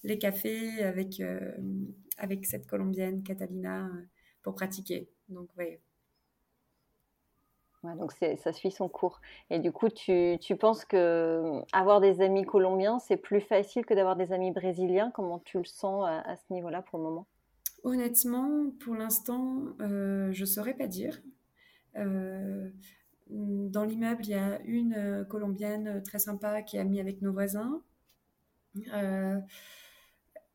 les 0.03 0.17
cafés 0.17 0.83
avec, 0.83 1.21
avec 2.17 2.45
cette 2.45 2.65
Colombienne, 2.65 3.21
Catalina, 3.21 3.91
pour 4.41 4.55
pratiquer. 4.55 5.11
Donc, 5.29 5.49
oui, 5.57 5.77
donc 7.83 8.13
ça 8.13 8.53
suit 8.53 8.71
son 8.71 8.87
cours. 8.87 9.19
Et 9.49 9.59
du 9.59 9.71
coup, 9.71 9.89
tu, 9.89 10.37
tu 10.39 10.55
penses 10.55 10.85
que 10.85 11.41
hum, 11.43 11.65
avoir 11.73 12.01
des 12.01 12.21
amis 12.21 12.45
colombiens, 12.45 12.99
c'est 12.99 13.17
plus 13.17 13.41
facile 13.41 13.85
que 13.85 13.93
d'avoir 13.93 14.15
des 14.15 14.31
amis 14.31 14.51
brésiliens? 14.51 15.11
Comment 15.11 15.39
tu 15.39 15.57
le 15.57 15.65
sens 15.65 16.05
à, 16.07 16.35
ce 16.35 16.53
niveau-là 16.53 16.81
pour 16.81 16.99
le 16.99 17.05
moment? 17.05 17.27
Honnêtement, 17.83 18.71
pour 18.79 18.95
l'instant, 18.95 19.63
euh, 19.81 20.31
je 20.31 20.41
ne 20.41 20.45
saurais 20.45 20.73
pas 20.73 20.87
dire. 20.87 21.21
Euh, 21.97 22.69
dans 23.27 23.83
l'immeuble, 23.83 24.23
il 24.23 24.29
y 24.29 24.35
a 24.35 24.59
une 24.61 24.93
euh, 24.93 25.23
colombienne 25.25 26.01
très 26.03 26.19
sympa 26.19 26.61
qui 26.61 26.77
est 26.77 26.79
amie 26.79 26.99
avec 27.01 27.21
nos 27.21 27.33
voisins. 27.33 27.81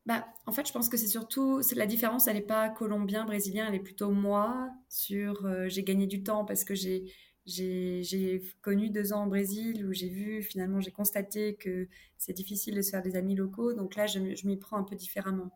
Bah, 0.09 0.27
en 0.45 0.51
fait, 0.51 0.67
je 0.67 0.73
pense 0.73 0.89
que 0.89 0.97
c'est 0.97 1.07
surtout 1.07 1.61
la 1.75 1.85
différence, 1.85 2.27
elle 2.27 2.35
n'est 2.35 2.41
pas 2.41 2.69
colombien, 2.69 3.25
brésilien, 3.25 3.67
elle 3.67 3.75
est 3.75 3.79
plutôt 3.79 4.09
moi 4.09 4.69
sur 4.89 5.47
j'ai 5.69 5.83
gagné 5.83 6.07
du 6.07 6.23
temps 6.23 6.45
parce 6.45 6.63
que 6.63 6.73
j'ai 6.73 7.13
j'ai 7.49 8.41
connu 8.61 8.89
deux 8.89 9.13
ans 9.13 9.25
au 9.25 9.29
Brésil 9.29 9.85
où 9.85 9.93
j'ai 9.93 10.09
vu, 10.09 10.43
finalement, 10.43 10.81
j'ai 10.81 10.91
constaté 10.91 11.55
que 11.55 11.87
c'est 12.17 12.33
difficile 12.33 12.75
de 12.75 12.81
se 12.81 12.91
faire 12.91 13.01
des 13.01 13.15
amis 13.15 13.35
locaux. 13.35 13.73
Donc 13.73 13.95
là, 13.95 14.07
je, 14.07 14.19
m'y 14.19 14.57
prends 14.57 14.77
un 14.77 14.83
peu 14.83 14.95
différemment. 14.95 15.51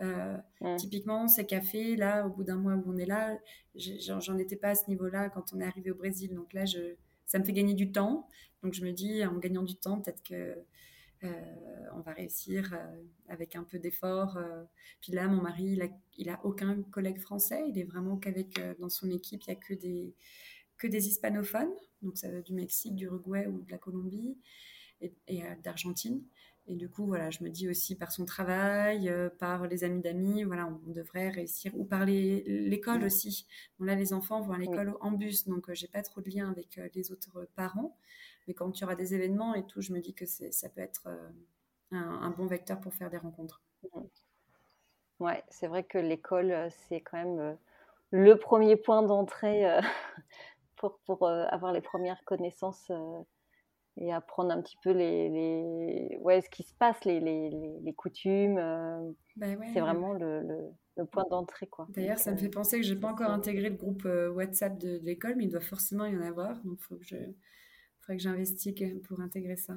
Euh, 0.00 0.36
typiquement, 0.76 1.28
ces 1.28 1.46
cafés, 1.46 1.96
là, 1.96 2.26
au 2.26 2.30
bout 2.30 2.44
d'un 2.44 2.56
mois 2.56 2.74
où 2.74 2.84
on 2.86 2.96
est 2.96 3.06
là, 3.06 3.38
j'en 3.74 4.38
étais 4.38 4.56
pas 4.56 4.70
à 4.70 4.74
ce 4.74 4.88
niveau-là 4.88 5.30
quand 5.30 5.52
on 5.54 5.60
est 5.60 5.66
arrivé 5.66 5.90
au 5.90 5.94
Brésil. 5.94 6.34
Donc 6.34 6.52
là, 6.52 6.64
je, 6.64 6.94
ça 7.26 7.38
me 7.38 7.44
fait 7.44 7.52
gagner 7.52 7.74
du 7.74 7.92
temps. 7.92 8.28
Donc 8.62 8.74
je 8.74 8.84
me 8.84 8.92
dis, 8.92 9.24
en 9.24 9.38
gagnant 9.38 9.62
du 9.62 9.76
temps, 9.76 10.00
peut-être 10.00 10.22
que 10.22 10.34
euh, 10.34 10.54
on 11.94 12.00
va 12.00 12.12
réussir 12.12 12.72
euh, 12.72 13.02
avec 13.28 13.56
un 13.56 13.64
peu 13.64 13.78
d'effort. 13.78 14.38
Puis 15.00 15.12
là, 15.12 15.28
mon 15.28 15.42
mari, 15.42 15.64
il 15.72 15.82
a, 15.82 15.88
il 16.16 16.30
a 16.30 16.40
aucun 16.44 16.82
collègue 16.82 17.18
français. 17.18 17.64
Il 17.68 17.78
est 17.78 17.84
vraiment 17.84 18.16
qu'avec, 18.16 18.60
dans 18.78 18.88
son 18.88 19.10
équipe, 19.10 19.42
il 19.44 19.48
y 19.48 19.52
a 19.52 19.56
que 19.56 19.74
des 19.74 20.14
que 20.78 20.86
des 20.86 21.08
hispanophones, 21.08 21.74
donc 22.02 22.16
ça 22.16 22.30
va 22.30 22.40
du 22.40 22.54
Mexique, 22.54 22.94
du 22.94 23.06
Uruguay 23.06 23.46
ou 23.46 23.60
de 23.62 23.70
la 23.70 23.78
Colombie 23.78 24.38
et, 25.00 25.12
euh, 25.30 25.54
d'Argentine. 25.62 26.22
Et 26.70 26.76
du 26.76 26.88
coup, 26.88 27.06
voilà, 27.06 27.30
je 27.30 27.42
me 27.42 27.48
dis 27.48 27.68
aussi 27.68 27.96
par 27.96 28.12
son 28.12 28.26
travail, 28.26 29.08
euh, 29.08 29.30
par 29.30 29.66
les 29.66 29.84
amis 29.84 30.02
d'amis, 30.02 30.44
voilà, 30.44 30.66
on 30.86 30.92
devrait 30.92 31.30
réussir, 31.30 31.72
ou 31.74 31.84
par 31.84 32.04
l'école 32.04 33.04
aussi. 33.04 33.46
Bon, 33.78 33.86
là, 33.86 33.94
les 33.94 34.12
enfants 34.12 34.40
vont 34.42 34.52
à 34.52 34.58
l'école 34.58 34.94
en 35.00 35.12
bus, 35.12 35.46
donc 35.46 35.66
je 35.66 35.72
euh, 35.72 35.74
j'ai 35.74 35.88
pas 35.88 36.02
trop 36.02 36.20
de 36.20 36.30
lien 36.30 36.50
avec 36.50 36.78
les 36.94 37.10
autres 37.10 37.48
parents. 37.56 37.96
Mais 38.48 38.54
quand 38.54 38.76
il 38.76 38.80
y 38.80 38.84
aura 38.84 38.96
des 38.96 39.14
événements 39.14 39.54
et 39.54 39.64
tout, 39.64 39.80
je 39.80 39.92
me 39.92 40.00
dis 40.00 40.14
que 40.14 40.26
ça 40.26 40.68
peut 40.68 40.80
être 40.80 41.06
un, 41.92 42.30
bon 42.30 42.46
vecteur 42.46 42.80
pour 42.80 42.92
faire 42.94 43.10
des 43.10 43.18
rencontres. 43.18 43.62
Ouais, 45.20 45.44
c'est 45.48 45.68
vrai 45.68 45.84
que 45.84 45.98
l'école, 45.98 46.68
c'est 46.88 47.00
quand 47.00 47.18
même 47.18 47.56
le 48.10 48.34
premier 48.36 48.76
point 48.76 49.02
d'entrée 49.02 49.64
pour, 50.78 50.98
pour 51.04 51.26
euh, 51.26 51.44
avoir 51.48 51.72
les 51.72 51.80
premières 51.80 52.24
connaissances 52.24 52.86
euh, 52.90 53.20
et 53.96 54.12
apprendre 54.12 54.52
un 54.52 54.62
petit 54.62 54.78
peu 54.82 54.90
les, 54.90 55.28
les, 55.28 56.16
ouais, 56.20 56.40
ce 56.40 56.48
qui 56.48 56.62
se 56.62 56.72
passe, 56.74 57.04
les, 57.04 57.20
les, 57.20 57.50
les 57.82 57.92
coutumes. 57.92 58.58
Euh, 58.58 59.10
bah 59.36 59.46
c'est 59.72 59.80
vraiment 59.80 60.12
le, 60.12 60.42
le, 60.96 61.04
point 61.04 61.24
d'entrée. 61.30 61.66
quoi. 61.66 61.86
D'ailleurs, 61.90 62.18
ça 62.18 62.32
me 62.32 62.36
fait 62.36 62.48
penser 62.48 62.80
que 62.80 62.86
je 62.86 62.94
n'ai 62.94 63.00
pas 63.00 63.08
encore 63.08 63.30
intégré 63.30 63.68
le 63.68 63.76
groupe 63.76 64.04
WhatsApp 64.04 64.78
de, 64.78 64.98
l'école, 65.02 65.34
mais 65.36 65.44
il 65.44 65.50
doit 65.50 65.60
forcément 65.60 66.06
y 66.06 66.16
en 66.16 66.22
avoir. 66.22 66.60
Donc, 66.62 66.78
il 66.80 66.84
faut 66.84 66.96
que 66.96 67.04
je, 67.04 67.16
faudrait 68.08 68.16
que 68.16 68.22
j'investigue 68.22 69.02
pour 69.02 69.20
intégrer 69.20 69.56
ça 69.56 69.74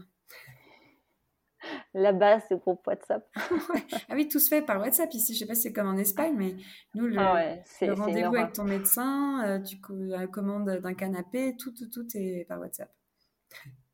la 1.93 2.13
base, 2.13 2.43
c'est 2.47 2.57
groupe 2.57 2.85
WhatsApp. 2.87 3.27
ah 3.35 4.13
oui, 4.13 4.27
tout 4.27 4.39
se 4.39 4.47
fait 4.47 4.61
par 4.61 4.79
WhatsApp 4.79 5.13
ici. 5.13 5.33
Je 5.33 5.39
sais 5.39 5.45
pas 5.45 5.55
si 5.55 5.63
c'est 5.63 5.73
comme 5.73 5.87
en 5.87 5.97
Espagne, 5.97 6.33
mais 6.35 6.55
nous, 6.95 7.05
le, 7.05 7.17
ah 7.19 7.93
rendez-vous 7.93 8.35
avec 8.35 8.53
ton 8.53 8.63
médecin, 8.63 9.45
euh, 9.45 9.59
tu 9.59 9.77
la 9.89 10.27
commande 10.27 10.69
d'un 10.69 10.93
canapé, 10.93 11.55
tout, 11.57 11.71
tout, 11.71 11.89
tout 11.89 12.07
est 12.15 12.45
par 12.45 12.59
WhatsApp. 12.59 12.91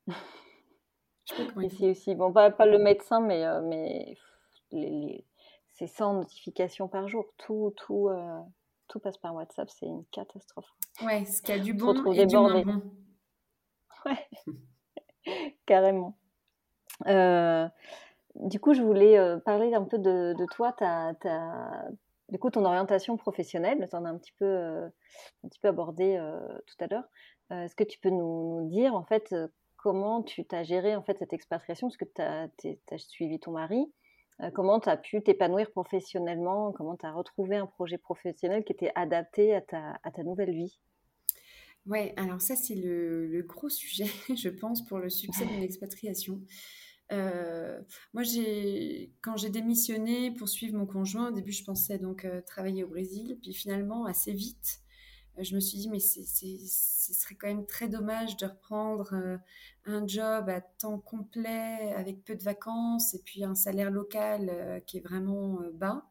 ici 1.62 1.90
aussi. 1.90 2.14
Bon, 2.14 2.32
pas, 2.32 2.50
pas, 2.50 2.66
le 2.66 2.78
médecin, 2.78 3.20
mais, 3.20 3.44
euh, 3.44 3.60
mais 3.62 4.16
les, 4.70 5.26
c'est 5.74 5.88
100 5.88 6.14
notifications 6.14 6.88
par 6.88 7.08
jour. 7.08 7.26
Tout, 7.36 7.74
tout, 7.76 8.08
euh, 8.08 8.40
tout 8.86 9.00
passe 9.00 9.18
par 9.18 9.34
WhatsApp. 9.34 9.68
C'est 9.70 9.86
une 9.86 10.04
catastrophe. 10.06 10.72
Ouais, 11.02 11.24
ce 11.24 11.42
qu'il 11.42 11.56
y 11.56 11.60
a 11.60 11.62
du 11.62 11.74
bon 11.74 12.12
et 12.12 12.26
du 12.26 12.36
moins 12.36 12.62
bon. 12.62 12.82
Ouais, 15.26 15.54
carrément. 15.66 16.16
Euh, 17.06 17.68
du 18.36 18.60
coup, 18.60 18.74
je 18.74 18.82
voulais 18.82 19.18
euh, 19.18 19.38
parler 19.38 19.74
un 19.74 19.84
peu 19.84 19.98
de, 19.98 20.34
toi, 20.52 20.72
ta, 20.72 21.12
du 22.28 22.38
coup, 22.38 22.50
ton 22.50 22.64
orientation 22.64 23.16
professionnelle. 23.16 23.86
Tu 23.90 23.96
en 23.96 24.04
as 24.04 24.10
un 24.10 24.18
petit 24.18 24.32
peu, 24.38 24.46
euh, 24.46 24.86
un 25.44 25.48
petit 25.48 25.60
peu 25.60 25.68
abordé 25.68 26.18
tout 26.66 26.84
à 26.84 26.86
l'heure. 26.88 27.08
Est-ce 27.50 27.74
que 27.74 27.84
tu 27.84 27.98
peux 27.98 28.10
nous, 28.10 28.68
dire, 28.68 28.94
en 28.94 29.04
fait, 29.04 29.34
comment 29.76 30.22
tu 30.22 30.44
t'as 30.44 30.64
géré 30.64 30.96
en 30.96 31.02
fait 31.02 31.18
cette 31.18 31.32
expatriation? 31.32 31.88
Parce 31.88 31.96
que 31.96 32.04
tu 32.04 32.22
as, 32.22 32.98
suivi 32.98 33.40
ton 33.40 33.52
mari. 33.52 33.92
comment 34.54 34.80
tu 34.80 34.88
as 34.88 34.96
pu 34.96 35.22
t'épanouir 35.22 35.70
professionnellement? 35.70 36.72
Comment 36.72 36.96
tu 36.96 37.06
as 37.06 37.12
retrouvé 37.12 37.56
un 37.56 37.66
projet 37.66 37.98
professionnel 37.98 38.64
qui 38.64 38.72
était 38.72 38.92
adapté 38.94 39.54
à 39.54 39.60
ta 39.62 40.22
nouvelle 40.22 40.52
vie? 40.52 40.78
Ouais, 41.88 42.12
alors 42.18 42.42
ça 42.42 42.54
c'est 42.54 42.74
le, 42.74 43.26
le, 43.26 43.42
gros 43.42 43.70
sujet, 43.70 44.06
je 44.36 44.50
pense, 44.50 44.84
pour 44.84 44.98
le 44.98 45.08
succès 45.08 45.46
d'une 45.46 45.62
expatriation. 45.62 46.42
moi, 47.10 48.22
j'ai, 48.22 49.14
quand 49.22 49.38
j'ai 49.38 49.48
démissionné 49.48 50.30
pour 50.32 50.48
suivre 50.50 50.76
mon 50.76 50.84
conjoint, 50.84 51.28
au 51.28 51.32
début, 51.32 51.52
je 51.52 51.64
pensais 51.64 51.98
donc 51.98 52.26
travailler 52.46 52.84
au 52.84 52.88
Brésil. 52.88 53.38
Puis 53.42 53.54
finalement, 53.54 54.04
assez 54.04 54.32
vite, 54.32 54.80
je 55.40 55.54
me 55.54 55.60
suis 55.60 55.78
dit, 55.78 55.88
mais 55.88 56.00
ce 56.00 57.14
serait 57.14 57.36
quand 57.36 57.48
même 57.48 57.64
très 57.64 57.88
dommage 57.88 58.36
de 58.36 58.44
reprendre 58.44 59.38
un 59.86 60.06
job 60.06 60.50
à 60.50 60.60
temps 60.60 60.98
complet 60.98 61.94
avec 61.96 62.22
peu 62.22 62.36
de 62.36 62.42
vacances 62.42 63.14
et 63.14 63.22
puis 63.24 63.44
un 63.44 63.54
salaire 63.54 63.90
local 63.90 64.82
qui 64.86 64.98
est 64.98 65.00
vraiment 65.00 65.58
bas. 65.72 66.04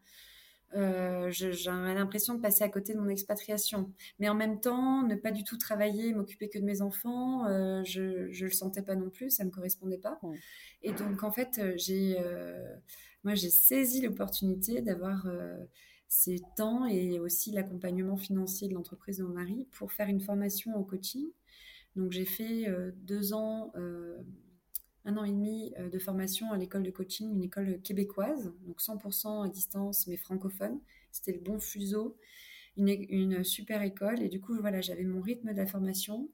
Euh, 0.75 1.29
j'aurais 1.31 1.93
l'impression 1.93 2.33
de 2.33 2.41
passer 2.41 2.63
à 2.63 2.69
côté 2.69 2.93
de 2.93 2.99
mon 2.99 3.09
expatriation. 3.09 3.91
Mais 4.19 4.29
en 4.29 4.35
même 4.35 4.59
temps, 4.59 5.03
ne 5.03 5.15
pas 5.15 5.31
du 5.31 5.43
tout 5.43 5.57
travailler, 5.57 6.13
m'occuper 6.13 6.49
que 6.49 6.59
de 6.59 6.63
mes 6.63 6.81
enfants, 6.81 7.45
euh, 7.47 7.83
je 7.85 8.01
ne 8.01 8.45
le 8.45 8.51
sentais 8.51 8.81
pas 8.81 8.95
non 8.95 9.09
plus, 9.09 9.29
ça 9.29 9.43
ne 9.43 9.49
me 9.49 9.53
correspondait 9.53 9.97
pas. 9.97 10.19
Et 10.81 10.91
donc, 10.91 11.23
en 11.23 11.31
fait, 11.31 11.59
euh, 11.59 11.73
j'ai 11.77 12.17
moi, 13.23 13.33
j'ai 13.35 13.49
saisi 13.49 14.01
l'opportunité 14.01 14.81
d'avoir 14.81 15.27
ces 16.07 16.39
temps 16.55 16.85
et 16.85 17.19
aussi 17.19 17.51
l'accompagnement 17.51 18.15
financier 18.15 18.69
de 18.69 18.73
l'entreprise 18.73 19.17
de 19.17 19.23
mon 19.23 19.33
mari 19.33 19.67
pour 19.71 19.91
faire 19.91 20.07
une 20.07 20.21
formation 20.21 20.75
en 20.75 20.83
coaching. 20.83 21.25
Donc, 21.95 22.11
j'ai 22.11 22.25
fait 22.25 22.67
deux 22.95 23.33
ans 23.33 23.73
un 25.07 25.15
an 25.15 25.23
et 25.23 25.31
demi 25.31 25.73
euh, 25.79 25.89
de 25.89 25.97
formation 25.99 26.51
à 26.51 26.57
l'école 26.57 26.83
de 26.83 26.91
coaching, 26.91 27.31
une 27.33 27.43
école 27.43 27.81
québécoise, 27.81 28.53
donc 28.65 28.81
100% 28.81 29.45
à 29.45 29.49
distance, 29.49 30.05
mais 30.07 30.17
francophone. 30.17 30.79
C'était 31.11 31.31
le 31.31 31.39
bon 31.39 31.59
fuseau, 31.59 32.17
une, 32.75 33.43
super 33.43 33.81
école. 33.81 34.21
Et 34.21 34.27
du 34.27 34.41
coup, 34.41 34.55
voilà, 34.59 34.81
j'avais 34.81 35.05
mon 35.05 35.21
rythme 35.21 35.53
de 35.53 35.57
la 35.57 35.65
formation. 35.65 36.29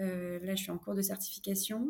Euh, 0.00 0.40
là, 0.40 0.56
je 0.56 0.62
suis 0.62 0.72
en 0.72 0.78
cours 0.78 0.94
de 0.94 1.02
certification. 1.02 1.86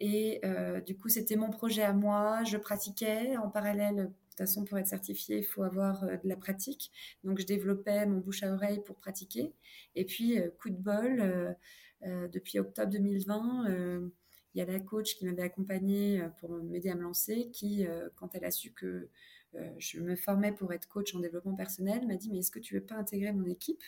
Et 0.00 0.40
euh, 0.44 0.80
du 0.80 0.96
coup, 0.96 1.10
c'était 1.10 1.36
mon 1.36 1.50
projet 1.50 1.82
à 1.82 1.92
moi. 1.92 2.42
Je 2.44 2.56
pratiquais 2.56 3.36
en 3.36 3.50
parallèle. 3.50 3.96
De 3.96 4.04
toute 4.04 4.38
façon, 4.38 4.64
pour 4.64 4.78
être 4.78 4.88
certifié, 4.88 5.38
il 5.38 5.44
faut 5.44 5.62
avoir 5.62 6.06
de 6.06 6.28
la 6.28 6.36
pratique. 6.36 6.90
Donc, 7.22 7.38
je 7.38 7.46
développais 7.46 8.06
mon 8.06 8.18
bouche 8.18 8.42
à 8.42 8.52
oreille 8.52 8.82
pour 8.82 8.96
pratiquer. 8.96 9.52
Et 9.94 10.06
puis, 10.06 10.38
coup 10.58 10.70
de 10.70 10.76
bol, 10.76 11.56
depuis 12.02 12.58
octobre 12.58 12.90
2020, 12.90 14.10
il 14.56 14.60
y 14.60 14.62
a 14.62 14.64
la 14.64 14.80
coach 14.80 15.16
qui 15.16 15.26
m'avait 15.26 15.42
accompagnée 15.42 16.22
euh, 16.22 16.30
pour 16.40 16.50
m'aider 16.50 16.88
à 16.88 16.94
me 16.94 17.02
lancer, 17.02 17.50
qui, 17.52 17.86
euh, 17.86 18.08
quand 18.16 18.34
elle 18.34 18.44
a 18.46 18.50
su 18.50 18.72
que 18.72 19.10
euh, 19.54 19.70
je 19.78 20.00
me 20.00 20.16
formais 20.16 20.50
pour 20.50 20.72
être 20.72 20.88
coach 20.88 21.14
en 21.14 21.20
développement 21.20 21.54
personnel, 21.54 22.06
m'a 22.06 22.16
dit 22.16 22.30
mais 22.30 22.38
est-ce 22.38 22.50
que 22.50 22.58
tu 22.58 22.74
veux 22.74 22.80
pas 22.80 22.94
intégrer 22.94 23.32
mon 23.32 23.44
équipe? 23.44 23.82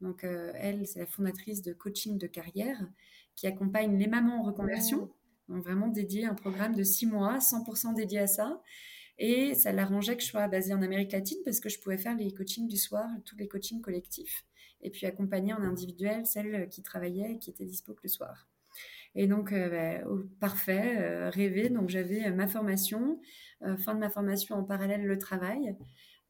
Donc 0.00 0.24
elle, 0.24 0.86
c'est 0.86 0.98
la 0.98 1.06
fondatrice 1.06 1.62
de 1.62 1.72
coaching 1.72 2.18
de 2.18 2.26
carrière 2.26 2.86
qui 3.36 3.46
accompagne 3.46 3.96
les 3.96 4.08
mamans 4.08 4.40
en 4.40 4.42
reconversion. 4.42 5.10
Donc 5.48 5.62
vraiment 5.62 5.88
dédié 5.88 6.26
un 6.26 6.34
programme 6.34 6.74
de 6.74 6.82
six 6.82 7.06
mois, 7.06 7.38
100% 7.38 7.94
dédié 7.94 8.18
à 8.18 8.26
ça. 8.26 8.60
Et 9.18 9.54
ça 9.54 9.72
l'arrangeait 9.72 10.16
que 10.16 10.22
je 10.22 10.26
sois 10.26 10.48
basée 10.48 10.74
en 10.74 10.82
Amérique 10.82 11.12
latine 11.12 11.38
parce 11.44 11.60
que 11.60 11.70
je 11.70 11.78
pouvais 11.78 11.96
faire 11.96 12.16
les 12.16 12.34
coachings 12.34 12.68
du 12.68 12.76
soir, 12.76 13.08
tous 13.24 13.36
les 13.36 13.48
coachings 13.48 13.80
collectifs, 13.80 14.44
et 14.82 14.90
puis 14.90 15.06
accompagner 15.06 15.54
en 15.54 15.62
individuel 15.62 16.26
celles 16.26 16.68
qui 16.68 16.82
travaillaient 16.82 17.34
et 17.34 17.38
qui 17.38 17.50
étaient 17.50 17.64
dispo 17.64 17.94
que 17.94 18.02
le 18.02 18.08
soir. 18.10 18.48
Et 19.14 19.26
donc, 19.26 19.52
euh, 19.52 20.02
bah, 20.02 20.08
parfait, 20.40 20.96
euh, 20.98 21.30
rêvé. 21.30 21.68
Donc, 21.68 21.88
j'avais 21.88 22.26
euh, 22.26 22.34
ma 22.34 22.48
formation, 22.48 23.20
fin 23.78 23.94
de 23.94 24.00
ma 24.00 24.10
formation 24.10 24.56
en 24.56 24.64
parallèle 24.64 25.06
le 25.06 25.18
travail. 25.18 25.74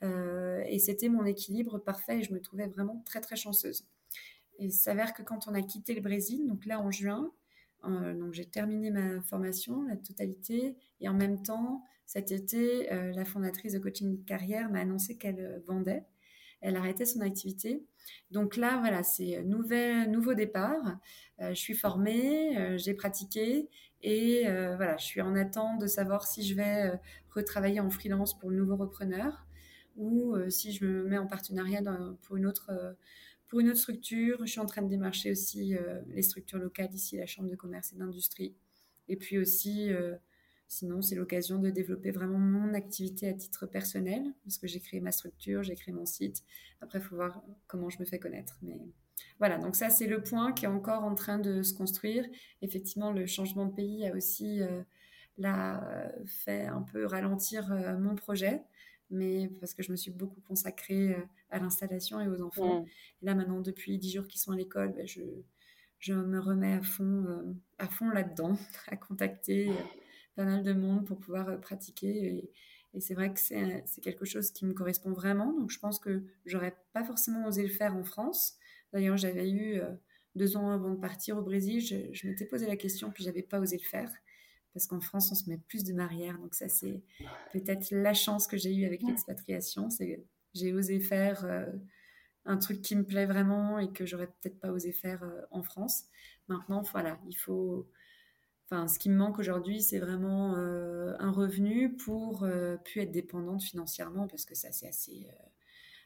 et 0.03 0.79
c'était 0.79 1.09
mon 1.09 1.25
équilibre 1.25 1.79
parfait 1.79 2.19
et 2.19 2.23
je 2.23 2.33
me 2.33 2.41
trouvais 2.41 2.67
vraiment 2.69 3.03
très, 3.07 3.21
très 3.21 3.35
chanceuse. 3.35 3.89
Et 4.59 4.67
il 4.67 4.73
s'avère 4.73 5.15
que 5.15 5.23
quand 5.23 5.49
on 5.49 5.55
a 5.55 5.63
quitté 5.63 5.95
le 5.95 6.01
Brésil, 6.01 6.47
donc 6.47 6.65
là 6.65 6.81
en 6.81 6.93
juin, 6.93 7.33
j'ai 8.31 8.45
terminé 8.45 8.93
ma 8.93 9.21
formation, 9.23 9.83
la 9.89 9.97
totalité, 9.97 10.77
et 11.01 11.09
en 11.09 11.15
même 11.15 11.43
temps, 11.43 11.83
cet 12.07 12.31
été, 12.31 12.87
la 12.91 13.25
fondatrice 13.25 13.73
de 13.73 13.81
Coaching 13.81 14.25
Carrière 14.25 14.71
m'a 14.71 14.81
annoncé 14.81 15.17
qu'elle 15.17 15.61
vendait 15.67 16.05
elle 16.65 16.77
arrêtait 16.77 17.05
son 17.05 17.21
activité. 17.21 17.85
Donc 18.31 18.57
là, 18.57 18.79
voilà, 18.79 19.03
c'est 19.03 19.43
nouvel, 19.43 20.11
nouveau 20.11 20.35
départ. 20.35 20.99
Euh, 21.41 21.51
je 21.51 21.61
suis 21.61 21.75
formée, 21.75 22.57
euh, 22.59 22.79
j'ai 22.79 22.95
pratiqué 22.95 23.69
et 24.03 24.47
euh, 24.47 24.77
voilà, 24.77 24.97
je 24.97 25.05
suis 25.05 25.21
en 25.21 25.35
attente 25.35 25.81
de 25.81 25.87
savoir 25.87 26.27
si 26.27 26.47
je 26.47 26.55
vais 26.55 26.93
retravailler 27.31 27.81
en 27.81 27.91
freelance 27.91 28.39
pour 28.39 28.51
le 28.51 28.57
nouveau 28.57 28.77
repreneur 28.77 29.47
ou 29.97 30.37
si 30.51 30.73
je 30.73 30.85
me 30.85 31.05
mets 31.05 31.19
en 31.19 31.27
partenariat 31.27 31.81
pour 32.23 32.37
une 32.37 32.47
autre 32.47 32.97
pour 33.47 33.61
une 33.61 33.69
autre 33.69 33.79
structure. 33.79 34.39
Je 34.45 34.51
suis 34.51 34.61
en 34.61 34.67
train 34.67 34.83
de 34.83 34.89
démarcher 34.89 35.31
aussi 35.31 35.77
les 36.09 36.23
structures 36.23 36.59
locales 36.59 36.93
ici, 36.93 37.17
la 37.17 37.27
Chambre 37.27 37.49
de 37.49 37.55
commerce 37.55 37.93
et 37.93 37.97
d'industrie. 37.97 38.57
Et 39.09 39.17
puis 39.17 39.39
aussi, 39.39 39.91
Sinon, 40.69 41.03
c'est 41.03 41.15
l'occasion 41.15 41.59
de 41.59 41.71
développer 41.71 42.11
vraiment 42.11 42.39
mon 42.39 42.75
activité 42.75 43.29
à 43.29 43.35
titre 43.35 43.67
personnel, 43.67 44.25
parce 44.45 44.59
que 44.59 44.67
j'ai 44.67 44.81
créé 44.81 45.01
ma 45.01 45.13
structure, 45.13 45.63
j'ai 45.63 45.75
créé 45.75 45.95
mon 45.95 46.07
site. 46.07 46.43
Après, 46.81 46.99
il 46.99 47.03
faut 47.03 47.17
voir 47.17 47.43
comment 47.67 47.91
je 47.91 47.99
me 48.01 48.05
fais 48.05 48.19
connaître. 48.19 48.59
Mais 48.63 48.81
voilà, 49.39 49.59
donc 49.59 49.77
ça, 49.77 49.91
c'est 49.91 50.07
le 50.07 50.23
point 50.23 50.53
qui 50.53 50.65
est 50.65 50.69
encore 50.69 51.05
en 51.05 51.15
train 51.15 51.39
de 51.39 51.63
se 51.63 51.75
construire. 51.75 52.25
Effectivement, 52.63 53.13
le 53.13 53.27
changement 53.27 53.67
de 53.67 53.75
pays 53.75 54.07
a 54.07 54.15
aussi 54.15 54.63
euh, 54.63 54.83
fait 56.27 56.67
un 56.67 56.83
peu 56.83 57.07
ralentir 57.07 57.71
euh, 57.73 57.97
mon 57.99 58.15
projet, 58.15 58.63
mais 59.11 59.51
parce 59.61 59.75
que 59.75 59.83
je 59.83 59.93
me 59.93 59.97
suis 59.97 60.11
beaucoup 60.11 60.41
consacrée 60.41 61.15
euh, 61.15 61.21
à 61.51 61.59
l'installation 61.59 62.21
et 62.21 62.29
aux 62.29 62.43
enfants. 62.43 62.83
Mm. 62.83 62.87
Et 63.23 63.27
là, 63.27 63.35
maintenant, 63.35 63.61
depuis 63.61 63.99
dix 63.99 64.13
jours 64.13 64.27
qu'ils 64.27 64.41
sont 64.41 64.53
à 64.53 64.57
l'école, 64.57 64.93
ben, 64.93 65.07
je, 65.07 65.23
je 65.99 66.15
me 66.15 66.41
remets 66.41 66.75
à 66.75 66.83
fond, 66.83 67.55
à 67.79 67.87
fond 67.87 68.09
là-dedans, 68.11 68.57
à 68.89 68.97
contacter 68.97 69.71
pas 70.35 70.45
mal 70.45 70.63
de 70.63 70.73
monde 70.73 71.07
pour 71.07 71.19
pouvoir 71.19 71.49
euh, 71.49 71.57
pratiquer. 71.57 72.37
Et, 72.37 72.51
c'est 73.01 73.15
vrai 73.15 73.35
que 73.35 73.41
c'est 73.41 74.01
quelque 74.01 74.25
chose 74.25 74.53
qui 74.53 74.65
me 74.65 74.73
correspond 74.73 75.11
vraiment. 75.11 75.53
Donc 75.53 75.73
je 75.73 75.81
pense 75.81 75.99
que 75.99 76.23
j'aurais 76.47 76.77
pas 76.93 77.03
forcément 77.03 77.45
osé 77.45 77.65
le 77.65 77.69
faire 77.69 77.97
en 77.97 78.05
France. 78.05 78.57
D'ailleurs, 78.93 79.17
j'avais 79.17 79.51
eu 79.51 79.81
euh, 79.81 79.91
deux 80.37 80.57
ans 80.57 80.71
avant 80.71 80.91
de 80.91 81.01
partir 81.01 81.37
au 81.37 81.43
Brésil, 81.43 81.81
je, 81.81 82.29
m'étais 82.29 82.45
posé 82.45 82.69
la 82.69 82.77
question, 82.77 83.11
puis 83.11 83.25
j'avais 83.25 83.43
pas 83.43 83.59
osé 83.59 83.79
le 83.83 83.89
faire. 83.89 84.09
Parce 84.73 84.87
qu'en 84.87 85.01
France, 85.01 85.33
on 85.33 85.35
se 85.35 85.51
met 85.51 85.59
plus 85.59 85.83
de 85.83 85.93
barrières. 85.93 86.39
Donc 86.39 86.55
ça, 86.55 86.69
c'est 86.69 87.03
peut-être 87.53 87.91
la 87.91 88.15
chance 88.15 88.47
que 88.47 88.57
j'ai 88.57 88.73
eue 88.73 88.85
avec 88.85 89.03
l'expatriation. 89.03 89.91
C'est 89.91 90.25
j'ai 90.55 90.73
osé 90.73 91.01
faire 91.01 91.45
euh, 91.45 91.67
un 92.45 92.59
truc 92.59 92.81
qui 92.81 92.95
me 92.95 93.03
plaît 93.05 93.27
vraiment 93.27 93.81
et 93.81 93.91
que 93.91 94.07
j'aurais 94.07 94.29
peut-être 94.29 94.61
pas 94.61 94.71
osé 94.71 94.93
faire 94.93 95.29
en 95.51 95.65
France. 95.65 96.05
Maintenant, 96.47 96.83
voilà, 96.83 97.19
il 97.29 97.37
faut 97.37 97.89
Enfin, 98.71 98.89
ce 98.89 98.99
qui 98.99 99.11
me 99.11 99.17
manque 99.17 99.39
aujourd'hui, 99.39 99.83
c'est 99.83 99.99
vraiment 99.99 100.55
euh, 100.57 101.15
un 101.19 101.31
revenu 101.31 101.95
pour 101.95 102.45
euh, 102.45 102.77
plus 102.79 103.03
être 103.03 103.13
dépendante 103.13 103.63
financièrement 103.63 104.27
parce 104.27 104.47
que 104.47 104.55
ça, 104.55 104.73
c'est 104.73 104.89
assez, 104.89 105.27
euh, 105.29 105.47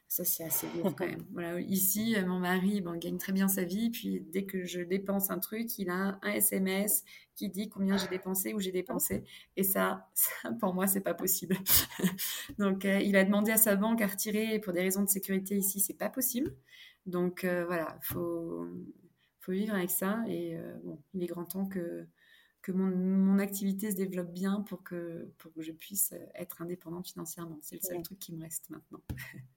ça, 0.09 0.25
c'est 0.25 0.43
assez 0.43 0.67
lourd 0.75 0.93
quand 0.97 1.07
même. 1.07 1.25
Voilà, 1.33 1.61
ici, 1.61 2.17
mon 2.27 2.41
mari 2.41 2.81
bon, 2.81 2.99
gagne 2.99 3.17
très 3.17 3.33
bien 3.33 3.47
sa 3.47 3.63
vie. 3.63 3.91
Puis 3.91 4.21
dès 4.33 4.45
que 4.45 4.65
je 4.65 4.81
dépense 4.81 5.31
un 5.31 5.39
truc, 5.39 5.79
il 5.79 5.89
a 5.89 6.19
un 6.21 6.31
SMS 6.33 7.05
qui 7.37 7.49
dit 7.49 7.69
combien 7.69 7.97
j'ai 7.97 8.09
dépensé 8.09 8.55
ou 8.55 8.59
j'ai 8.61 8.73
dépensé. 8.73 9.23
Et 9.57 9.63
ça, 9.63 10.09
pour 10.59 10.75
moi, 10.75 10.89
c'est 10.89 11.01
pas 11.01 11.15
possible. 11.15 11.57
Donc, 12.59 12.83
il 12.85 13.15
a 13.15 13.25
demandé 13.25 13.53
à 13.53 13.57
sa 13.57 13.77
banque 13.77 14.03
à 14.03 14.09
retirer 14.09 14.59
pour 14.59 14.73
des 14.73 14.81
raisons 14.81 15.05
de 15.05 15.09
sécurité 15.09 15.57
ici, 15.57 15.79
c'est 15.79 15.95
pas 15.97 16.11
possible. 16.11 16.53
Donc 17.07 17.45
voilà, 17.45 17.99
faut 18.03 18.67
faut 19.41 19.53
vivre 19.53 19.75
avec 19.75 19.91
ça. 19.91 20.23
Et 20.29 20.59
bon, 20.85 21.01
il 21.15 21.23
est 21.23 21.27
grand 21.27 21.45
temps 21.45 21.67
que 21.67 22.07
que 22.63 22.73
mon, 22.73 23.39
activité 23.39 23.91
se 23.91 23.97
développe 23.97 24.33
bien 24.33 24.63
pour 24.63 24.83
que, 24.83 25.31
pour 25.39 25.53
que 25.53 25.63
je 25.63 25.73
puisse 25.73 26.13
être 26.35 26.61
indépendante 26.61 27.09
financièrement. 27.09 27.59
C'est 27.63 27.77
le 27.77 27.83
seul 27.83 28.03
truc 28.03 28.19
qui 28.19 28.35
me 28.35 28.43
reste 28.43 28.71
maintenant. 28.71 29.01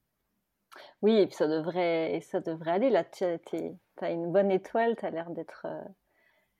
Oui, 1.01 1.11
et 1.11 1.27
puis 1.27 1.35
ça 1.35 1.49
devrait, 1.49 2.21
ça 2.21 2.39
devrait 2.39 2.71
aller. 2.71 2.89
Là, 2.89 3.03
tu 3.03 3.25
as 3.25 4.09
une 4.09 4.31
bonne 4.31 4.49
étoile, 4.49 4.95
tu 4.95 5.05
as 5.05 5.09
l'air 5.09 5.29
d'être 5.31 5.65
euh, 5.65 5.83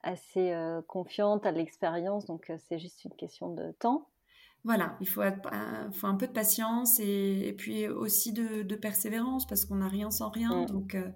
assez 0.03 0.51
euh, 0.51 0.81
confiante 0.81 1.45
à 1.45 1.51
l'expérience, 1.51 2.25
donc 2.25 2.49
euh, 2.49 2.57
c'est 2.67 2.79
juste 2.79 3.03
une 3.05 3.15
question 3.15 3.53
de 3.53 3.71
temps. 3.79 4.07
Voilà, 4.63 4.95
il 5.01 5.07
faut, 5.07 5.23
faut 5.93 6.07
un 6.07 6.15
peu 6.15 6.27
de 6.27 6.31
patience 6.31 6.99
et, 6.99 7.55
puis 7.57 7.87
aussi 7.87 8.31
de, 8.31 8.75
persévérance 8.75 9.47
parce 9.47 9.65
qu'on 9.65 9.77
n'a 9.77 9.87
rien 9.87 10.11
sans 10.11 10.29
rien. 10.29 10.65
Donc, 10.65 10.93
euh, 10.93 11.09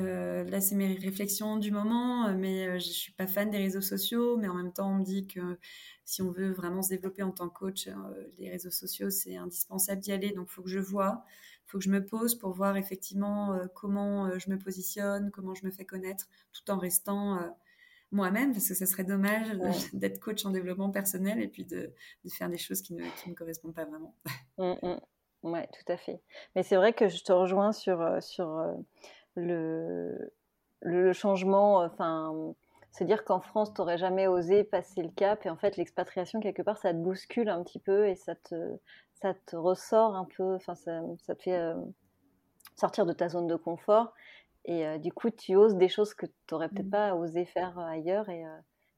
là, 0.00 0.60
c'est 0.60 0.74
mes 0.74 0.94
réflexions 0.94 1.56
du 1.56 1.70
moment, 1.70 2.26
euh, 2.26 2.34
mais 2.36 2.66
euh, 2.66 2.78
je 2.78 2.88
suis 2.90 3.12
pas 3.12 3.26
fan 3.26 3.50
des 3.50 3.58
réseaux 3.58 3.80
sociaux, 3.80 4.36
mais 4.36 4.48
en 4.48 4.54
même 4.54 4.72
temps, 4.72 4.90
on 4.90 4.96
me 4.96 5.04
dit 5.04 5.26
que 5.26 5.58
si 6.04 6.22
on 6.22 6.30
veut 6.30 6.50
vraiment 6.50 6.82
se 6.82 6.90
développer 6.90 7.22
en 7.22 7.32
tant 7.32 7.48
que 7.48 7.58
coach, 7.58 7.88
les 8.38 8.50
réseaux 8.50 8.70
sociaux, 8.70 9.10
c'est 9.10 9.36
indispensable 9.36 10.00
d'y 10.00 10.12
aller. 10.12 10.32
Donc, 10.32 10.48
il 10.50 10.52
faut 10.52 10.62
que 10.62 10.68
je 10.68 10.78
vois, 10.78 11.24
il 11.66 11.70
faut 11.70 11.78
que 11.78 11.84
je 11.84 11.90
me 11.90 12.04
pose 12.04 12.36
pour 12.36 12.52
voir 12.52 12.76
effectivement 12.76 13.58
comment 13.74 14.38
je 14.38 14.48
me 14.48 14.56
positionne, 14.56 15.32
comment 15.32 15.54
je 15.54 15.66
me 15.66 15.72
fais 15.72 15.84
connaître, 15.84 16.28
tout 16.52 16.70
en 16.70 16.78
restant 16.78 17.40
moi-même, 18.12 18.52
parce 18.52 18.68
que 18.68 18.74
ça 18.74 18.86
serait 18.86 19.02
dommage 19.02 19.48
d'être 19.94 20.20
coach 20.20 20.46
en 20.46 20.50
développement 20.50 20.90
personnel 20.90 21.42
et 21.42 21.48
puis 21.48 21.64
de, 21.64 21.92
faire 22.28 22.48
des 22.48 22.58
choses 22.58 22.82
qui 22.82 22.94
ne, 22.94 23.02
me 23.02 23.34
correspondent 23.34 23.74
pas 23.74 23.84
vraiment. 23.84 24.14
Oui, 24.58 24.74
mmh. 24.82 25.00
Ouais, 25.42 25.68
tout 25.72 25.92
à 25.92 25.96
fait. 25.96 26.20
Mais 26.54 26.62
c'est 26.62 26.76
vrai 26.76 26.92
que 26.92 27.08
je 27.08 27.24
te 27.24 27.32
rejoins 27.32 27.72
sur, 27.72 28.22
sur 28.22 28.76
le, 29.36 30.32
le 30.82 31.12
changement, 31.12 31.78
enfin, 31.78 32.54
se 32.92 33.04
dire 33.04 33.24
qu'en 33.24 33.40
France, 33.40 33.72
tu 33.74 33.80
n'aurais 33.80 33.98
jamais 33.98 34.26
osé 34.26 34.64
passer 34.64 35.02
le 35.02 35.10
cap. 35.10 35.44
Et 35.46 35.50
en 35.50 35.56
fait, 35.56 35.76
l'expatriation, 35.76 36.40
quelque 36.40 36.62
part, 36.62 36.78
ça 36.78 36.92
te 36.92 36.98
bouscule 36.98 37.48
un 37.48 37.62
petit 37.62 37.78
peu 37.78 38.08
et 38.08 38.14
ça 38.14 38.34
te, 38.34 38.78
ça 39.14 39.34
te 39.34 39.56
ressort 39.56 40.16
un 40.16 40.24
peu, 40.24 40.54
enfin, 40.54 40.74
ça, 40.74 41.02
ça 41.18 41.34
te 41.34 41.42
fait 41.42 41.58
euh, 41.58 41.74
sortir 42.74 43.06
de 43.06 43.12
ta 43.12 43.28
zone 43.28 43.46
de 43.46 43.56
confort. 43.56 44.12
Et 44.64 44.86
euh, 44.86 44.98
du 44.98 45.12
coup, 45.12 45.30
tu 45.30 45.56
oses 45.56 45.76
des 45.76 45.88
choses 45.88 46.14
que 46.14 46.26
tu 46.26 46.32
n'aurais 46.50 46.68
peut-être 46.68 46.86
mmh. 46.86 46.90
pas 46.90 47.14
osé 47.14 47.44
faire 47.44 47.78
ailleurs. 47.78 48.28
Et 48.28 48.44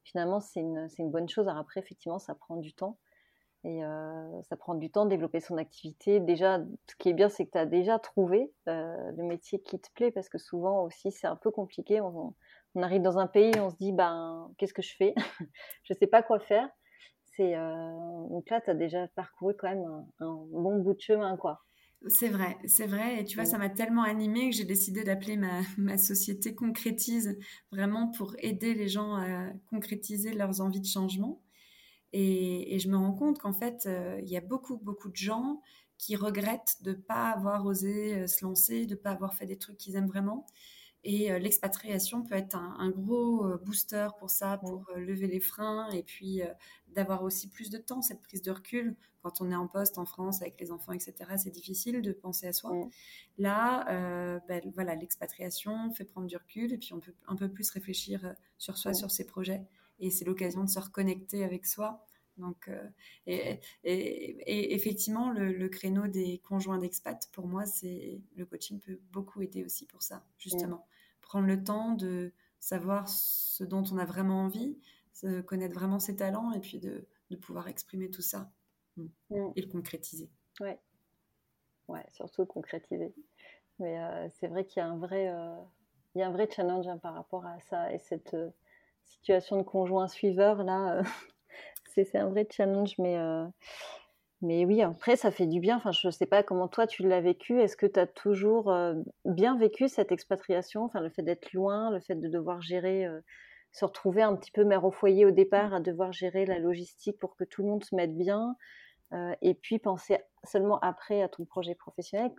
finalement, 0.03 0.39
c'est 0.39 0.61
une, 0.61 0.87
une, 0.97 1.11
bonne 1.11 1.29
chose. 1.29 1.47
Alors 1.47 1.59
après, 1.59 1.79
effectivement, 1.79 2.19
ça 2.19 2.35
prend 2.35 2.57
du 2.57 2.73
temps. 2.73 2.97
Et 3.65 3.81
ça 4.43 4.55
prend 4.55 4.73
du 4.73 4.89
temps 4.89 5.03
de 5.03 5.09
développer 5.09 5.41
son 5.41 5.57
activité. 5.57 6.19
Déjà, 6.21 6.59
ce 6.87 6.95
qui 6.97 7.09
est 7.09 7.13
bien, 7.13 7.27
c'est 7.27 7.45
que 7.45 7.51
tu 7.51 7.57
as 7.57 7.65
déjà 7.65 7.99
trouvé 7.99 8.51
le 8.65 9.23
métier 9.23 9.59
qui 9.61 9.79
te 9.79 9.89
plaît, 9.95 10.11
parce 10.11 10.29
que 10.29 10.37
souvent 10.37 10.83
aussi, 10.83 11.11
c'est 11.11 11.27
un 11.27 11.35
peu 11.35 11.51
compliqué. 11.51 11.99
On, 11.99 12.35
on, 12.75 12.81
arrive 12.83 13.01
dans 13.01 13.17
un 13.17 13.27
pays, 13.27 13.51
on 13.59 13.69
se 13.69 13.75
dit, 13.75 13.91
ben, 13.91 14.49
qu'est-ce 14.57 14.73
que 14.73 14.81
je 14.81 14.95
fais? 14.95 15.13
Je 15.83 15.93
ne 15.93 15.97
sais 15.97 16.07
pas 16.07 16.23
quoi 16.23 16.39
faire. 16.39 16.69
C'est 17.35 17.53
donc 18.29 18.49
là, 18.49 18.61
tu 18.61 18.69
as 18.69 18.75
déjà 18.75 19.07
parcouru 19.09 19.53
quand 19.57 19.69
même 19.69 19.85
un, 20.19 20.45
bon 20.51 20.79
bout 20.79 20.93
de 20.93 21.01
chemin, 21.01 21.37
quoi. 21.37 21.61
C'est 22.07 22.29
vrai, 22.29 22.57
c'est 22.65 22.87
vrai. 22.87 23.19
Et 23.19 23.25
tu 23.25 23.35
vois, 23.35 23.45
ça 23.45 23.57
m'a 23.57 23.69
tellement 23.69 24.03
animée 24.03 24.49
que 24.49 24.55
j'ai 24.55 24.63
décidé 24.63 25.03
d'appeler 25.03 25.35
ma, 25.35 25.61
ma, 25.77 25.97
société 25.97 26.55
Concrétise, 26.55 27.37
vraiment 27.71 28.07
pour 28.07 28.35
aider 28.39 28.73
les 28.73 28.87
gens 28.87 29.15
à 29.15 29.47
concrétiser 29.69 30.31
leurs 30.31 30.61
envies 30.61 30.79
de 30.79 30.85
changement. 30.85 31.41
Et, 32.13 32.79
je 32.79 32.89
me 32.89 32.97
rends 32.97 33.13
compte 33.13 33.39
qu'en 33.39 33.53
fait, 33.53 33.85
euh, 33.85 34.19
il 34.21 34.29
y 34.29 34.37
a 34.37 34.41
beaucoup, 34.41 34.77
beaucoup 34.77 35.09
de 35.09 35.15
gens 35.15 35.61
qui 35.97 36.15
regrettent 36.15 36.77
de 36.81 36.91
ne 36.91 36.95
pas 36.95 37.29
avoir 37.29 37.65
osé 37.65 38.15
euh, 38.15 38.27
se 38.27 38.43
lancer, 38.45 38.85
de 38.85 38.95
ne 38.95 38.99
pas 38.99 39.11
avoir 39.11 39.33
fait 39.33 39.45
des 39.45 39.57
trucs 39.57 39.77
qu'ils 39.77 39.95
aiment 39.95 40.07
vraiment. 40.07 40.45
Et 41.03 41.31
euh, 41.31 41.39
l'expatriation 41.39 42.23
peut 42.23 42.35
être 42.35 42.55
un, 42.55 42.89
gros 42.89 43.45
booster 43.59 44.07
pour 44.17 44.29
ça, 44.29 44.57
pour 44.57 44.85
lever 44.95 45.27
les 45.27 45.39
freins 45.39 45.89
et 45.91 46.03
puis 46.03 46.41
d'avoir 46.87 47.23
aussi 47.23 47.47
plus 47.49 47.69
de 47.69 47.77
temps, 47.77 48.01
cette 48.01 48.21
prise 48.21 48.41
de 48.41 48.51
recul. 48.51 48.95
Quand 49.21 49.41
on 49.41 49.51
est 49.51 49.55
en 49.55 49.67
poste 49.67 49.97
en 49.97 50.05
France 50.05 50.41
avec 50.41 50.59
les 50.59 50.71
enfants, 50.71 50.91
etc., 50.93 51.13
c'est 51.37 51.51
difficile 51.51 52.01
de 52.01 52.11
penser 52.11 52.47
à 52.47 52.53
soi. 52.53 52.71
Là, 53.37 54.41
ben, 54.49 54.61
voilà, 54.73 54.95
l'expatriation 54.95 55.91
fait 55.91 56.03
prendre 56.03 56.27
du 56.27 56.35
recul 56.35 56.73
et 56.73 56.77
puis 56.77 56.91
on 56.93 56.99
peut 56.99 57.13
un 57.27 57.35
peu 57.35 57.49
plus 57.49 57.69
réfléchir 57.69 58.35
sur 58.57 58.77
soi, 58.77 58.93
sur 58.93 59.09
ses 59.09 59.25
projets 59.25 59.65
et 59.99 60.09
c'est 60.09 60.25
l'occasion 60.25 60.63
de 60.63 60.69
se 60.69 60.79
reconnecter 60.79 61.43
avec 61.43 61.65
soi. 61.65 62.05
Donc, 62.39 62.69
euh, 62.69 62.87
et, 63.27 63.59
et, 63.83 64.73
effectivement, 64.73 65.31
le, 65.31 65.67
créneau 65.67 66.07
des 66.07 66.39
conjoints 66.39 66.79
d'expat, 66.79 67.29
pour 67.31 67.47
moi, 67.47 67.65
c'est 67.65 68.21
le 68.35 68.45
coaching 68.45 68.79
peut 68.79 68.99
beaucoup 69.11 69.41
aider 69.41 69.63
aussi 69.63 69.85
pour 69.85 70.01
ça, 70.01 70.23
justement. 70.37 70.87
Prendre 71.21 71.47
le 71.47 71.63
temps 71.63 71.93
de 71.93 72.33
savoir 72.59 73.07
ce 73.07 73.63
dont 73.63 73.83
on 73.91 73.97
a 73.97 74.05
vraiment 74.05 74.41
envie, 74.41 74.77
de 75.23 75.41
connaître 75.41 75.73
vraiment 75.73 75.99
ses 75.99 76.15
talents 76.15 76.53
et 76.53 76.59
puis 76.59 76.79
de, 76.79 77.05
de 77.29 77.35
pouvoir 77.35 77.67
exprimer 77.67 78.09
tout 78.09 78.21
ça 78.21 78.49
mm. 78.95 79.05
Mm. 79.29 79.51
et 79.55 79.61
le 79.61 79.67
concrétiser. 79.67 80.29
Ouais. 80.61 80.79
ouais, 81.89 82.05
surtout 82.13 82.45
concrétiser. 82.45 83.13
Mais 83.79 84.01
euh, 84.01 84.27
c'est 84.39 84.47
vrai 84.47 84.65
qu'il 84.65 84.81
y 84.81 84.83
a 84.83 84.87
un 84.87 84.97
vrai, 84.97 85.29
euh, 85.29 85.55
il 86.15 86.19
y 86.19 86.21
a 86.21 86.27
un 86.27 86.31
vrai 86.31 86.49
challenge 86.49 86.87
hein, 86.87 86.97
par 86.97 87.13
rapport 87.13 87.45
à 87.45 87.59
ça 87.59 87.93
et 87.93 87.99
cette 87.99 88.35
situation 89.09 89.57
de 89.57 89.63
conjoint 89.63 90.07
suiveur, 90.07 90.63
là, 90.63 90.99
euh, 90.99 91.03
c'est 91.93 92.15
un 92.15 92.29
vrai 92.29 92.47
challenge. 92.49 92.95
Mais, 92.99 93.17
euh, 93.17 93.45
mais 94.41 94.65
oui, 94.65 94.81
après, 94.81 95.15
ça 95.15 95.31
fait 95.31 95.47
du 95.47 95.59
bien. 95.59 95.81
Je 95.91 96.07
ne 96.07 96.11
sais 96.11 96.25
pas 96.25 96.43
comment 96.43 96.67
toi, 96.67 96.87
tu 96.87 97.07
l'as 97.07 97.21
vécu. 97.21 97.59
Est-ce 97.59 97.75
que 97.75 97.85
tu 97.85 97.99
as 97.99 98.07
toujours 98.07 98.71
euh, 98.71 98.95
bien 99.25 99.57
vécu 99.57 99.87
cette 99.87 100.11
expatriation? 100.11 100.83
Enfin, 100.83 101.01
le 101.01 101.09
fait 101.09 101.23
d'être 101.23 101.53
loin, 101.53 101.91
le 101.91 101.99
fait 101.99 102.15
de 102.15 102.27
devoir 102.27 102.61
gérer, 102.61 103.07
se 103.71 103.85
retrouver 103.85 104.21
un 104.21 104.35
petit 104.35 104.51
peu 104.51 104.63
mère 104.63 104.85
au 104.85 104.91
foyer 104.91 105.25
au 105.25 105.31
départ, 105.31 105.73
à 105.73 105.79
devoir 105.79 106.13
gérer 106.13 106.45
la 106.45 106.59
logistique 106.59 107.19
pour 107.19 107.35
que 107.35 107.43
tout 107.43 107.63
le 107.63 107.69
monde 107.69 107.83
se 107.83 107.95
mette 107.95 108.15
bien. 108.15 108.55
et 109.41 109.55
puis 109.55 109.79
penser 109.79 110.19
seulement 110.43 110.79
après 110.79 111.21
à 111.21 111.27
ton 111.27 111.45
projet 111.45 111.75
professionnel? 111.75 112.31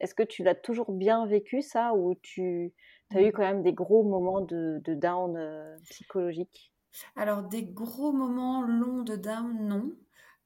Est-ce 0.00 0.14
que 0.14 0.22
tu 0.22 0.42
l'as 0.42 0.54
toujours 0.54 0.92
bien 0.92 1.26
vécu 1.26 1.62
ça 1.62 1.94
ou 1.94 2.14
tu 2.22 2.72
as 3.10 3.20
eu 3.20 3.28
mmh. 3.28 3.32
quand 3.32 3.42
même 3.42 3.62
des 3.62 3.72
gros 3.72 4.04
moments 4.04 4.40
de, 4.40 4.80
down 4.86 5.36
euh, 5.36 5.76
psychologique? 5.90 6.72
Alors 7.16 7.42
des 7.42 7.64
gros 7.64 8.12
moments 8.12 8.62
longs 8.62 9.02
de 9.02 9.16
down, 9.16 9.66
non. 9.66 9.92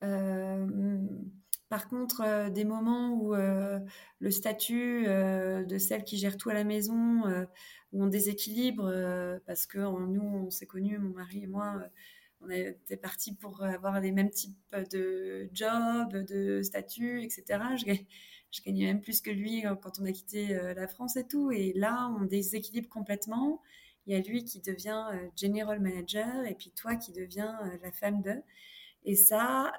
Euh, 0.02 0.98
par 1.68 1.88
contre, 1.88 2.22
euh, 2.22 2.50
des 2.50 2.64
moments 2.64 3.10
où 3.10 3.34
le 3.34 4.30
statut 4.30 5.04
de 5.04 5.78
celle 5.78 6.04
qui 6.04 6.16
gère 6.16 6.36
tout 6.36 6.50
à 6.50 6.54
la 6.54 6.64
maison, 6.64 7.22
où 7.92 8.02
on 8.02 8.06
déséquilibre, 8.06 8.90
parce 9.46 9.66
que 9.66 9.78
nous, 9.78 10.22
on 10.22 10.50
s'est 10.50 10.66
connus, 10.66 10.98
mon 10.98 11.14
mari 11.14 11.44
et 11.44 11.46
moi, 11.46 11.82
on 12.40 12.50
était 12.50 12.96
partis 12.96 13.36
pour 13.36 13.62
avoir 13.62 14.00
les 14.00 14.12
mêmes 14.12 14.30
types 14.30 14.76
de 14.90 15.48
jobs, 15.52 16.12
de 16.12 16.60
statut, 16.62 17.22
etc 17.22 17.60
je 17.76 17.84
gagnais 18.60 18.84
même 18.84 19.00
plus 19.00 19.22
que 19.22 19.30
lui 19.30 19.64
euh, 19.64 19.74
quand 19.74 19.98
on 19.98 20.04
a 20.04 20.12
quitté 20.12 20.54
euh, 20.54 20.74
la 20.74 20.86
France 20.86 21.16
et 21.16 21.26
tout. 21.26 21.50
Et 21.50 21.72
là, 21.74 22.14
on 22.20 22.24
déséquilibre 22.24 22.88
complètement. 22.88 23.62
Il 24.06 24.14
y 24.14 24.16
a 24.16 24.20
lui 24.20 24.44
qui 24.44 24.60
devient 24.60 25.04
euh, 25.14 25.28
general 25.36 25.80
manager 25.80 26.44
et 26.44 26.54
puis 26.54 26.70
toi 26.70 26.96
qui 26.96 27.12
deviens 27.12 27.58
la 27.82 27.92
femme 27.92 28.20
de. 28.20 28.42
Et 29.04 29.16
ça, 29.16 29.72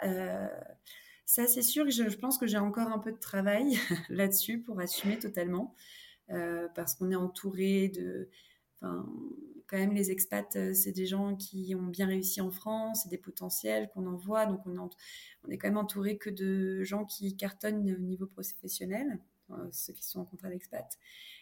ça 1.25 1.47
c'est 1.47 1.61
sûr, 1.61 1.89
je, 1.89 2.09
je 2.09 2.17
pense 2.17 2.37
que 2.37 2.47
j'ai 2.47 2.57
encore 2.57 2.89
un 2.89 2.99
peu 2.99 3.11
de 3.11 3.19
travail 3.19 3.77
là-dessus 4.09 4.59
pour 4.59 4.79
assumer 4.79 5.17
totalement. 5.19 5.75
parce 6.75 6.95
qu'on 6.95 7.11
est 7.11 7.15
entouré 7.15 7.89
de, 7.89 8.29
quand 9.73 9.79
même, 9.79 9.95
les 9.95 10.11
expats, 10.11 10.55
euh, 10.55 10.71
c'est 10.75 10.91
des 10.91 11.07
gens 11.07 11.35
qui 11.35 11.73
ont 11.73 11.87
bien 11.87 12.05
réussi 12.05 12.41
en 12.41 12.51
France, 12.51 13.01
c'est 13.01 13.09
des 13.09 13.17
potentiels 13.17 13.89
qu'on 13.91 14.05
envoie. 14.05 14.45
Donc, 14.45 14.59
on, 14.67 14.77
on, 14.77 15.49
est 15.49 15.57
quand 15.57 15.67
même 15.67 15.79
entouré 15.79 16.19
que 16.19 16.29
de 16.29 16.83
gens 16.83 17.05
qui 17.05 17.35
cartonnent 17.35 17.79
au 17.91 17.97
niveau 17.97 18.27
professionnel, 18.27 19.19
euh, 19.49 19.55
ceux 19.71 19.93
qui 19.93 20.03
sont 20.03 20.19
en 20.19 20.25
contrat 20.25 20.49
d'expat. 20.49 20.85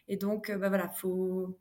Et 0.07 0.15
donc, 0.15 0.49
euh, 0.49 0.57
bah 0.57 0.69
voilà, 0.69 0.87
faut. 0.87 1.57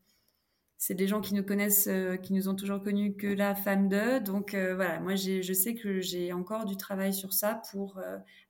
C'est 0.79 0.95
des 0.95 1.09
gens 1.09 1.21
qui 1.21 1.35
nous 1.35 1.43
connaissent, 1.43 1.91
qui 2.23 2.33
nous 2.33 2.49
ont 2.49 2.55
toujours 2.55 2.83
connus 2.83 3.15
que 3.15 3.27
la 3.27 3.55
femme 3.55 3.91
d'eux. 3.91 4.19
Donc 4.19 4.53
voilà, 4.55 4.99
moi 5.01 5.15
je 5.15 5.53
sais 5.53 5.75
que 5.75 6.01
j'ai 6.01 6.33
encore 6.33 6.65
du 6.65 6.79
travail 6.79 7.13
sur 7.13 7.35
ça 7.35 7.61
pour 7.71 8.01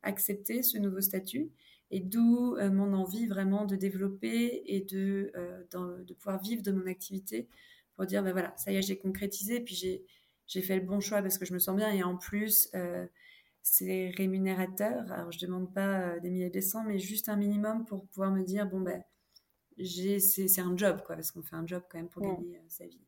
accepter 0.05 0.63
ce 0.63 0.79
nouveau 0.79 1.01
statut 1.01 1.51
et 1.91 1.99
d'où 1.99 2.57
mon 2.71 2.93
envie 2.93 3.27
vraiment 3.27 3.65
de 3.65 3.75
développer 3.75 4.63
et 4.65 4.81
de, 4.83 5.33
de 5.73 6.15
pouvoir 6.15 6.41
vivre 6.41 6.63
de 6.63 6.71
mon 6.71 6.87
activité 6.87 7.49
pour 8.01 8.07
dire, 8.07 8.23
ben 8.23 8.33
voilà, 8.33 8.55
ça 8.57 8.73
y 8.73 8.77
est, 8.77 8.81
j'ai 8.81 8.97
concrétisé, 8.97 9.61
puis 9.61 9.75
j'ai, 9.75 10.07
j'ai 10.47 10.63
fait 10.63 10.75
le 10.75 10.81
bon 10.81 11.01
choix 11.01 11.21
parce 11.21 11.37
que 11.37 11.45
je 11.45 11.53
me 11.53 11.59
sens 11.59 11.77
bien, 11.77 11.93
et 11.93 12.03
en 12.03 12.17
plus, 12.17 12.71
euh, 12.75 13.07
c'est 13.61 14.11
rémunérateur. 14.17 15.13
Alors, 15.13 15.31
je 15.31 15.39
demande 15.39 15.71
pas 15.75 16.01
euh, 16.01 16.21
des 16.21 16.31
milliers 16.31 16.49
de 16.49 16.63
cents, 16.63 16.83
mais 16.83 16.99
juste 16.99 17.29
un 17.29 17.37
minimum 17.37 17.85
pour 17.85 18.07
pouvoir 18.07 18.31
me 18.31 18.43
dire, 18.43 18.65
bon, 18.65 18.81
ben, 18.81 19.05
j'ai, 19.77 20.19
c'est, 20.19 20.49
c'est 20.49 20.63
un 20.63 20.75
job, 20.79 21.03
quoi, 21.05 21.15
parce 21.15 21.31
qu'on 21.31 21.43
fait 21.43 21.57
un 21.57 21.67
job 21.67 21.83
quand 21.91 21.99
même 21.99 22.09
pour 22.09 22.23
mm. 22.23 22.37
gagner 22.37 22.57
euh, 22.57 22.63
sa 22.69 22.87
vie. 22.87 23.05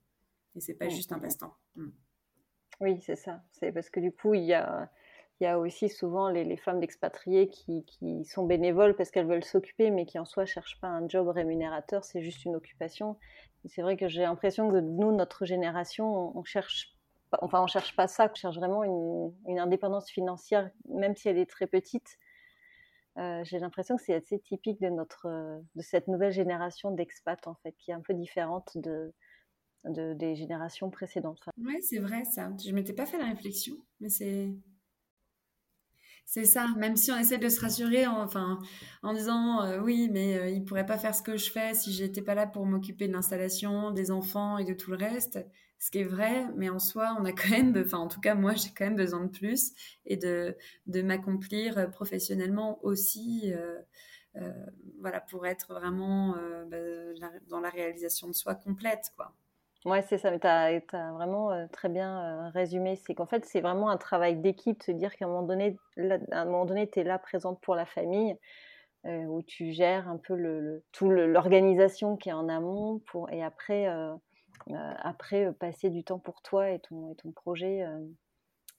Et 0.57 0.61
c'est 0.61 0.74
pas 0.74 0.88
mm, 0.88 0.90
juste 0.90 1.11
un 1.11 1.16
mm, 1.16 1.22
passe-temps. 1.22 1.57
Oui, 2.80 3.01
c'est 3.01 3.16
ça. 3.16 3.43
C'est 3.53 3.72
parce 3.72 3.88
que 3.88 4.01
du 4.01 4.12
coup, 4.12 4.34
il 4.34 4.45
y 4.45 4.53
a, 4.53 4.93
il 5.43 5.47
y 5.47 5.49
a 5.49 5.59
aussi 5.59 5.88
souvent 5.88 6.28
les, 6.28 6.57
femmes 6.57 6.78
d'expatriés 6.78 7.49
qui, 7.49 7.84
sont 8.24 8.47
bénévoles 8.47 8.95
parce 8.95 9.11
qu'elles 9.11 9.26
veulent 9.26 9.43
s'occuper, 9.43 9.90
mais 9.90 10.07
qui 10.07 10.20
en 10.20 10.24
soi 10.24 10.47
cherchent 10.47 10.80
pas 10.80 10.86
un 10.86 11.09
job 11.09 11.26
rémunérateur, 11.26 12.05
c'est 12.05 12.22
juste 12.22 12.45
une 12.45 12.55
occupation. 12.55 13.18
C'est 13.64 13.82
vrai 13.82 13.97
que 13.97 14.07
j'ai 14.07 14.22
l'impression 14.22 14.70
que 14.70 14.76
nous, 14.76 15.11
notre 15.11 15.45
génération, 15.45 16.36
on 16.38 16.45
cherche, 16.45 16.97
enfin, 17.40 17.61
on 17.61 17.66
cherche 17.66 17.97
pas 17.97 18.07
ça, 18.07 18.30
on 18.30 18.34
cherche 18.36 18.57
vraiment 18.57 18.84
une, 18.84 19.59
indépendance 19.59 20.09
financière, 20.09 20.70
même 20.88 21.16
si 21.16 21.28
elle 21.28 21.38
est 21.38 21.51
très 21.51 21.66
petite. 21.66 22.18
Euh, 23.18 23.43
j'ai 23.43 23.59
l'impression 23.59 23.97
que 23.97 24.03
c'est 24.05 24.14
assez 24.14 24.38
typique 24.38 24.80
de 24.80 24.90
notre, 24.90 25.26
de 25.74 25.82
cette 25.82 26.07
nouvelle 26.07 26.32
génération 26.32 26.93
d'expats 26.93 27.49
en 27.49 27.57
fait, 27.64 27.72
qui 27.78 27.90
est 27.90 27.95
un 27.95 28.01
peu 28.01 28.14
différente 28.14 28.70
de 28.76 29.12
des 29.84 30.36
générations 30.36 30.90
précédentes. 30.90 31.40
Oui, 31.59 31.82
c'est 31.82 31.99
vrai 31.99 32.22
ça. 32.24 32.53
Je 32.64 32.70
m'étais 32.70 32.93
pas 32.93 33.05
fait 33.05 33.18
la 33.18 33.24
réflexion, 33.24 33.74
mais 33.99 34.09
c'est 34.09 34.55
c'est 36.25 36.45
ça, 36.45 36.66
même 36.79 36.97
si 36.97 37.12
on 37.12 37.18
essaie 37.18 37.39
de 37.39 37.49
se 37.49 37.61
rassurer 37.61 38.07
en, 38.07 38.23
enfin, 38.23 38.59
en 39.03 39.12
disant 39.12 39.62
euh, 39.64 39.81
oui, 39.81 40.09
mais 40.11 40.39
euh, 40.39 40.49
il 40.49 40.64
pourrait 40.64 40.87
pas 40.87 40.99
faire 40.99 41.14
ce 41.14 41.23
que 41.23 41.37
je 41.37 41.51
fais 41.51 41.75
si 41.75 41.93
j'étais 41.93 42.23
pas 42.23 42.35
là 42.35 42.47
pour 42.47 42.64
m'occuper 42.66 43.07
de 43.09 43.12
l'installation, 43.12 43.91
des 43.91 44.11
enfants 44.11 44.59
et 44.59 44.64
de 44.64 44.73
tout 44.75 44.91
le 44.91 44.97
reste. 44.97 45.39
Ce 45.79 45.91
qui 45.91 45.99
est 45.99 46.05
vrai, 46.05 46.47
mais 46.57 46.70
en 46.70 46.79
soi, 46.79 47.16
on 47.20 47.25
a 47.25 47.33
quand 47.33 47.51
même, 47.51 47.77
enfin, 47.85 47.99
en 47.99 48.09
tout 48.09 48.20
cas, 48.20 48.35
moi, 48.35 48.55
j'ai 48.55 48.70
quand 48.70 48.85
même 48.85 48.97
besoin 48.97 49.25
de 49.25 49.31
plus 49.31 49.73
et 50.07 50.16
de, 50.16 50.57
de 50.87 51.03
m'accomplir 51.03 51.91
professionnellement 51.91 52.79
aussi, 52.85 53.53
euh, 53.53 54.53
voilà, 55.01 55.20
pour 55.20 55.47
être 55.47 55.75
vraiment 55.75 56.37
bah, 56.68 56.77
dans 57.49 57.61
la 57.61 57.68
réalisation 57.68 58.29
de 58.29 58.33
soi 58.33 58.55
complète, 58.55 59.12
quoi. 59.16 59.35
Ouais, 59.85 60.03
c'est 60.03 60.18
ça, 60.18 60.30
mais 60.30 60.39
tu 60.39 60.47
as, 60.47 60.80
vraiment 61.12 61.66
très 61.72 61.89
bien 61.89 62.51
résumé. 62.51 62.95
C'est 62.97 63.14
qu'en 63.14 63.26
fait, 63.26 63.45
c'est 63.45 63.61
vraiment 63.61 63.91
un 63.91 63.97
travail 63.97 64.37
d'équipe, 64.37 64.80
se 64.83 64.93
dire 64.93 65.14
qu'à 65.16 65.24
un 65.24 65.28
moment 65.28 65.43
donné, 65.43 65.76
un 66.30 66.45
moment 66.45 66.64
donné, 66.66 66.89
tu 66.89 67.01
es 67.01 67.05
là 67.05 67.18
présente 67.18 67.61
pour 67.61 67.74
la 67.74 67.85
famille, 67.85 68.37
où 69.05 69.43
tu 69.43 69.72
gères 69.72 70.09
un 70.09 70.18
peu 70.18 70.37
le, 70.37 70.85
tout 70.93 71.11
l'organisation 71.11 72.16
qui 72.16 72.28
est 72.28 72.33
en 72.33 72.49
amont, 72.49 73.01
pour, 73.07 73.28
et 73.30 73.43
après, 73.43 73.89
après, 75.03 75.53
passer 75.55 75.91
du 75.91 76.05
temps 76.05 76.20
pour 76.20 76.43
toi 76.43 76.70
et 76.70 76.78
ton, 76.80 77.12
et 77.12 77.16
ton 77.16 77.33
projet, 77.33 77.85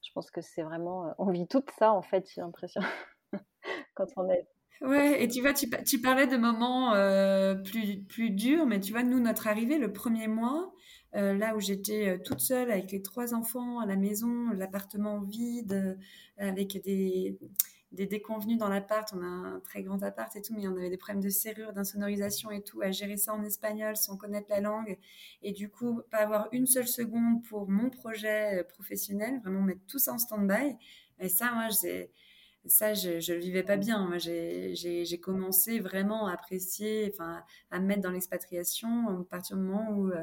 je 0.02 0.10
pense 0.14 0.30
que 0.30 0.40
c'est 0.40 0.62
vraiment. 0.62 1.14
on 1.18 1.30
vit 1.30 1.46
tout 1.46 1.64
ça, 1.78 1.92
en 1.92 2.02
fait, 2.02 2.26
j'ai 2.34 2.40
l'impression, 2.40 2.80
quand 3.94 4.06
on 4.16 4.28
est. 4.30 4.46
Ouais, 4.80 5.22
et 5.22 5.28
tu 5.28 5.40
vois, 5.40 5.54
tu, 5.54 5.68
tu 5.86 6.00
parlais 6.00 6.26
de 6.26 6.36
moments 6.36 6.92
plus, 7.64 8.02
plus 8.04 8.30
durs, 8.30 8.66
mais 8.66 8.80
tu 8.80 8.92
vois, 8.92 9.02
nous, 9.02 9.20
notre 9.20 9.46
arrivée, 9.46 9.78
le 9.78 9.92
premier 9.92 10.28
mois, 10.28 10.72
là 11.12 11.54
où 11.56 11.60
j'étais 11.60 12.20
toute 12.22 12.40
seule 12.40 12.70
avec 12.70 12.90
les 12.92 13.00
trois 13.00 13.34
enfants 13.34 13.78
à 13.80 13.86
la 13.86 13.96
maison, 13.96 14.50
l'appartement 14.50 15.20
vide, 15.20 15.98
avec 16.38 16.82
des, 16.84 17.38
des 17.92 18.06
déconvenus 18.06 18.58
dans 18.58 18.68
l'appart. 18.68 19.10
On 19.16 19.22
a 19.22 19.26
un 19.26 19.60
très 19.60 19.82
grand 19.82 20.02
appart 20.02 20.34
et 20.36 20.42
tout, 20.42 20.52
mais 20.54 20.66
on 20.68 20.76
avait 20.76 20.90
des 20.90 20.98
problèmes 20.98 21.22
de 21.22 21.30
serrure, 21.30 21.72
d'insonorisation 21.72 22.50
et 22.50 22.62
tout, 22.62 22.82
à 22.82 22.90
gérer 22.90 23.16
ça 23.16 23.32
en 23.32 23.42
espagnol 23.44 23.96
sans 23.96 24.16
connaître 24.16 24.48
la 24.50 24.60
langue. 24.60 24.98
Et 25.42 25.52
du 25.52 25.70
coup, 25.70 26.02
pas 26.10 26.18
avoir 26.18 26.48
une 26.52 26.66
seule 26.66 26.88
seconde 26.88 27.42
pour 27.44 27.70
mon 27.70 27.88
projet 27.90 28.60
euh, 28.60 28.64
professionnel, 28.64 29.40
vraiment 29.40 29.62
mettre 29.62 29.86
tout 29.86 29.98
ça 29.98 30.12
en 30.12 30.18
stand-by. 30.18 30.76
Et 31.20 31.28
ça, 31.28 31.52
moi, 31.52 31.68
ça, 32.66 32.94
je 32.94 33.10
ne 33.10 33.36
le 33.36 33.40
vivais 33.40 33.62
pas 33.62 33.76
bien. 33.76 34.06
Moi, 34.06 34.18
j'ai 34.18 35.20
commencé 35.20 35.80
vraiment 35.80 36.26
à 36.26 36.32
apprécier, 36.32 37.10
enfin, 37.12 37.42
à 37.70 37.80
me 37.80 37.86
mettre 37.86 38.02
dans 38.02 38.10
l'expatriation 38.10 39.20
à 39.20 39.24
partir 39.24 39.56
du 39.56 39.62
moment 39.62 39.90
où 39.90 40.10
euh, 40.10 40.22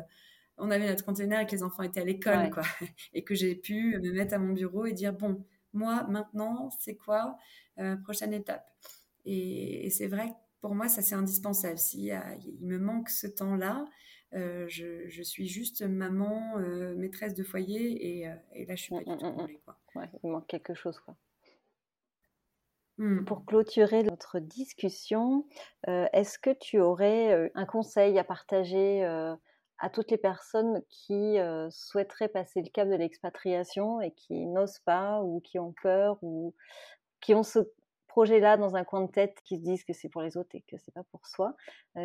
on 0.57 0.71
avait 0.71 0.87
notre 0.87 1.05
container 1.05 1.41
et 1.41 1.45
que 1.45 1.51
les 1.51 1.63
enfants 1.63 1.83
étaient 1.83 2.01
à 2.01 2.05
l'école, 2.05 2.49
quoi. 2.51 2.63
Et 3.13 3.23
que 3.23 3.35
j'ai 3.35 3.55
pu 3.55 3.97
me 3.99 4.11
mettre 4.11 4.33
à 4.33 4.39
mon 4.39 4.53
bureau 4.53 4.85
et 4.85 4.93
dire, 4.93 5.13
bon, 5.13 5.43
moi, 5.73 6.05
maintenant, 6.07 6.69
c'est 6.79 6.95
quoi 6.95 7.37
euh, 7.79 7.95
prochaine 7.97 8.33
étape? 8.33 8.67
Et, 9.25 9.89
c'est 9.91 10.07
vrai 10.07 10.29
que 10.29 10.35
pour 10.61 10.75
moi, 10.75 10.87
ça 10.89 11.01
c'est 11.01 11.15
indispensable. 11.15 11.77
S'il 11.77 12.21
il 12.43 12.65
me 12.65 12.77
manque 12.77 13.09
ce 13.09 13.27
temps-là, 13.27 13.85
euh, 14.33 14.65
je, 14.67 15.21
suis 15.23 15.47
juste 15.47 15.81
maman, 15.83 16.57
maîtresse 16.95 17.33
de 17.33 17.43
foyer, 17.43 18.21
et, 18.21 18.65
là, 18.65 18.75
je 18.75 18.81
suis 18.81 18.95
pas 18.95 19.03
du 19.03 19.17
tout 19.17 19.31
comblée. 19.31 19.59
il 20.23 20.29
manque 20.29 20.47
quelque 20.47 20.73
chose. 20.73 20.99
Quoi. 20.99 21.15
Mmh. 22.97 23.25
Pour 23.25 23.45
clôturer 23.45 24.03
notre 24.03 24.39
discussion, 24.39 25.45
est-ce 25.87 26.37
que 26.37 26.51
tu 26.51 26.79
aurais 26.79 27.51
un 27.55 27.65
conseil 27.65 28.19
à 28.19 28.23
partager 28.23 29.03
à 29.03 29.89
toutes 29.89 30.11
les 30.11 30.17
personnes 30.17 30.83
qui 30.89 31.37
souhaiteraient 31.69 32.29
passer 32.29 32.61
le 32.61 32.69
cap 32.69 32.87
de 32.87 32.95
l'expatriation 32.95 34.01
et 34.01 34.11
qui 34.11 34.45
n'osent 34.45 34.79
pas 34.79 35.21
ou 35.23 35.39
qui 35.39 35.57
ont 35.57 35.73
peur 35.81 36.17
ou 36.21 36.53
qui 37.21 37.33
ont 37.33 37.43
ce 37.43 37.59
projet-là 38.07 38.57
dans 38.57 38.75
un 38.75 38.83
coin 38.83 39.01
de 39.01 39.11
tête, 39.11 39.37
qui 39.45 39.57
se 39.57 39.63
disent 39.63 39.85
que 39.85 39.93
c'est 39.93 40.09
pour 40.09 40.21
les 40.21 40.35
autres 40.35 40.53
et 40.53 40.61
que 40.67 40.77
c'est 40.77 40.93
pas 40.93 41.05
pour 41.11 41.25
soi. 41.25 41.55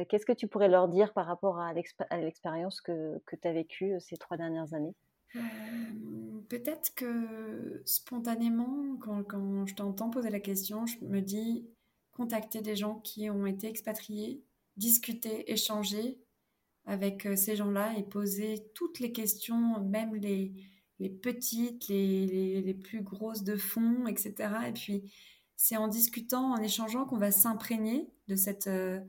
Qu'est-ce 0.09 0.25
que 0.25 0.33
tu 0.33 0.47
pourrais 0.47 0.69
leur 0.69 0.89
dire 0.89 1.13
par 1.13 1.27
rapport 1.27 1.59
à 1.59 1.73
l'expérience 1.75 2.81
que, 2.81 3.21
que 3.27 3.37
tu 3.37 3.49
as 3.49 3.53
vécue 3.53 4.01
ces 4.01 4.17
trois 4.17 4.37
dernières 4.37 4.73
années? 4.73 4.95
Peut-être 6.49 6.95
que 6.95 7.83
spontanément, 7.85 8.97
quand, 9.01 9.67
je 9.67 9.75
t'entends 9.75 10.11
poser 10.11 10.31
la 10.31 10.41
question, 10.41 10.87
je 10.87 10.99
me 11.05 11.21
dis 11.21 11.67
contacter 12.13 12.63
des 12.63 12.77
gens 12.77 13.01
qui 13.01 13.29
ont 13.31 13.47
été 13.47 13.67
expatriés, 13.67 14.43
discuter, 14.77 15.51
échanger, 15.53 16.19
avec 16.87 17.27
euh, 17.27 17.35
ces 17.35 17.57
gens-là 17.57 17.97
et 17.99 18.05
poser 18.05 18.65
toutes 18.75 19.01
les 19.01 19.13
questions, 19.13 19.81
même 19.81 20.15
les, 20.15 20.53
petites, 21.21 21.89
les, 21.89 22.79
plus 22.81 23.03
grosses 23.03 23.43
de 23.43 23.57
fond, 23.57 24.07
etc. 24.07 24.35
Et 24.69 24.73
puis, 24.73 25.13
c'est 25.57 25.77
en 25.77 25.89
discutant, 25.89 26.53
en 26.53 26.63
échangeant 26.63 27.05
qu'on 27.05 27.19
va 27.19 27.33
s'imprégner 27.33 28.09
de 28.29 28.37
cette, 28.37 28.69
euh, 28.69 29.01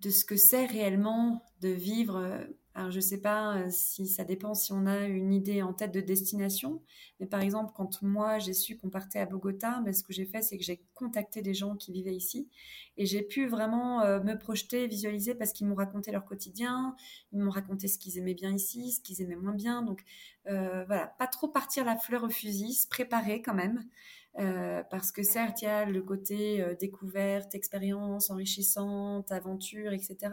de 0.00 0.10
ce 0.10 0.24
que 0.24 0.36
c'est 0.36 0.64
réellement 0.64 1.44
de 1.60 1.68
vivre 1.68 2.16
euh, 2.16 2.44
alors, 2.76 2.90
je 2.90 2.96
ne 2.96 3.02
sais 3.02 3.20
pas 3.20 3.56
euh, 3.56 3.66
si 3.70 4.08
ça 4.08 4.24
dépend 4.24 4.52
si 4.52 4.72
on 4.72 4.86
a 4.86 5.06
une 5.06 5.32
idée 5.32 5.62
en 5.62 5.72
tête 5.72 5.92
de 5.92 6.00
destination. 6.00 6.82
Mais 7.20 7.26
par 7.26 7.40
exemple, 7.40 7.72
quand 7.76 8.02
moi, 8.02 8.40
j'ai 8.40 8.52
su 8.52 8.76
qu'on 8.76 8.90
partait 8.90 9.20
à 9.20 9.26
Bogota, 9.26 9.78
mais 9.78 9.86
ben, 9.86 9.94
ce 9.94 10.02
que 10.02 10.12
j'ai 10.12 10.24
fait, 10.24 10.42
c'est 10.42 10.58
que 10.58 10.64
j'ai 10.64 10.82
contacté 10.94 11.40
des 11.40 11.54
gens 11.54 11.76
qui 11.76 11.92
vivaient 11.92 12.16
ici. 12.16 12.48
Et 12.96 13.06
j'ai 13.06 13.22
pu 13.22 13.46
vraiment 13.46 14.02
euh, 14.02 14.20
me 14.20 14.36
projeter, 14.36 14.88
visualiser, 14.88 15.36
parce 15.36 15.52
qu'ils 15.52 15.68
m'ont 15.68 15.76
raconté 15.76 16.10
leur 16.10 16.24
quotidien. 16.24 16.96
Ils 17.32 17.38
m'ont 17.38 17.50
raconté 17.50 17.86
ce 17.86 17.96
qu'ils 17.96 18.18
aimaient 18.18 18.34
bien 18.34 18.52
ici, 18.52 18.90
ce 18.90 19.00
qu'ils 19.00 19.22
aimaient 19.22 19.36
moins 19.36 19.54
bien. 19.54 19.82
Donc, 19.82 20.02
euh, 20.48 20.84
voilà, 20.86 21.06
pas 21.18 21.28
trop 21.28 21.46
partir 21.46 21.84
la 21.84 21.96
fleur 21.96 22.24
au 22.24 22.28
fusil, 22.28 22.72
se 22.74 22.88
préparer 22.88 23.40
quand 23.40 23.54
même. 23.54 23.84
parce 24.90 25.12
que 25.12 25.22
certes, 25.22 25.62
il 25.62 25.66
y 25.66 25.68
a 25.68 25.84
le 25.84 26.02
côté 26.02 26.64
découverte, 26.80 27.54
expérience 27.54 28.30
enrichissante, 28.30 29.30
aventure, 29.30 29.92
etc. 29.92 30.32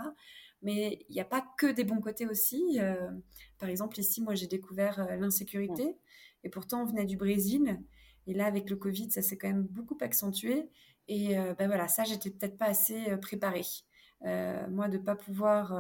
Mais 0.62 1.06
il 1.10 1.14
n'y 1.14 1.22
a 1.22 1.26
pas 1.26 1.44
que 1.58 1.68
des 1.68 1.84
bons 1.84 2.02
côtés 2.02 2.28
aussi. 2.28 2.80
Euh, 2.80 3.10
par 3.58 3.70
exemple, 3.70 4.00
ici, 4.00 4.22
moi, 4.22 4.36
j'ai 4.36 4.48
découvert 4.48 5.00
euh, 5.00 5.16
l'insécurité. 5.16 5.98
Et 6.44 6.50
pourtant, 6.50 6.84
on 6.84 6.86
venait 6.86 7.06
du 7.06 7.18
Brésil. 7.18 7.80
Et 8.28 8.34
là, 8.34 8.46
avec 8.46 8.70
le 8.70 8.76
Covid, 8.76 9.12
ça 9.12 9.22
s'est 9.22 9.38
quand 9.38 9.48
même 9.48 9.64
beaucoup 9.64 9.98
accentué. 10.02 10.70
Et 11.08 11.38
euh, 11.38 11.56
ben 11.56 11.68
voilà, 11.68 11.88
ça, 11.88 12.04
j'étais 12.04 12.30
peut-être 12.30 12.58
pas 12.58 12.68
assez 12.68 13.18
préparée. 13.18 13.66
moi, 14.22 14.88
de 14.88 14.98
ne 14.98 15.04
pas 15.04 15.16
pouvoir 15.16 15.76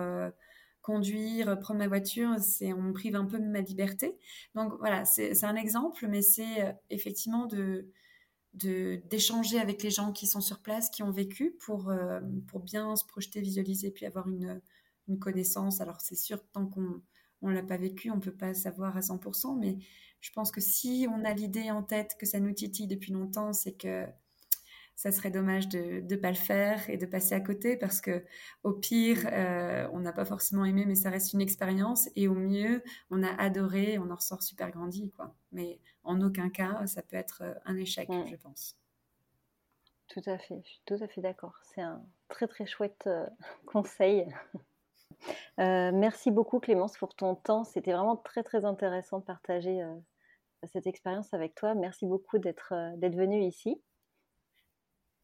conduire, 0.81 1.59
prendre 1.59 1.79
ma 1.79 1.87
voiture, 1.87 2.39
c'est 2.39 2.73
on 2.73 2.81
me 2.81 2.93
prive 2.93 3.15
un 3.15 3.25
peu 3.25 3.37
de 3.39 3.45
ma 3.45 3.61
liberté. 3.61 4.17
Donc 4.55 4.73
voilà, 4.79 5.05
c'est 5.05 5.43
un 5.43 5.55
exemple, 5.55 6.07
mais 6.07 6.23
c'est 6.23 6.75
effectivement 6.89 7.45
de 7.45 7.87
d'échanger 8.53 9.59
avec 9.61 9.81
les 9.81 9.91
gens 9.91 10.11
qui 10.11 10.27
sont 10.27 10.41
sur 10.41 10.59
place, 10.59 10.89
qui 10.89 11.03
ont 11.03 11.11
vécu, 11.11 11.55
pour, 11.61 11.93
pour 12.47 12.59
bien 12.59 12.97
se 12.97 13.05
projeter, 13.05 13.39
visualiser, 13.39 13.91
puis 13.91 14.05
avoir 14.05 14.27
une, 14.27 14.61
une 15.07 15.19
connaissance. 15.19 15.81
Alors 15.81 16.01
c'est 16.01 16.15
sûr, 16.15 16.39
tant 16.51 16.65
qu'on 16.65 17.01
ne 17.41 17.53
l'a 17.53 17.63
pas 17.63 17.77
vécu, 17.77 18.11
on 18.11 18.15
ne 18.15 18.21
peut 18.21 18.35
pas 18.35 18.53
savoir 18.53 18.95
à 18.97 19.01
100%, 19.01 19.59
mais 19.59 19.77
je 20.21 20.31
pense 20.31 20.51
que 20.51 20.61
si 20.61 21.07
on 21.11 21.25
a 21.25 21.33
l'idée 21.33 21.71
en 21.71 21.83
tête 21.83 22.15
que 22.19 22.25
ça 22.25 22.39
nous 22.39 22.53
titille 22.53 22.87
depuis 22.87 23.11
longtemps, 23.11 23.53
c'est 23.53 23.73
que 23.73 24.05
ça 24.95 25.11
serait 25.11 25.31
dommage 25.31 25.67
de 25.67 26.01
ne 26.07 26.15
pas 26.15 26.29
le 26.29 26.35
faire 26.35 26.87
et 26.87 26.95
de 26.95 27.07
passer 27.07 27.33
à 27.33 27.39
côté 27.39 27.75
parce 27.75 28.01
que 28.01 28.23
au 28.63 28.71
pire, 28.71 29.27
euh, 29.31 29.87
on 29.93 29.99
n'a 29.99 30.13
pas 30.13 30.25
forcément 30.25 30.63
aimé, 30.63 30.85
mais 30.85 30.93
ça 30.93 31.09
reste 31.09 31.33
une 31.33 31.41
expérience. 31.41 32.07
Et 32.15 32.27
au 32.27 32.35
mieux, 32.35 32.83
on 33.09 33.23
a 33.23 33.33
adoré, 33.41 33.97
on 33.97 34.11
en 34.11 34.15
ressort 34.15 34.43
super 34.43 34.69
grandi, 34.69 35.09
quoi. 35.09 35.33
Mais 35.51 35.79
en 36.03 36.21
aucun 36.21 36.51
cas, 36.51 36.85
ça 36.85 37.01
peut 37.01 37.15
être 37.15 37.41
euh, 37.41 37.53
un 37.65 37.77
échec, 37.77 38.09
mm. 38.09 38.27
je 38.27 38.35
pense. 38.35 38.77
Tout 40.07 40.21
à 40.27 40.37
fait, 40.37 40.61
je 40.65 40.69
suis 40.69 40.81
tout 40.85 40.97
à 41.01 41.07
fait 41.07 41.21
d'accord. 41.21 41.55
C'est 41.73 41.81
un 41.81 42.05
très 42.27 42.47
très 42.47 42.67
chouette 42.67 43.09
euh, 45.59 45.91
merci 45.93 46.31
beaucoup 46.31 46.59
Clémence 46.59 46.97
pour 46.97 47.15
ton 47.15 47.35
temps. 47.35 47.63
C'était 47.63 47.93
vraiment 47.93 48.17
très 48.17 48.43
très 48.43 48.65
intéressant 48.65 49.19
de 49.19 49.25
partager 49.25 49.81
cette 50.65 50.87
expérience 50.87 51.33
avec 51.33 51.55
toi. 51.55 51.75
Merci 51.75 52.05
beaucoup 52.05 52.37
d'être 52.37 52.73
d'être 52.97 53.15
venue 53.15 53.43
ici. 53.43 53.81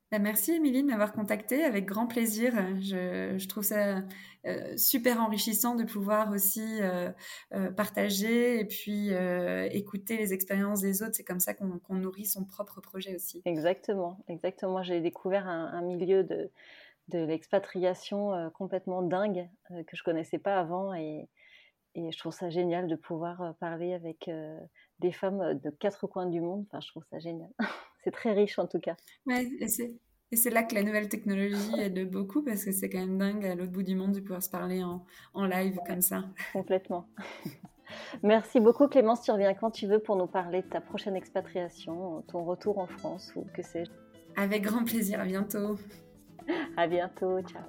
Bah, 0.10 0.20
merci 0.20 0.54
Émilie 0.54 0.84
de 0.84 0.88
m'avoir 0.88 1.12
contactée 1.12 1.66
avec 1.66 1.86
grand 1.86 2.08
plaisir. 2.08 2.54
Je, 2.80 3.46
trouve 3.46 3.64
ça 3.64 4.04
euh, 4.46 4.78
super 4.78 5.20
enrichissant 5.20 5.76
de 5.76 5.84
pouvoir 5.84 6.32
aussi 6.32 6.82
euh, 6.82 7.10
euh, 7.54 7.70
partager 7.72 8.62
et 8.62 8.66
puis 8.66 9.10
écouter 9.72 10.16
les 10.16 10.34
expériences 10.34 10.80
des 10.80 11.04
autres. 11.04 11.16
C'est 11.16 11.26
comme 11.26 11.42
ça 11.42 11.54
qu'on 11.54 11.96
nourrit 11.96 12.26
son 12.26 12.46
propre 12.46 12.80
projet 12.80 13.16
aussi. 13.16 13.42
Exactement, 13.44 14.24
exactement. 14.30 14.82
J'ai 14.82 15.02
découvert 15.02 15.46
un, 15.46 15.82
milieu 15.82 16.24
de, 16.24 16.52
de 17.10 17.20
l'expatriation 17.20 18.52
complètement 18.54 19.02
dingue 19.02 19.50
que 19.70 19.96
je 19.96 20.04
connaissais 20.04 20.40
pas 20.40 20.60
avant 20.60 20.94
et, 20.94 21.30
et, 21.96 22.12
je 22.12 22.18
trouve 22.18 22.34
ça 22.34 22.50
génial 22.50 22.88
de 22.88 22.96
pouvoir 22.96 23.56
parler 23.60 23.94
avec 23.94 24.30
des 25.00 25.12
femmes 25.12 25.60
de 25.64 25.70
quatre 25.70 26.08
coins 26.08 26.28
du 26.28 26.42
monde. 26.42 26.66
Enfin, 26.68 26.80
je 26.82 26.90
trouve 26.90 27.04
ça 27.10 27.20
génial. 27.20 27.50
c'est 28.04 28.12
très 28.12 28.34
riche 28.34 28.60
en 28.60 28.68
tout 28.68 28.80
cas. 28.80 28.96
Ouais, 29.26 29.48
et 30.30 30.36
c'est 30.36 30.50
là 30.50 30.64
que 30.64 30.76
la 30.76 30.84
nouvelle 30.84 31.08
technologie 31.08 31.80
aide 31.80 32.10
beaucoup 32.10 32.44
parce 32.44 32.66
que 32.66 32.72
c'est 32.72 32.90
quand 32.90 33.00
même 33.00 33.18
dingue 33.18 33.46
à 33.46 33.56
l'autre 33.56 33.72
bout 33.72 33.84
du 33.84 33.96
monde 33.96 34.12
de 34.12 34.20
pouvoir 34.20 34.44
se 34.44 34.50
parler 34.50 34.84
en, 34.84 35.06
en 35.34 35.46
live 35.46 35.80
comme 35.88 36.02
ça. 36.02 36.24
Complètement. 36.52 37.08
Merci 38.24 38.60
beaucoup 38.60 38.88
Clémence, 38.88 39.22
tu 39.22 39.32
reviens 39.32 39.54
quand 39.54 39.72
tu 39.72 39.88
veux 39.88 40.00
pour 40.00 40.18
nous 40.18 40.28
parler 40.28 40.62
de 40.62 40.68
ta 40.68 40.82
prochaine 40.82 41.16
expatriation, 41.16 42.22
ton 42.28 42.44
retour 42.44 42.80
en 42.80 42.88
France 42.88 43.32
ou 43.36 43.46
que 43.54 43.62
sais-je. 43.62 43.92
Avec 44.36 44.64
grand 44.64 44.84
plaisir, 44.84 45.22
à 45.22 45.26
bientôt. 45.26 45.78
À 46.76 46.88
bientôt, 46.88 47.42
ciao. 47.42 47.64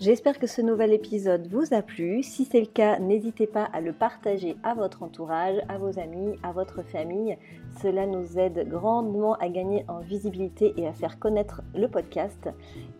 J'espère 0.00 0.38
que 0.38 0.46
ce 0.46 0.62
nouvel 0.62 0.92
épisode 0.92 1.48
vous 1.48 1.74
a 1.74 1.82
plu. 1.82 2.22
Si 2.22 2.44
c'est 2.44 2.60
le 2.60 2.66
cas, 2.66 3.00
n'hésitez 3.00 3.48
pas 3.48 3.64
à 3.64 3.80
le 3.80 3.92
partager 3.92 4.56
à 4.62 4.74
votre 4.74 5.02
entourage, 5.02 5.56
à 5.68 5.76
vos 5.76 5.98
amis, 5.98 6.36
à 6.44 6.52
votre 6.52 6.82
famille. 6.84 7.36
Cela 7.82 8.06
nous 8.06 8.38
aide 8.38 8.68
grandement 8.68 9.34
à 9.34 9.48
gagner 9.48 9.84
en 9.88 9.98
visibilité 9.98 10.72
et 10.76 10.86
à 10.86 10.92
faire 10.92 11.18
connaître 11.18 11.62
le 11.74 11.88
podcast. 11.88 12.48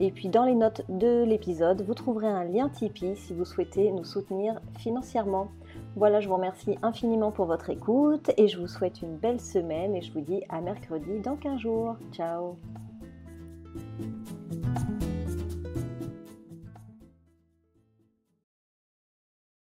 Et 0.01 0.11
puis 0.11 0.29
dans 0.29 0.45
les 0.45 0.57
notes 0.57 0.83
de 0.89 1.23
l'épisode, 1.23 1.83
vous 1.83 1.95
trouverez 1.95 2.27
un 2.27 2.43
lien 2.43 2.69
Tipeee 2.69 3.15
si 3.15 3.33
vous 3.33 3.45
souhaitez 3.45 3.93
nous 3.93 4.05
soutenir 4.05 4.61
financièrement. 4.77 5.53
Voilà, 5.95 6.19
je 6.19 6.27
vous 6.27 6.35
remercie 6.35 6.79
infiniment 6.83 7.31
pour 7.31 7.47
votre 7.47 7.71
écoute 7.71 8.33
et 8.37 8.49
je 8.49 8.59
vous 8.59 8.67
souhaite 8.67 9.03
une 9.03 9.17
belle 9.17 9.41
semaine 9.41 9.95
et 9.95 10.03
je 10.03 10.13
vous 10.13 10.21
dis 10.21 10.43
à 10.49 10.61
mercredi 10.61 11.21
dans 11.21 11.37
15 11.37 11.61
jours. 11.61 11.97
Ciao 12.11 12.57
Thank 13.75 14.01
you. 14.01 14.18